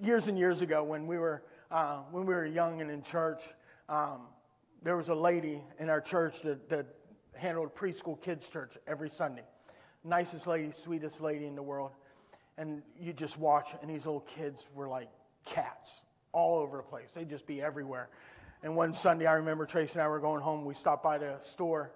Years 0.00 0.28
and 0.28 0.38
years 0.38 0.60
ago, 0.60 0.84
when 0.84 1.08
we 1.08 1.18
were 1.18 1.42
uh, 1.72 2.02
when 2.12 2.24
we 2.24 2.34
were 2.34 2.46
young 2.46 2.80
and 2.80 2.88
in 2.88 3.02
church, 3.02 3.42
um, 3.88 4.28
there 4.84 4.96
was 4.98 5.08
a 5.08 5.14
lady 5.14 5.62
in 5.80 5.88
our 5.88 6.00
church 6.00 6.42
that, 6.42 6.68
that 6.68 6.86
handled 7.34 7.74
preschool 7.74 8.20
kids 8.20 8.46
church 8.48 8.76
every 8.86 9.08
Sunday. 9.08 9.44
Nicest 10.04 10.46
lady, 10.46 10.70
sweetest 10.72 11.22
lady 11.22 11.46
in 11.46 11.56
the 11.56 11.62
world. 11.62 11.92
And 12.58 12.82
you 13.00 13.14
just 13.14 13.38
watch, 13.38 13.70
and 13.80 13.90
these 13.90 14.04
little 14.04 14.20
kids 14.20 14.66
were 14.74 14.86
like 14.86 15.08
cats 15.46 16.02
all 16.32 16.58
over 16.58 16.76
the 16.76 16.82
place. 16.82 17.08
They'd 17.14 17.30
just 17.30 17.46
be 17.46 17.62
everywhere. 17.62 18.10
And 18.62 18.76
one 18.76 18.92
Sunday, 18.92 19.26
I 19.26 19.32
remember 19.32 19.64
Tracy 19.64 19.94
and 19.94 20.02
I 20.02 20.08
were 20.08 20.20
going 20.20 20.42
home. 20.42 20.64
We 20.66 20.74
stopped 20.74 21.02
by 21.02 21.16
the 21.18 21.38
store, 21.40 21.90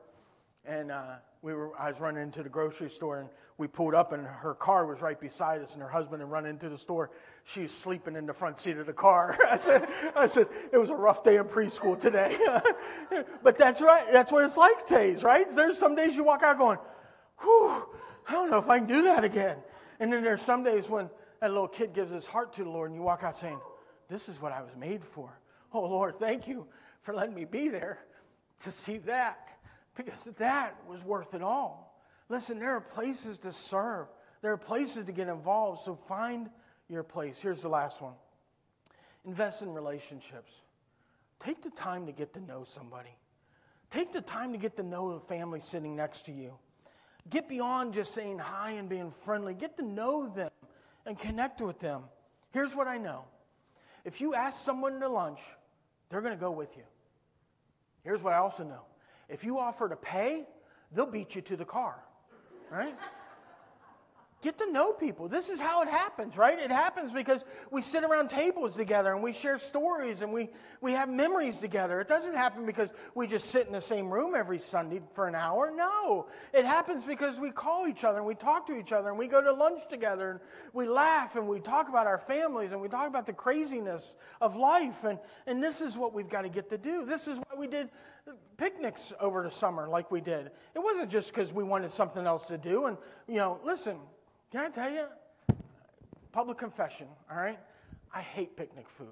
and 0.64 0.90
uh, 0.90 1.16
we 1.42 1.54
were. 1.54 1.70
I 1.78 1.90
was 1.90 2.00
running 2.00 2.22
into 2.22 2.42
the 2.42 2.48
grocery 2.48 2.90
store, 2.90 3.20
and 3.20 3.28
we 3.56 3.66
pulled 3.66 3.94
up, 3.94 4.12
and 4.12 4.26
her 4.26 4.54
car 4.54 4.86
was 4.86 5.00
right 5.00 5.18
beside 5.18 5.62
us, 5.62 5.74
and 5.74 5.82
her 5.82 5.88
husband 5.88 6.22
had 6.22 6.30
run 6.30 6.46
into 6.46 6.68
the 6.68 6.78
store. 6.78 7.10
She 7.44 7.62
was 7.62 7.72
sleeping 7.72 8.16
in 8.16 8.26
the 8.26 8.32
front 8.32 8.58
seat 8.58 8.76
of 8.76 8.86
the 8.86 8.92
car. 8.92 9.36
I 9.50 9.56
said, 9.56 9.88
I 10.14 10.26
said, 10.26 10.48
it 10.72 10.78
was 10.78 10.90
a 10.90 10.94
rough 10.94 11.24
day 11.24 11.36
in 11.36 11.44
preschool 11.44 11.98
today. 11.98 12.36
but 13.42 13.56
that's 13.56 13.80
right. 13.80 14.04
That's 14.12 14.30
what 14.30 14.44
it's 14.44 14.56
like 14.56 14.86
days, 14.86 15.22
right? 15.22 15.50
There's 15.50 15.78
some 15.78 15.94
days 15.94 16.14
you 16.14 16.24
walk 16.24 16.42
out 16.42 16.58
going, 16.58 16.78
whew, 17.40 17.86
I 18.28 18.32
don't 18.32 18.50
know 18.50 18.58
if 18.58 18.68
I 18.68 18.78
can 18.78 18.86
do 18.86 19.02
that 19.02 19.24
again. 19.24 19.56
And 20.00 20.12
then 20.12 20.22
there's 20.22 20.42
some 20.42 20.62
days 20.62 20.88
when 20.88 21.10
that 21.40 21.50
little 21.50 21.68
kid 21.68 21.94
gives 21.94 22.10
his 22.10 22.26
heart 22.26 22.52
to 22.54 22.64
the 22.64 22.70
Lord, 22.70 22.90
and 22.90 22.96
you 22.98 23.02
walk 23.02 23.22
out 23.22 23.36
saying, 23.36 23.58
this 24.08 24.28
is 24.28 24.40
what 24.40 24.52
I 24.52 24.62
was 24.62 24.74
made 24.76 25.04
for. 25.04 25.38
Oh, 25.72 25.82
Lord, 25.82 26.16
thank 26.16 26.46
you 26.46 26.66
for 27.02 27.14
letting 27.14 27.34
me 27.34 27.44
be 27.44 27.68
there 27.68 27.98
to 28.60 28.70
see 28.70 28.98
that 28.98 29.48
because 29.98 30.24
that 30.38 30.76
was 30.88 31.02
worth 31.04 31.34
it 31.34 31.42
all. 31.42 32.00
Listen, 32.28 32.60
there 32.60 32.76
are 32.76 32.80
places 32.80 33.38
to 33.38 33.52
serve, 33.52 34.06
there 34.40 34.52
are 34.52 34.56
places 34.56 35.06
to 35.06 35.12
get 35.12 35.28
involved, 35.28 35.82
so 35.84 35.94
find 35.94 36.48
your 36.88 37.02
place. 37.02 37.38
Here's 37.40 37.62
the 37.62 37.68
last 37.68 38.00
one 38.00 38.14
invest 39.26 39.60
in 39.60 39.74
relationships. 39.74 40.54
Take 41.40 41.62
the 41.62 41.70
time 41.70 42.06
to 42.06 42.12
get 42.12 42.32
to 42.34 42.40
know 42.40 42.64
somebody, 42.64 43.14
take 43.90 44.12
the 44.12 44.22
time 44.22 44.52
to 44.52 44.58
get 44.58 44.76
to 44.76 44.82
know 44.82 45.14
the 45.18 45.20
family 45.26 45.60
sitting 45.60 45.96
next 45.96 46.22
to 46.26 46.32
you. 46.32 46.54
Get 47.28 47.48
beyond 47.48 47.92
just 47.92 48.14
saying 48.14 48.38
hi 48.38 48.72
and 48.72 48.88
being 48.88 49.10
friendly, 49.24 49.52
get 49.52 49.76
to 49.76 49.82
know 49.82 50.28
them 50.28 50.50
and 51.04 51.18
connect 51.18 51.60
with 51.60 51.78
them. 51.80 52.04
Here's 52.52 52.74
what 52.74 52.86
I 52.86 52.98
know 52.98 53.24
if 54.04 54.20
you 54.20 54.34
ask 54.34 54.60
someone 54.60 55.00
to 55.00 55.08
lunch, 55.08 55.40
they're 56.08 56.22
going 56.22 56.34
to 56.34 56.40
go 56.40 56.52
with 56.52 56.74
you. 56.76 56.84
Here's 58.04 58.22
what 58.22 58.32
I 58.32 58.38
also 58.38 58.62
know 58.62 58.82
if 59.28 59.44
you 59.44 59.58
offer 59.58 59.88
to 59.88 59.96
pay, 59.96 60.46
they'll 60.92 61.06
beat 61.06 61.34
you 61.34 61.42
to 61.42 61.56
the 61.56 61.64
car, 61.64 62.02
right? 62.70 62.96
Get 64.40 64.58
to 64.58 64.70
know 64.70 64.92
people. 64.92 65.28
This 65.28 65.48
is 65.48 65.58
how 65.58 65.82
it 65.82 65.88
happens, 65.88 66.36
right? 66.36 66.56
It 66.56 66.70
happens 66.70 67.12
because 67.12 67.44
we 67.72 67.82
sit 67.82 68.04
around 68.04 68.30
tables 68.30 68.76
together 68.76 69.12
and 69.12 69.20
we 69.20 69.32
share 69.32 69.58
stories 69.58 70.22
and 70.22 70.32
we, 70.32 70.48
we 70.80 70.92
have 70.92 71.08
memories 71.08 71.58
together. 71.58 72.00
It 72.00 72.06
doesn't 72.06 72.36
happen 72.36 72.64
because 72.64 72.88
we 73.16 73.26
just 73.26 73.50
sit 73.50 73.66
in 73.66 73.72
the 73.72 73.80
same 73.80 74.10
room 74.10 74.36
every 74.36 74.60
Sunday 74.60 75.00
for 75.14 75.26
an 75.26 75.34
hour. 75.34 75.72
No. 75.74 76.28
It 76.54 76.64
happens 76.64 77.04
because 77.04 77.40
we 77.40 77.50
call 77.50 77.88
each 77.88 78.04
other 78.04 78.18
and 78.18 78.26
we 78.28 78.36
talk 78.36 78.68
to 78.68 78.78
each 78.78 78.92
other 78.92 79.08
and 79.08 79.18
we 79.18 79.26
go 79.26 79.42
to 79.42 79.52
lunch 79.52 79.80
together 79.88 80.30
and 80.30 80.40
we 80.72 80.86
laugh 80.86 81.34
and 81.34 81.48
we 81.48 81.58
talk 81.58 81.88
about 81.88 82.06
our 82.06 82.18
families 82.18 82.70
and 82.70 82.80
we 82.80 82.88
talk 82.88 83.08
about 83.08 83.26
the 83.26 83.32
craziness 83.32 84.14
of 84.40 84.54
life. 84.54 85.02
And, 85.02 85.18
and 85.48 85.60
this 85.60 85.80
is 85.80 85.96
what 85.96 86.14
we've 86.14 86.28
got 86.28 86.42
to 86.42 86.48
get 86.48 86.70
to 86.70 86.78
do. 86.78 87.04
This 87.04 87.26
is 87.26 87.38
why 87.38 87.58
we 87.58 87.66
did 87.66 87.88
picnics 88.56 89.12
over 89.18 89.42
the 89.42 89.50
summer 89.50 89.88
like 89.88 90.12
we 90.12 90.20
did. 90.20 90.46
It 90.76 90.78
wasn't 90.78 91.10
just 91.10 91.34
because 91.34 91.52
we 91.52 91.64
wanted 91.64 91.90
something 91.90 92.24
else 92.24 92.46
to 92.46 92.58
do. 92.58 92.86
And, 92.86 92.98
you 93.26 93.36
know, 93.36 93.58
listen, 93.64 93.98
can 94.50 94.64
I 94.64 94.68
tell 94.70 94.90
you? 94.90 95.04
Public 96.32 96.58
confession, 96.58 97.06
all 97.30 97.36
right? 97.36 97.58
I 98.14 98.22
hate 98.22 98.56
picnic 98.56 98.88
food. 98.88 99.08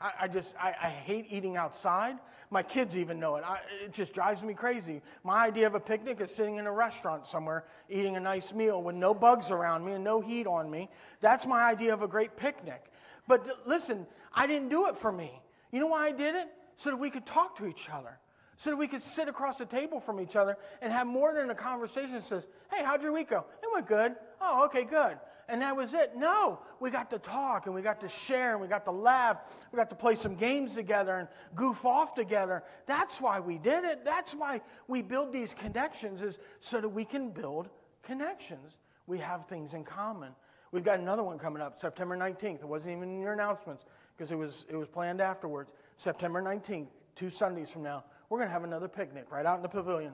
I, 0.00 0.28
just, 0.28 0.54
I, 0.60 0.74
I, 0.82 0.88
hate 0.90 1.26
eating 1.30 1.56
outside. 1.56 2.18
My 2.50 2.62
kids 2.62 2.96
even 2.96 3.18
know 3.18 3.36
it. 3.36 3.44
I, 3.46 3.60
it 3.84 3.92
just 3.92 4.12
drives 4.12 4.42
me 4.42 4.52
crazy. 4.52 5.00
My 5.22 5.46
idea 5.46 5.66
of 5.66 5.74
a 5.74 5.80
picnic 5.80 6.20
is 6.20 6.34
sitting 6.34 6.56
in 6.56 6.66
a 6.66 6.72
restaurant 6.72 7.26
somewhere, 7.26 7.64
eating 7.88 8.16
a 8.16 8.20
nice 8.20 8.52
meal 8.52 8.82
with 8.82 8.96
no 8.96 9.14
bugs 9.14 9.50
around 9.50 9.84
me 9.84 9.92
and 9.92 10.04
no 10.04 10.20
heat 10.20 10.46
on 10.46 10.70
me. 10.70 10.90
That's 11.20 11.46
my 11.46 11.62
idea 11.62 11.94
of 11.94 12.02
a 12.02 12.08
great 12.08 12.36
picnic. 12.36 12.84
But 13.26 13.66
listen, 13.66 14.06
I 14.34 14.46
didn't 14.46 14.68
do 14.68 14.88
it 14.88 14.96
for 14.98 15.10
me. 15.10 15.30
You 15.72 15.80
know 15.80 15.86
why 15.88 16.08
I 16.08 16.12
did 16.12 16.34
it? 16.34 16.48
So 16.76 16.90
that 16.90 16.96
we 16.96 17.08
could 17.08 17.24
talk 17.24 17.56
to 17.58 17.66
each 17.66 17.88
other 17.90 18.18
so 18.58 18.70
that 18.70 18.76
we 18.76 18.86
could 18.86 19.02
sit 19.02 19.28
across 19.28 19.58
the 19.58 19.66
table 19.66 20.00
from 20.00 20.20
each 20.20 20.36
other 20.36 20.56
and 20.80 20.92
have 20.92 21.06
more 21.06 21.34
than 21.34 21.50
a 21.50 21.54
conversation 21.54 22.12
that 22.12 22.24
says, 22.24 22.44
Hey, 22.72 22.84
how'd 22.84 23.02
your 23.02 23.12
week 23.12 23.30
go? 23.30 23.44
Went 23.74 23.88
good. 23.88 24.14
Oh, 24.40 24.64
okay, 24.66 24.84
good. 24.84 25.18
And 25.48 25.60
that 25.60 25.76
was 25.76 25.92
it. 25.92 26.16
No, 26.16 26.60
we 26.80 26.90
got 26.90 27.10
to 27.10 27.18
talk 27.18 27.66
and 27.66 27.74
we 27.74 27.82
got 27.82 28.00
to 28.00 28.08
share 28.08 28.52
and 28.52 28.60
we 28.60 28.68
got 28.68 28.84
to 28.86 28.90
laugh. 28.90 29.38
We 29.72 29.76
got 29.76 29.90
to 29.90 29.96
play 29.96 30.14
some 30.14 30.36
games 30.36 30.74
together 30.74 31.16
and 31.16 31.28
goof 31.54 31.84
off 31.84 32.14
together. 32.14 32.62
That's 32.86 33.20
why 33.20 33.40
we 33.40 33.58
did 33.58 33.84
it. 33.84 34.04
That's 34.04 34.34
why 34.34 34.60
we 34.88 35.02
build 35.02 35.32
these 35.32 35.52
connections 35.52 36.22
is 36.22 36.38
so 36.60 36.80
that 36.80 36.88
we 36.88 37.04
can 37.04 37.30
build 37.30 37.68
connections. 38.02 38.78
We 39.06 39.18
have 39.18 39.44
things 39.46 39.74
in 39.74 39.84
common. 39.84 40.30
We've 40.72 40.84
got 40.84 40.98
another 40.98 41.22
one 41.22 41.38
coming 41.38 41.60
up, 41.60 41.78
September 41.78 42.16
19th. 42.16 42.60
It 42.60 42.68
wasn't 42.68 42.96
even 42.96 43.10
in 43.10 43.20
your 43.20 43.32
announcements 43.32 43.84
because 44.16 44.30
it 44.30 44.38
was 44.38 44.64
it 44.70 44.76
was 44.76 44.88
planned 44.88 45.20
afterwards. 45.20 45.72
September 45.96 46.40
19th, 46.40 46.88
two 47.16 47.28
Sundays 47.28 47.70
from 47.70 47.82
now. 47.82 48.04
We're 48.28 48.38
going 48.38 48.48
to 48.48 48.52
have 48.52 48.64
another 48.64 48.88
picnic 48.88 49.26
right 49.30 49.44
out 49.44 49.56
in 49.56 49.62
the 49.62 49.68
pavilion. 49.68 50.12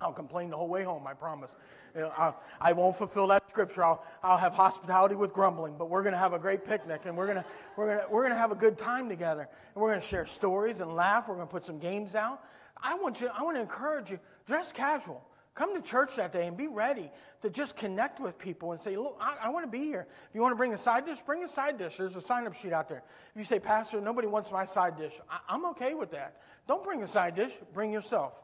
I'll 0.00 0.12
complain 0.12 0.50
the 0.50 0.56
whole 0.56 0.68
way 0.68 0.84
home, 0.84 1.06
I 1.06 1.14
promise. 1.14 1.50
You 1.94 2.02
know, 2.02 2.34
I 2.60 2.72
will 2.72 2.86
not 2.86 2.98
fulfill 2.98 3.26
that 3.28 3.48
scripture. 3.48 3.84
I'll, 3.84 4.04
I'll 4.22 4.36
have 4.36 4.52
hospitality 4.52 5.16
with 5.16 5.32
grumbling, 5.32 5.74
but 5.76 5.90
we're 5.90 6.02
going 6.02 6.12
to 6.12 6.18
have 6.18 6.32
a 6.32 6.38
great 6.38 6.64
picnic 6.64 7.02
and 7.04 7.16
we're 7.16 7.26
going 7.26 7.44
we're 7.76 7.96
to, 7.96 8.06
we're 8.10 8.28
to 8.28 8.34
have 8.36 8.52
a 8.52 8.56
good 8.56 8.78
time 8.78 9.08
together. 9.08 9.48
And 9.74 9.82
we're 9.82 9.88
going 9.88 10.00
to 10.00 10.06
share 10.06 10.26
stories 10.26 10.80
and 10.80 10.92
laugh. 10.92 11.28
We're 11.28 11.34
going 11.34 11.48
to 11.48 11.52
put 11.52 11.64
some 11.64 11.78
games 11.78 12.14
out. 12.14 12.42
I 12.80 12.96
want 12.96 13.20
you, 13.20 13.28
I 13.28 13.42
want 13.42 13.56
to 13.56 13.60
encourage 13.60 14.10
you, 14.10 14.20
dress 14.46 14.70
casual. 14.70 15.24
Come 15.56 15.74
to 15.74 15.82
church 15.82 16.14
that 16.14 16.32
day 16.32 16.46
and 16.46 16.56
be 16.56 16.68
ready 16.68 17.10
to 17.42 17.50
just 17.50 17.76
connect 17.76 18.20
with 18.20 18.38
people 18.38 18.70
and 18.70 18.80
say, 18.80 18.96
Look, 18.96 19.16
I, 19.20 19.36
I 19.42 19.48
want 19.48 19.64
to 19.64 19.70
be 19.70 19.84
here. 19.84 20.06
If 20.28 20.34
you 20.34 20.40
want 20.40 20.52
to 20.52 20.56
bring 20.56 20.72
a 20.72 20.78
side 20.78 21.04
dish, 21.04 21.18
bring 21.26 21.42
a 21.42 21.48
side 21.48 21.78
dish. 21.78 21.96
There's 21.96 22.14
a 22.14 22.20
sign 22.20 22.46
up 22.46 22.54
sheet 22.54 22.72
out 22.72 22.88
there. 22.88 23.02
If 23.34 23.36
you 23.36 23.42
say, 23.42 23.58
Pastor, 23.58 24.00
nobody 24.00 24.28
wants 24.28 24.52
my 24.52 24.64
side 24.64 24.96
dish, 24.96 25.14
I, 25.28 25.40
I'm 25.48 25.64
okay 25.70 25.94
with 25.94 26.12
that. 26.12 26.36
Don't 26.68 26.84
bring 26.84 27.02
a 27.02 27.08
side 27.08 27.34
dish, 27.34 27.52
bring 27.74 27.90
yourself. 27.90 28.34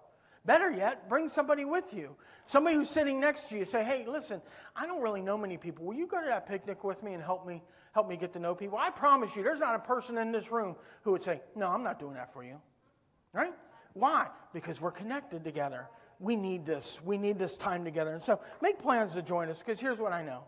Better 0.44 0.70
yet, 0.70 1.08
bring 1.08 1.28
somebody 1.28 1.64
with 1.64 1.94
you. 1.94 2.16
Somebody 2.46 2.76
who's 2.76 2.90
sitting 2.90 3.18
next 3.18 3.48
to 3.48 3.58
you. 3.58 3.64
Say, 3.64 3.82
hey, 3.82 4.04
listen, 4.06 4.42
I 4.76 4.86
don't 4.86 5.00
really 5.02 5.22
know 5.22 5.38
many 5.38 5.56
people. 5.56 5.86
Will 5.86 5.94
you 5.94 6.06
go 6.06 6.20
to 6.20 6.26
that 6.26 6.46
picnic 6.46 6.84
with 6.84 7.02
me 7.02 7.14
and 7.14 7.22
help 7.22 7.46
me 7.46 7.62
help 7.92 8.08
me 8.08 8.16
get 8.16 8.32
to 8.34 8.38
know 8.38 8.54
people? 8.54 8.76
I 8.76 8.90
promise 8.90 9.34
you, 9.36 9.42
there's 9.42 9.60
not 9.60 9.74
a 9.74 9.78
person 9.78 10.18
in 10.18 10.32
this 10.32 10.50
room 10.50 10.76
who 11.02 11.12
would 11.12 11.22
say, 11.22 11.40
no, 11.54 11.68
I'm 11.68 11.82
not 11.82 11.98
doing 11.98 12.14
that 12.14 12.32
for 12.32 12.44
you. 12.44 12.60
Right? 13.32 13.54
Why? 13.94 14.26
Because 14.52 14.80
we're 14.80 14.90
connected 14.90 15.44
together 15.44 15.88
we 16.18 16.36
need 16.36 16.64
this. 16.64 17.00
We 17.04 17.18
need 17.18 17.38
this 17.38 17.56
time 17.56 17.84
together. 17.84 18.12
And 18.12 18.22
so 18.22 18.40
make 18.62 18.78
plans 18.78 19.14
to 19.14 19.22
join 19.22 19.48
us 19.48 19.58
because 19.58 19.80
here's 19.80 19.98
what 19.98 20.12
I 20.12 20.22
know 20.22 20.44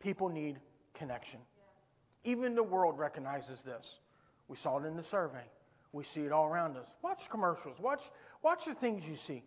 people 0.00 0.28
need 0.28 0.58
connection. 0.94 1.40
Even 2.24 2.54
the 2.54 2.62
world 2.62 2.98
recognizes 2.98 3.62
this. 3.62 3.98
We 4.48 4.56
saw 4.56 4.78
it 4.78 4.86
in 4.86 4.96
the 4.96 5.02
survey. 5.02 5.44
We 5.92 6.04
see 6.04 6.22
it 6.22 6.32
all 6.32 6.46
around 6.46 6.76
us. 6.76 6.88
Watch 7.02 7.28
commercials. 7.30 7.78
Watch, 7.78 8.02
watch 8.46 8.64
the 8.64 8.74
things 8.74 9.04
you 9.04 9.16
see. 9.16 9.42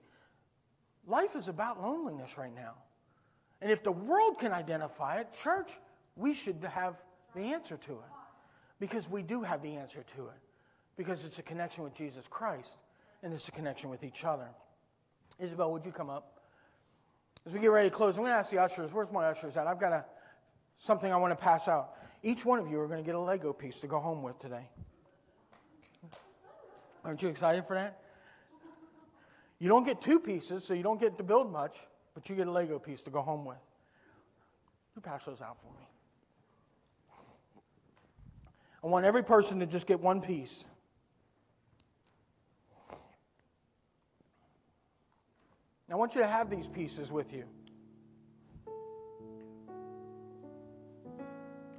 Life 1.07 1.37
is 1.37 1.47
about 1.47 1.81
loneliness 1.81 2.37
right 2.37 2.53
now. 2.53 2.73
And 3.61 3.71
if 3.71 3.81
the 3.81 3.93
world 3.93 4.39
can 4.39 4.51
identify 4.51 5.21
it, 5.21 5.27
church, 5.41 5.71
we 6.17 6.33
should 6.33 6.61
have 6.69 6.95
the 7.33 7.43
answer 7.53 7.77
to 7.77 7.93
it. 7.93 8.11
Because 8.77 9.09
we 9.09 9.21
do 9.21 9.41
have 9.41 9.61
the 9.61 9.77
answer 9.77 10.03
to 10.15 10.23
it. 10.23 10.41
Because 10.97 11.23
it's 11.23 11.39
a 11.39 11.41
connection 11.43 11.85
with 11.85 11.95
Jesus 11.95 12.25
Christ 12.29 12.75
and 13.23 13.33
it's 13.33 13.47
a 13.47 13.51
connection 13.51 13.89
with 13.89 14.03
each 14.03 14.25
other. 14.25 14.49
Isabel, 15.39 15.71
would 15.71 15.85
you 15.85 15.93
come 15.93 16.09
up? 16.09 16.41
As 17.45 17.53
we 17.53 17.61
get 17.61 17.71
ready 17.71 17.89
to 17.89 17.95
close, 17.95 18.15
I'm 18.15 18.23
going 18.23 18.33
to 18.33 18.37
ask 18.37 18.51
the 18.51 18.57
ushers, 18.57 18.91
where's 18.91 19.11
my 19.13 19.27
ushers 19.27 19.55
at? 19.55 19.65
I've 19.65 19.79
got 19.79 19.93
a, 19.93 20.05
something 20.77 21.11
I 21.11 21.15
want 21.15 21.31
to 21.31 21.41
pass 21.41 21.69
out. 21.69 21.91
Each 22.21 22.43
one 22.43 22.59
of 22.59 22.69
you 22.69 22.77
are 22.81 22.87
going 22.87 22.99
to 22.99 23.05
get 23.05 23.15
a 23.15 23.19
Lego 23.19 23.53
piece 23.53 23.79
to 23.79 23.87
go 23.87 23.99
home 23.99 24.23
with 24.23 24.37
today. 24.39 24.67
Aren't 27.05 27.21
you 27.21 27.29
excited 27.29 27.65
for 27.65 27.75
that? 27.75 28.01
You 29.59 29.67
don't 29.67 29.83
get 29.83 30.01
two 30.01 30.19
pieces, 30.19 30.63
so 30.63 30.73
you 30.73 30.83
don't 30.83 30.99
get 30.99 31.17
to 31.17 31.23
build 31.23 31.51
much, 31.51 31.75
but 32.13 32.29
you 32.29 32.35
get 32.35 32.47
a 32.47 32.51
Lego 32.51 32.79
piece 32.79 33.03
to 33.03 33.09
go 33.09 33.21
home 33.21 33.45
with. 33.45 33.57
You 34.95 35.01
pass 35.01 35.25
those 35.25 35.41
out 35.41 35.57
for 35.61 35.67
me. 35.77 35.85
I 38.83 38.87
want 38.87 39.05
every 39.05 39.23
person 39.23 39.59
to 39.59 39.65
just 39.65 39.85
get 39.87 39.99
one 39.99 40.21
piece. 40.21 40.63
I 45.91 45.95
want 45.95 46.13
you 46.13 46.21
to 46.21 46.27
have 46.27 46.49
these 46.51 46.67
pieces 46.67 47.11
with 47.11 47.33
you. 47.33 47.45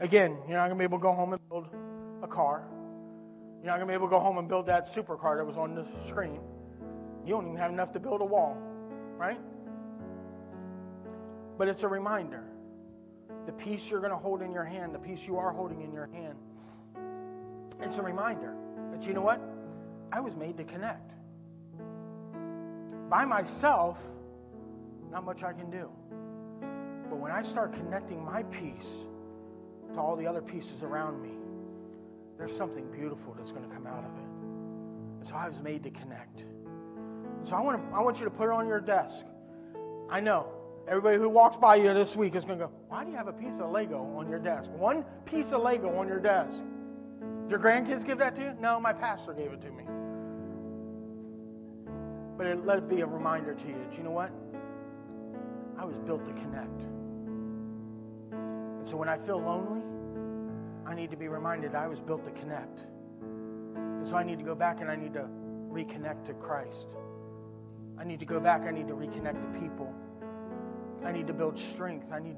Again, 0.01 0.37
you're 0.49 0.57
not 0.57 0.67
going 0.67 0.71
to 0.71 0.77
be 0.77 0.85
able 0.85 0.99
to 0.99 1.03
go 1.03 1.13
home 1.13 1.33
and 1.33 1.49
build 1.49 1.69
a 2.23 2.27
car. 2.27 2.65
You're 3.59 3.67
not 3.67 3.77
going 3.77 3.87
to 3.87 3.87
be 3.87 3.95
able 3.95 4.09
to 4.09 4.11
go 4.11 4.19
home 4.19 4.39
and 4.39 4.49
build 4.49 4.67
that 4.67 4.93
supercar 4.93 5.37
that 5.37 5.47
was 5.47 5.57
on 5.57 5.75
the 5.75 5.87
screen. 6.07 6.41
You 7.25 7.35
don't 7.35 7.47
even 7.47 7.57
have 7.59 7.71
enough 7.71 7.93
to 7.93 8.01
build 8.01 8.21
a 8.21 8.25
wall, 8.25 8.57
right? 9.17 9.41
But 11.59 11.69
it's 11.69 11.83
a 11.83 11.89
reminder. 11.89 12.45
The 13.47 13.53
piece 13.53 13.91
you're 13.91 14.01
going 14.01 14.13
to 14.13 14.19
hold 14.19 14.43
in 14.43 14.53
your 14.53 14.65
hand, 14.65 14.95
the 14.95 14.99
piece 14.99 15.27
you 15.27 15.39
are 15.39 15.53
holding 15.53 15.83
in 15.83 15.93
your 15.93 16.07
hand, 16.07 16.39
it's 17.81 17.99
a 17.99 18.03
reminder 18.03 18.55
that 18.93 19.07
you 19.07 19.15
know 19.15 19.23
what? 19.23 19.41
I 20.13 20.21
was 20.21 20.35
made 20.35 20.57
to 20.59 20.65
connect 20.65 21.13
by 23.11 23.25
myself, 23.25 23.99
not 25.11 25.25
much 25.25 25.43
I 25.43 25.53
can 25.53 25.71
do. 25.71 25.91
But 27.11 27.19
when 27.19 27.33
I 27.33 27.43
start 27.43 27.73
connecting 27.73 28.25
my 28.25 28.45
piece 28.45 29.05
to 29.93 30.01
all 30.01 30.15
the 30.15 30.29
other 30.29 30.41
pieces 30.41 30.83
around 30.83 31.21
me, 31.21 31.33
there's 32.39 32.57
something 32.57 32.91
beautiful 32.93 33.35
that's 33.35 33.51
going 33.51 33.69
to 33.69 33.75
come 33.75 33.87
out 33.87 34.05
of 34.05 34.17
it. 34.17 34.25
And 35.19 35.27
so 35.27 35.35
I 35.35 35.49
was 35.49 35.61
made 35.61 35.83
to 35.83 35.91
connect. 35.91 36.45
So 37.45 37.57
I 37.57 37.61
want, 37.61 37.91
to, 37.91 37.97
I 37.97 38.03
want 38.03 38.19
you 38.19 38.25
to 38.25 38.31
put 38.31 38.49
it 38.49 38.53
on 38.53 38.69
your 38.69 38.81
desk. 38.81 39.25
I 40.11 40.21
know 40.21 40.47
everybody 40.89 41.19
who 41.19 41.29
walks 41.29 41.57
by 41.57 41.77
you 41.77 41.95
this 41.95 42.17
week 42.17 42.35
is 42.35 42.45
going 42.45 42.59
to 42.59 42.67
go, 42.67 42.73
Why 42.89 43.05
do 43.05 43.11
you 43.11 43.17
have 43.17 43.29
a 43.29 43.33
piece 43.33 43.59
of 43.61 43.71
Lego 43.71 44.03
on 44.17 44.29
your 44.29 44.39
desk? 44.39 44.71
One 44.73 45.05
piece 45.25 45.53
of 45.53 45.63
Lego 45.63 45.97
on 45.97 46.09
your 46.09 46.21
desk. 46.21 46.59
Your 47.49 47.59
grandkids 47.59 48.05
give 48.05 48.19
that 48.19 48.37
to 48.37 48.43
you? 48.43 48.57
No, 48.61 48.81
my 48.81 48.93
pastor 48.93 49.33
gave 49.33 49.53
it 49.53 49.61
to 49.63 49.71
me. 49.71 49.85
But 52.37 52.47
it, 52.47 52.65
let 52.65 52.79
it 52.79 52.89
be 52.89 53.01
a 53.01 53.07
reminder 53.07 53.55
to 53.55 53.69
you 53.69 53.75
that 53.75 53.97
you 53.97 54.05
know 54.05 54.11
what? 54.11 54.31
I 55.79 55.85
was 55.85 55.97
built 55.99 56.27
to 56.27 56.33
connect. 56.33 56.83
And 58.33 58.87
so 58.87 58.97
when 58.97 59.09
I 59.09 59.19
feel 59.19 59.39
lonely, 59.39 59.83
I 60.87 60.95
need 60.95 61.11
to 61.11 61.17
be 61.17 61.29
reminded 61.29 61.75
I 61.75 61.87
was 61.87 62.01
built 62.01 62.25
to 62.25 62.31
connect. 62.31 62.87
And 63.21 64.07
so 64.07 64.17
I 64.17 64.23
need 64.23 64.39
to 64.39 64.45
go 64.45 64.55
back 64.55 64.81
and 64.81 64.91
I 64.91 64.97
need 64.97 65.15
to 65.15 65.29
reconnect 65.71 66.25
to 66.27 66.35
Christ. 66.35 66.97
I 68.01 68.05
need 68.05 68.19
to 68.21 68.27
go 68.27 68.41
back, 68.41 68.63
I 68.63 68.71
need 68.71 68.89
to 68.89 68.95
reconnect 68.95 69.43
to 69.43 69.61
people. 69.61 69.95
I 71.05 71.13
need 71.13 71.27
to 71.27 71.35
build 71.35 71.59
strength. 71.59 72.13
I 72.13 72.19
need 72.19 72.37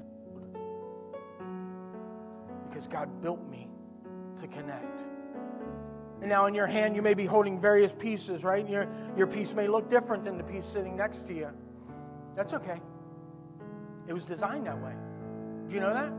because 2.73 2.87
God 2.87 3.21
built 3.21 3.47
me 3.49 3.69
to 4.37 4.47
connect. 4.47 4.99
And 6.21 6.29
now 6.29 6.47
in 6.47 6.55
your 6.55 6.65
hand, 6.65 6.95
you 6.95 7.01
may 7.01 7.13
be 7.13 7.25
holding 7.25 7.59
various 7.59 7.91
pieces, 7.99 8.43
right? 8.43 8.67
Your, 8.67 8.87
your 9.15 9.27
piece 9.27 9.53
may 9.53 9.67
look 9.67 9.89
different 9.89 10.25
than 10.25 10.37
the 10.37 10.43
piece 10.43 10.65
sitting 10.65 10.95
next 10.95 11.27
to 11.27 11.33
you. 11.33 11.49
That's 12.35 12.53
okay. 12.53 12.81
It 14.07 14.13
was 14.13 14.25
designed 14.25 14.65
that 14.65 14.81
way. 14.81 14.93
Do 15.67 15.75
you 15.75 15.81
know 15.81 15.93
that? 15.93 16.11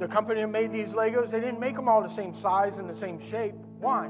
The 0.00 0.08
company 0.08 0.40
that 0.40 0.48
made 0.48 0.72
these 0.72 0.94
Legos, 0.94 1.30
they 1.30 1.40
didn't 1.40 1.60
make 1.60 1.74
them 1.74 1.88
all 1.88 2.02
the 2.02 2.08
same 2.08 2.34
size 2.34 2.78
and 2.78 2.88
the 2.88 2.94
same 2.94 3.20
shape. 3.20 3.54
Why? 3.78 4.08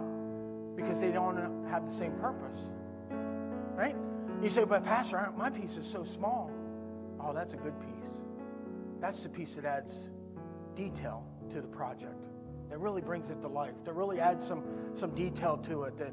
Because 0.74 1.00
they 1.00 1.10
don't 1.10 1.36
have 1.68 1.84
the 1.84 1.92
same 1.92 2.12
purpose. 2.12 2.60
Right? 3.80 3.96
You 4.42 4.50
say, 4.50 4.64
but 4.64 4.84
Pastor, 4.84 5.32
my 5.38 5.48
piece 5.48 5.78
is 5.78 5.86
so 5.86 6.04
small. 6.04 6.50
Oh, 7.18 7.32
that's 7.32 7.54
a 7.54 7.56
good 7.56 7.80
piece. 7.80 8.20
That's 9.00 9.22
the 9.22 9.30
piece 9.30 9.54
that 9.54 9.64
adds 9.64 9.98
detail 10.76 11.24
to 11.50 11.62
the 11.62 11.68
project 11.68 12.26
that 12.68 12.78
really 12.78 13.00
brings 13.00 13.30
it 13.30 13.40
to 13.40 13.48
life, 13.48 13.72
that 13.86 13.94
really 13.94 14.20
adds 14.20 14.46
some, 14.46 14.62
some 14.92 15.14
detail 15.14 15.56
to 15.56 15.84
it 15.84 15.96
that, 15.96 16.12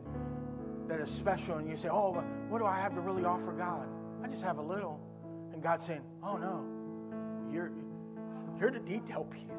that 0.88 1.02
is 1.02 1.12
special. 1.12 1.58
And 1.58 1.70
you 1.70 1.76
say, 1.76 1.90
oh, 1.90 2.14
what 2.48 2.60
do 2.60 2.66
I 2.66 2.80
have 2.80 2.96
to 2.96 3.02
really 3.02 3.26
offer 3.26 3.52
God? 3.52 3.90
I 4.24 4.28
just 4.28 4.44
have 4.44 4.60
a 4.60 4.62
little. 4.62 5.02
And 5.52 5.62
God's 5.62 5.86
saying, 5.86 6.04
oh, 6.24 6.38
no, 6.38 6.64
you're, 7.52 7.74
you're 8.58 8.72
the 8.72 8.80
detail 8.80 9.26
piece. 9.26 9.42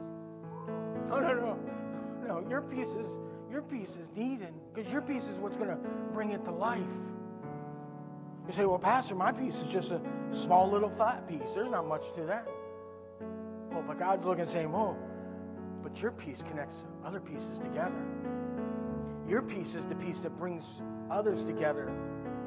No, 1.09 1.21
no, 1.21 1.35
no. 1.35 1.59
No, 2.27 2.51
your 2.51 2.61
piece 2.61 2.95
is, 2.95 3.07
your 3.51 3.63
piece 3.63 3.97
is 3.97 4.11
needed 4.15 4.53
because 4.75 4.93
your 4.93 5.01
piece 5.01 5.25
is 5.25 5.39
what's 5.39 5.57
going 5.57 5.71
to 5.71 5.79
bring 6.13 6.33
it 6.33 6.45
to 6.45 6.51
life. 6.51 6.83
You 8.49 8.55
say, 8.55 8.65
well, 8.65 8.79
Pastor, 8.79 9.15
my 9.15 9.31
piece 9.31 9.61
is 9.61 9.71
just 9.71 9.91
a 9.91 10.01
small 10.33 10.71
little 10.71 10.89
flat 10.89 11.29
piece. 11.29 11.53
There's 11.55 11.71
not 11.71 11.87
much 11.87 12.15
to 12.15 12.23
that. 12.23 12.49
Well, 13.71 13.85
but 13.87 13.99
God's 13.99 14.25
looking 14.25 14.41
and 14.41 14.51
saying, 14.51 14.73
well, 14.73 14.97
but 15.83 16.01
your 16.01 16.13
piece 16.13 16.43
connects 16.43 16.87
other 17.05 17.21
pieces 17.21 17.59
together. 17.59 18.03
Your 19.29 19.43
piece 19.43 19.75
is 19.75 19.85
the 19.85 19.95
piece 19.97 20.21
that 20.21 20.39
brings 20.39 20.81
others 21.11 21.45
together 21.45 21.93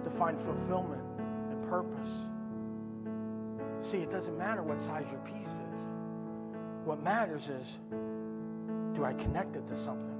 to 0.03 0.09
find 0.09 0.41
fulfillment 0.41 1.03
and 1.51 1.69
purpose. 1.69 2.25
See, 3.87 3.97
it 3.97 4.09
doesn't 4.09 4.35
matter 4.35 4.63
what 4.63 4.81
size 4.81 5.05
your 5.11 5.21
piece 5.21 5.59
is. 5.73 5.81
What 6.83 7.03
matters 7.03 7.47
is 7.47 7.77
do 8.95 9.05
I 9.05 9.13
connect 9.13 9.55
it 9.55 9.67
to 9.67 9.77
something? 9.77 10.17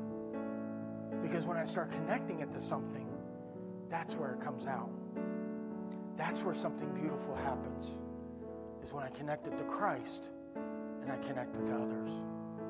Because 1.24 1.48
when 1.48 1.58
I 1.58 1.66
start 1.66 1.92
connecting 1.92 2.42
it 2.42 2.52
to 2.54 2.60
something, 2.60 3.08
that's 3.90 4.16
where 4.16 4.34
it 4.34 4.42
comes 4.42 4.68
out. 4.68 4.92
That's 6.22 6.44
where 6.44 6.54
something 6.54 6.88
beautiful 6.94 7.34
happens. 7.34 7.96
Is 8.86 8.94
when 8.94 9.04
I 9.04 9.10
connect 9.10 9.48
it 9.48 9.58
to 9.58 9.64
Christ 9.64 10.30
and 11.02 11.12
I 11.12 11.18
connect 11.18 11.56
it 11.56 11.66
to 11.66 11.74
others. 11.74 12.12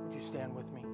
Would 0.06 0.16
you 0.16 0.22
stand 0.22 0.56
with 0.56 0.72
me? 0.72 0.86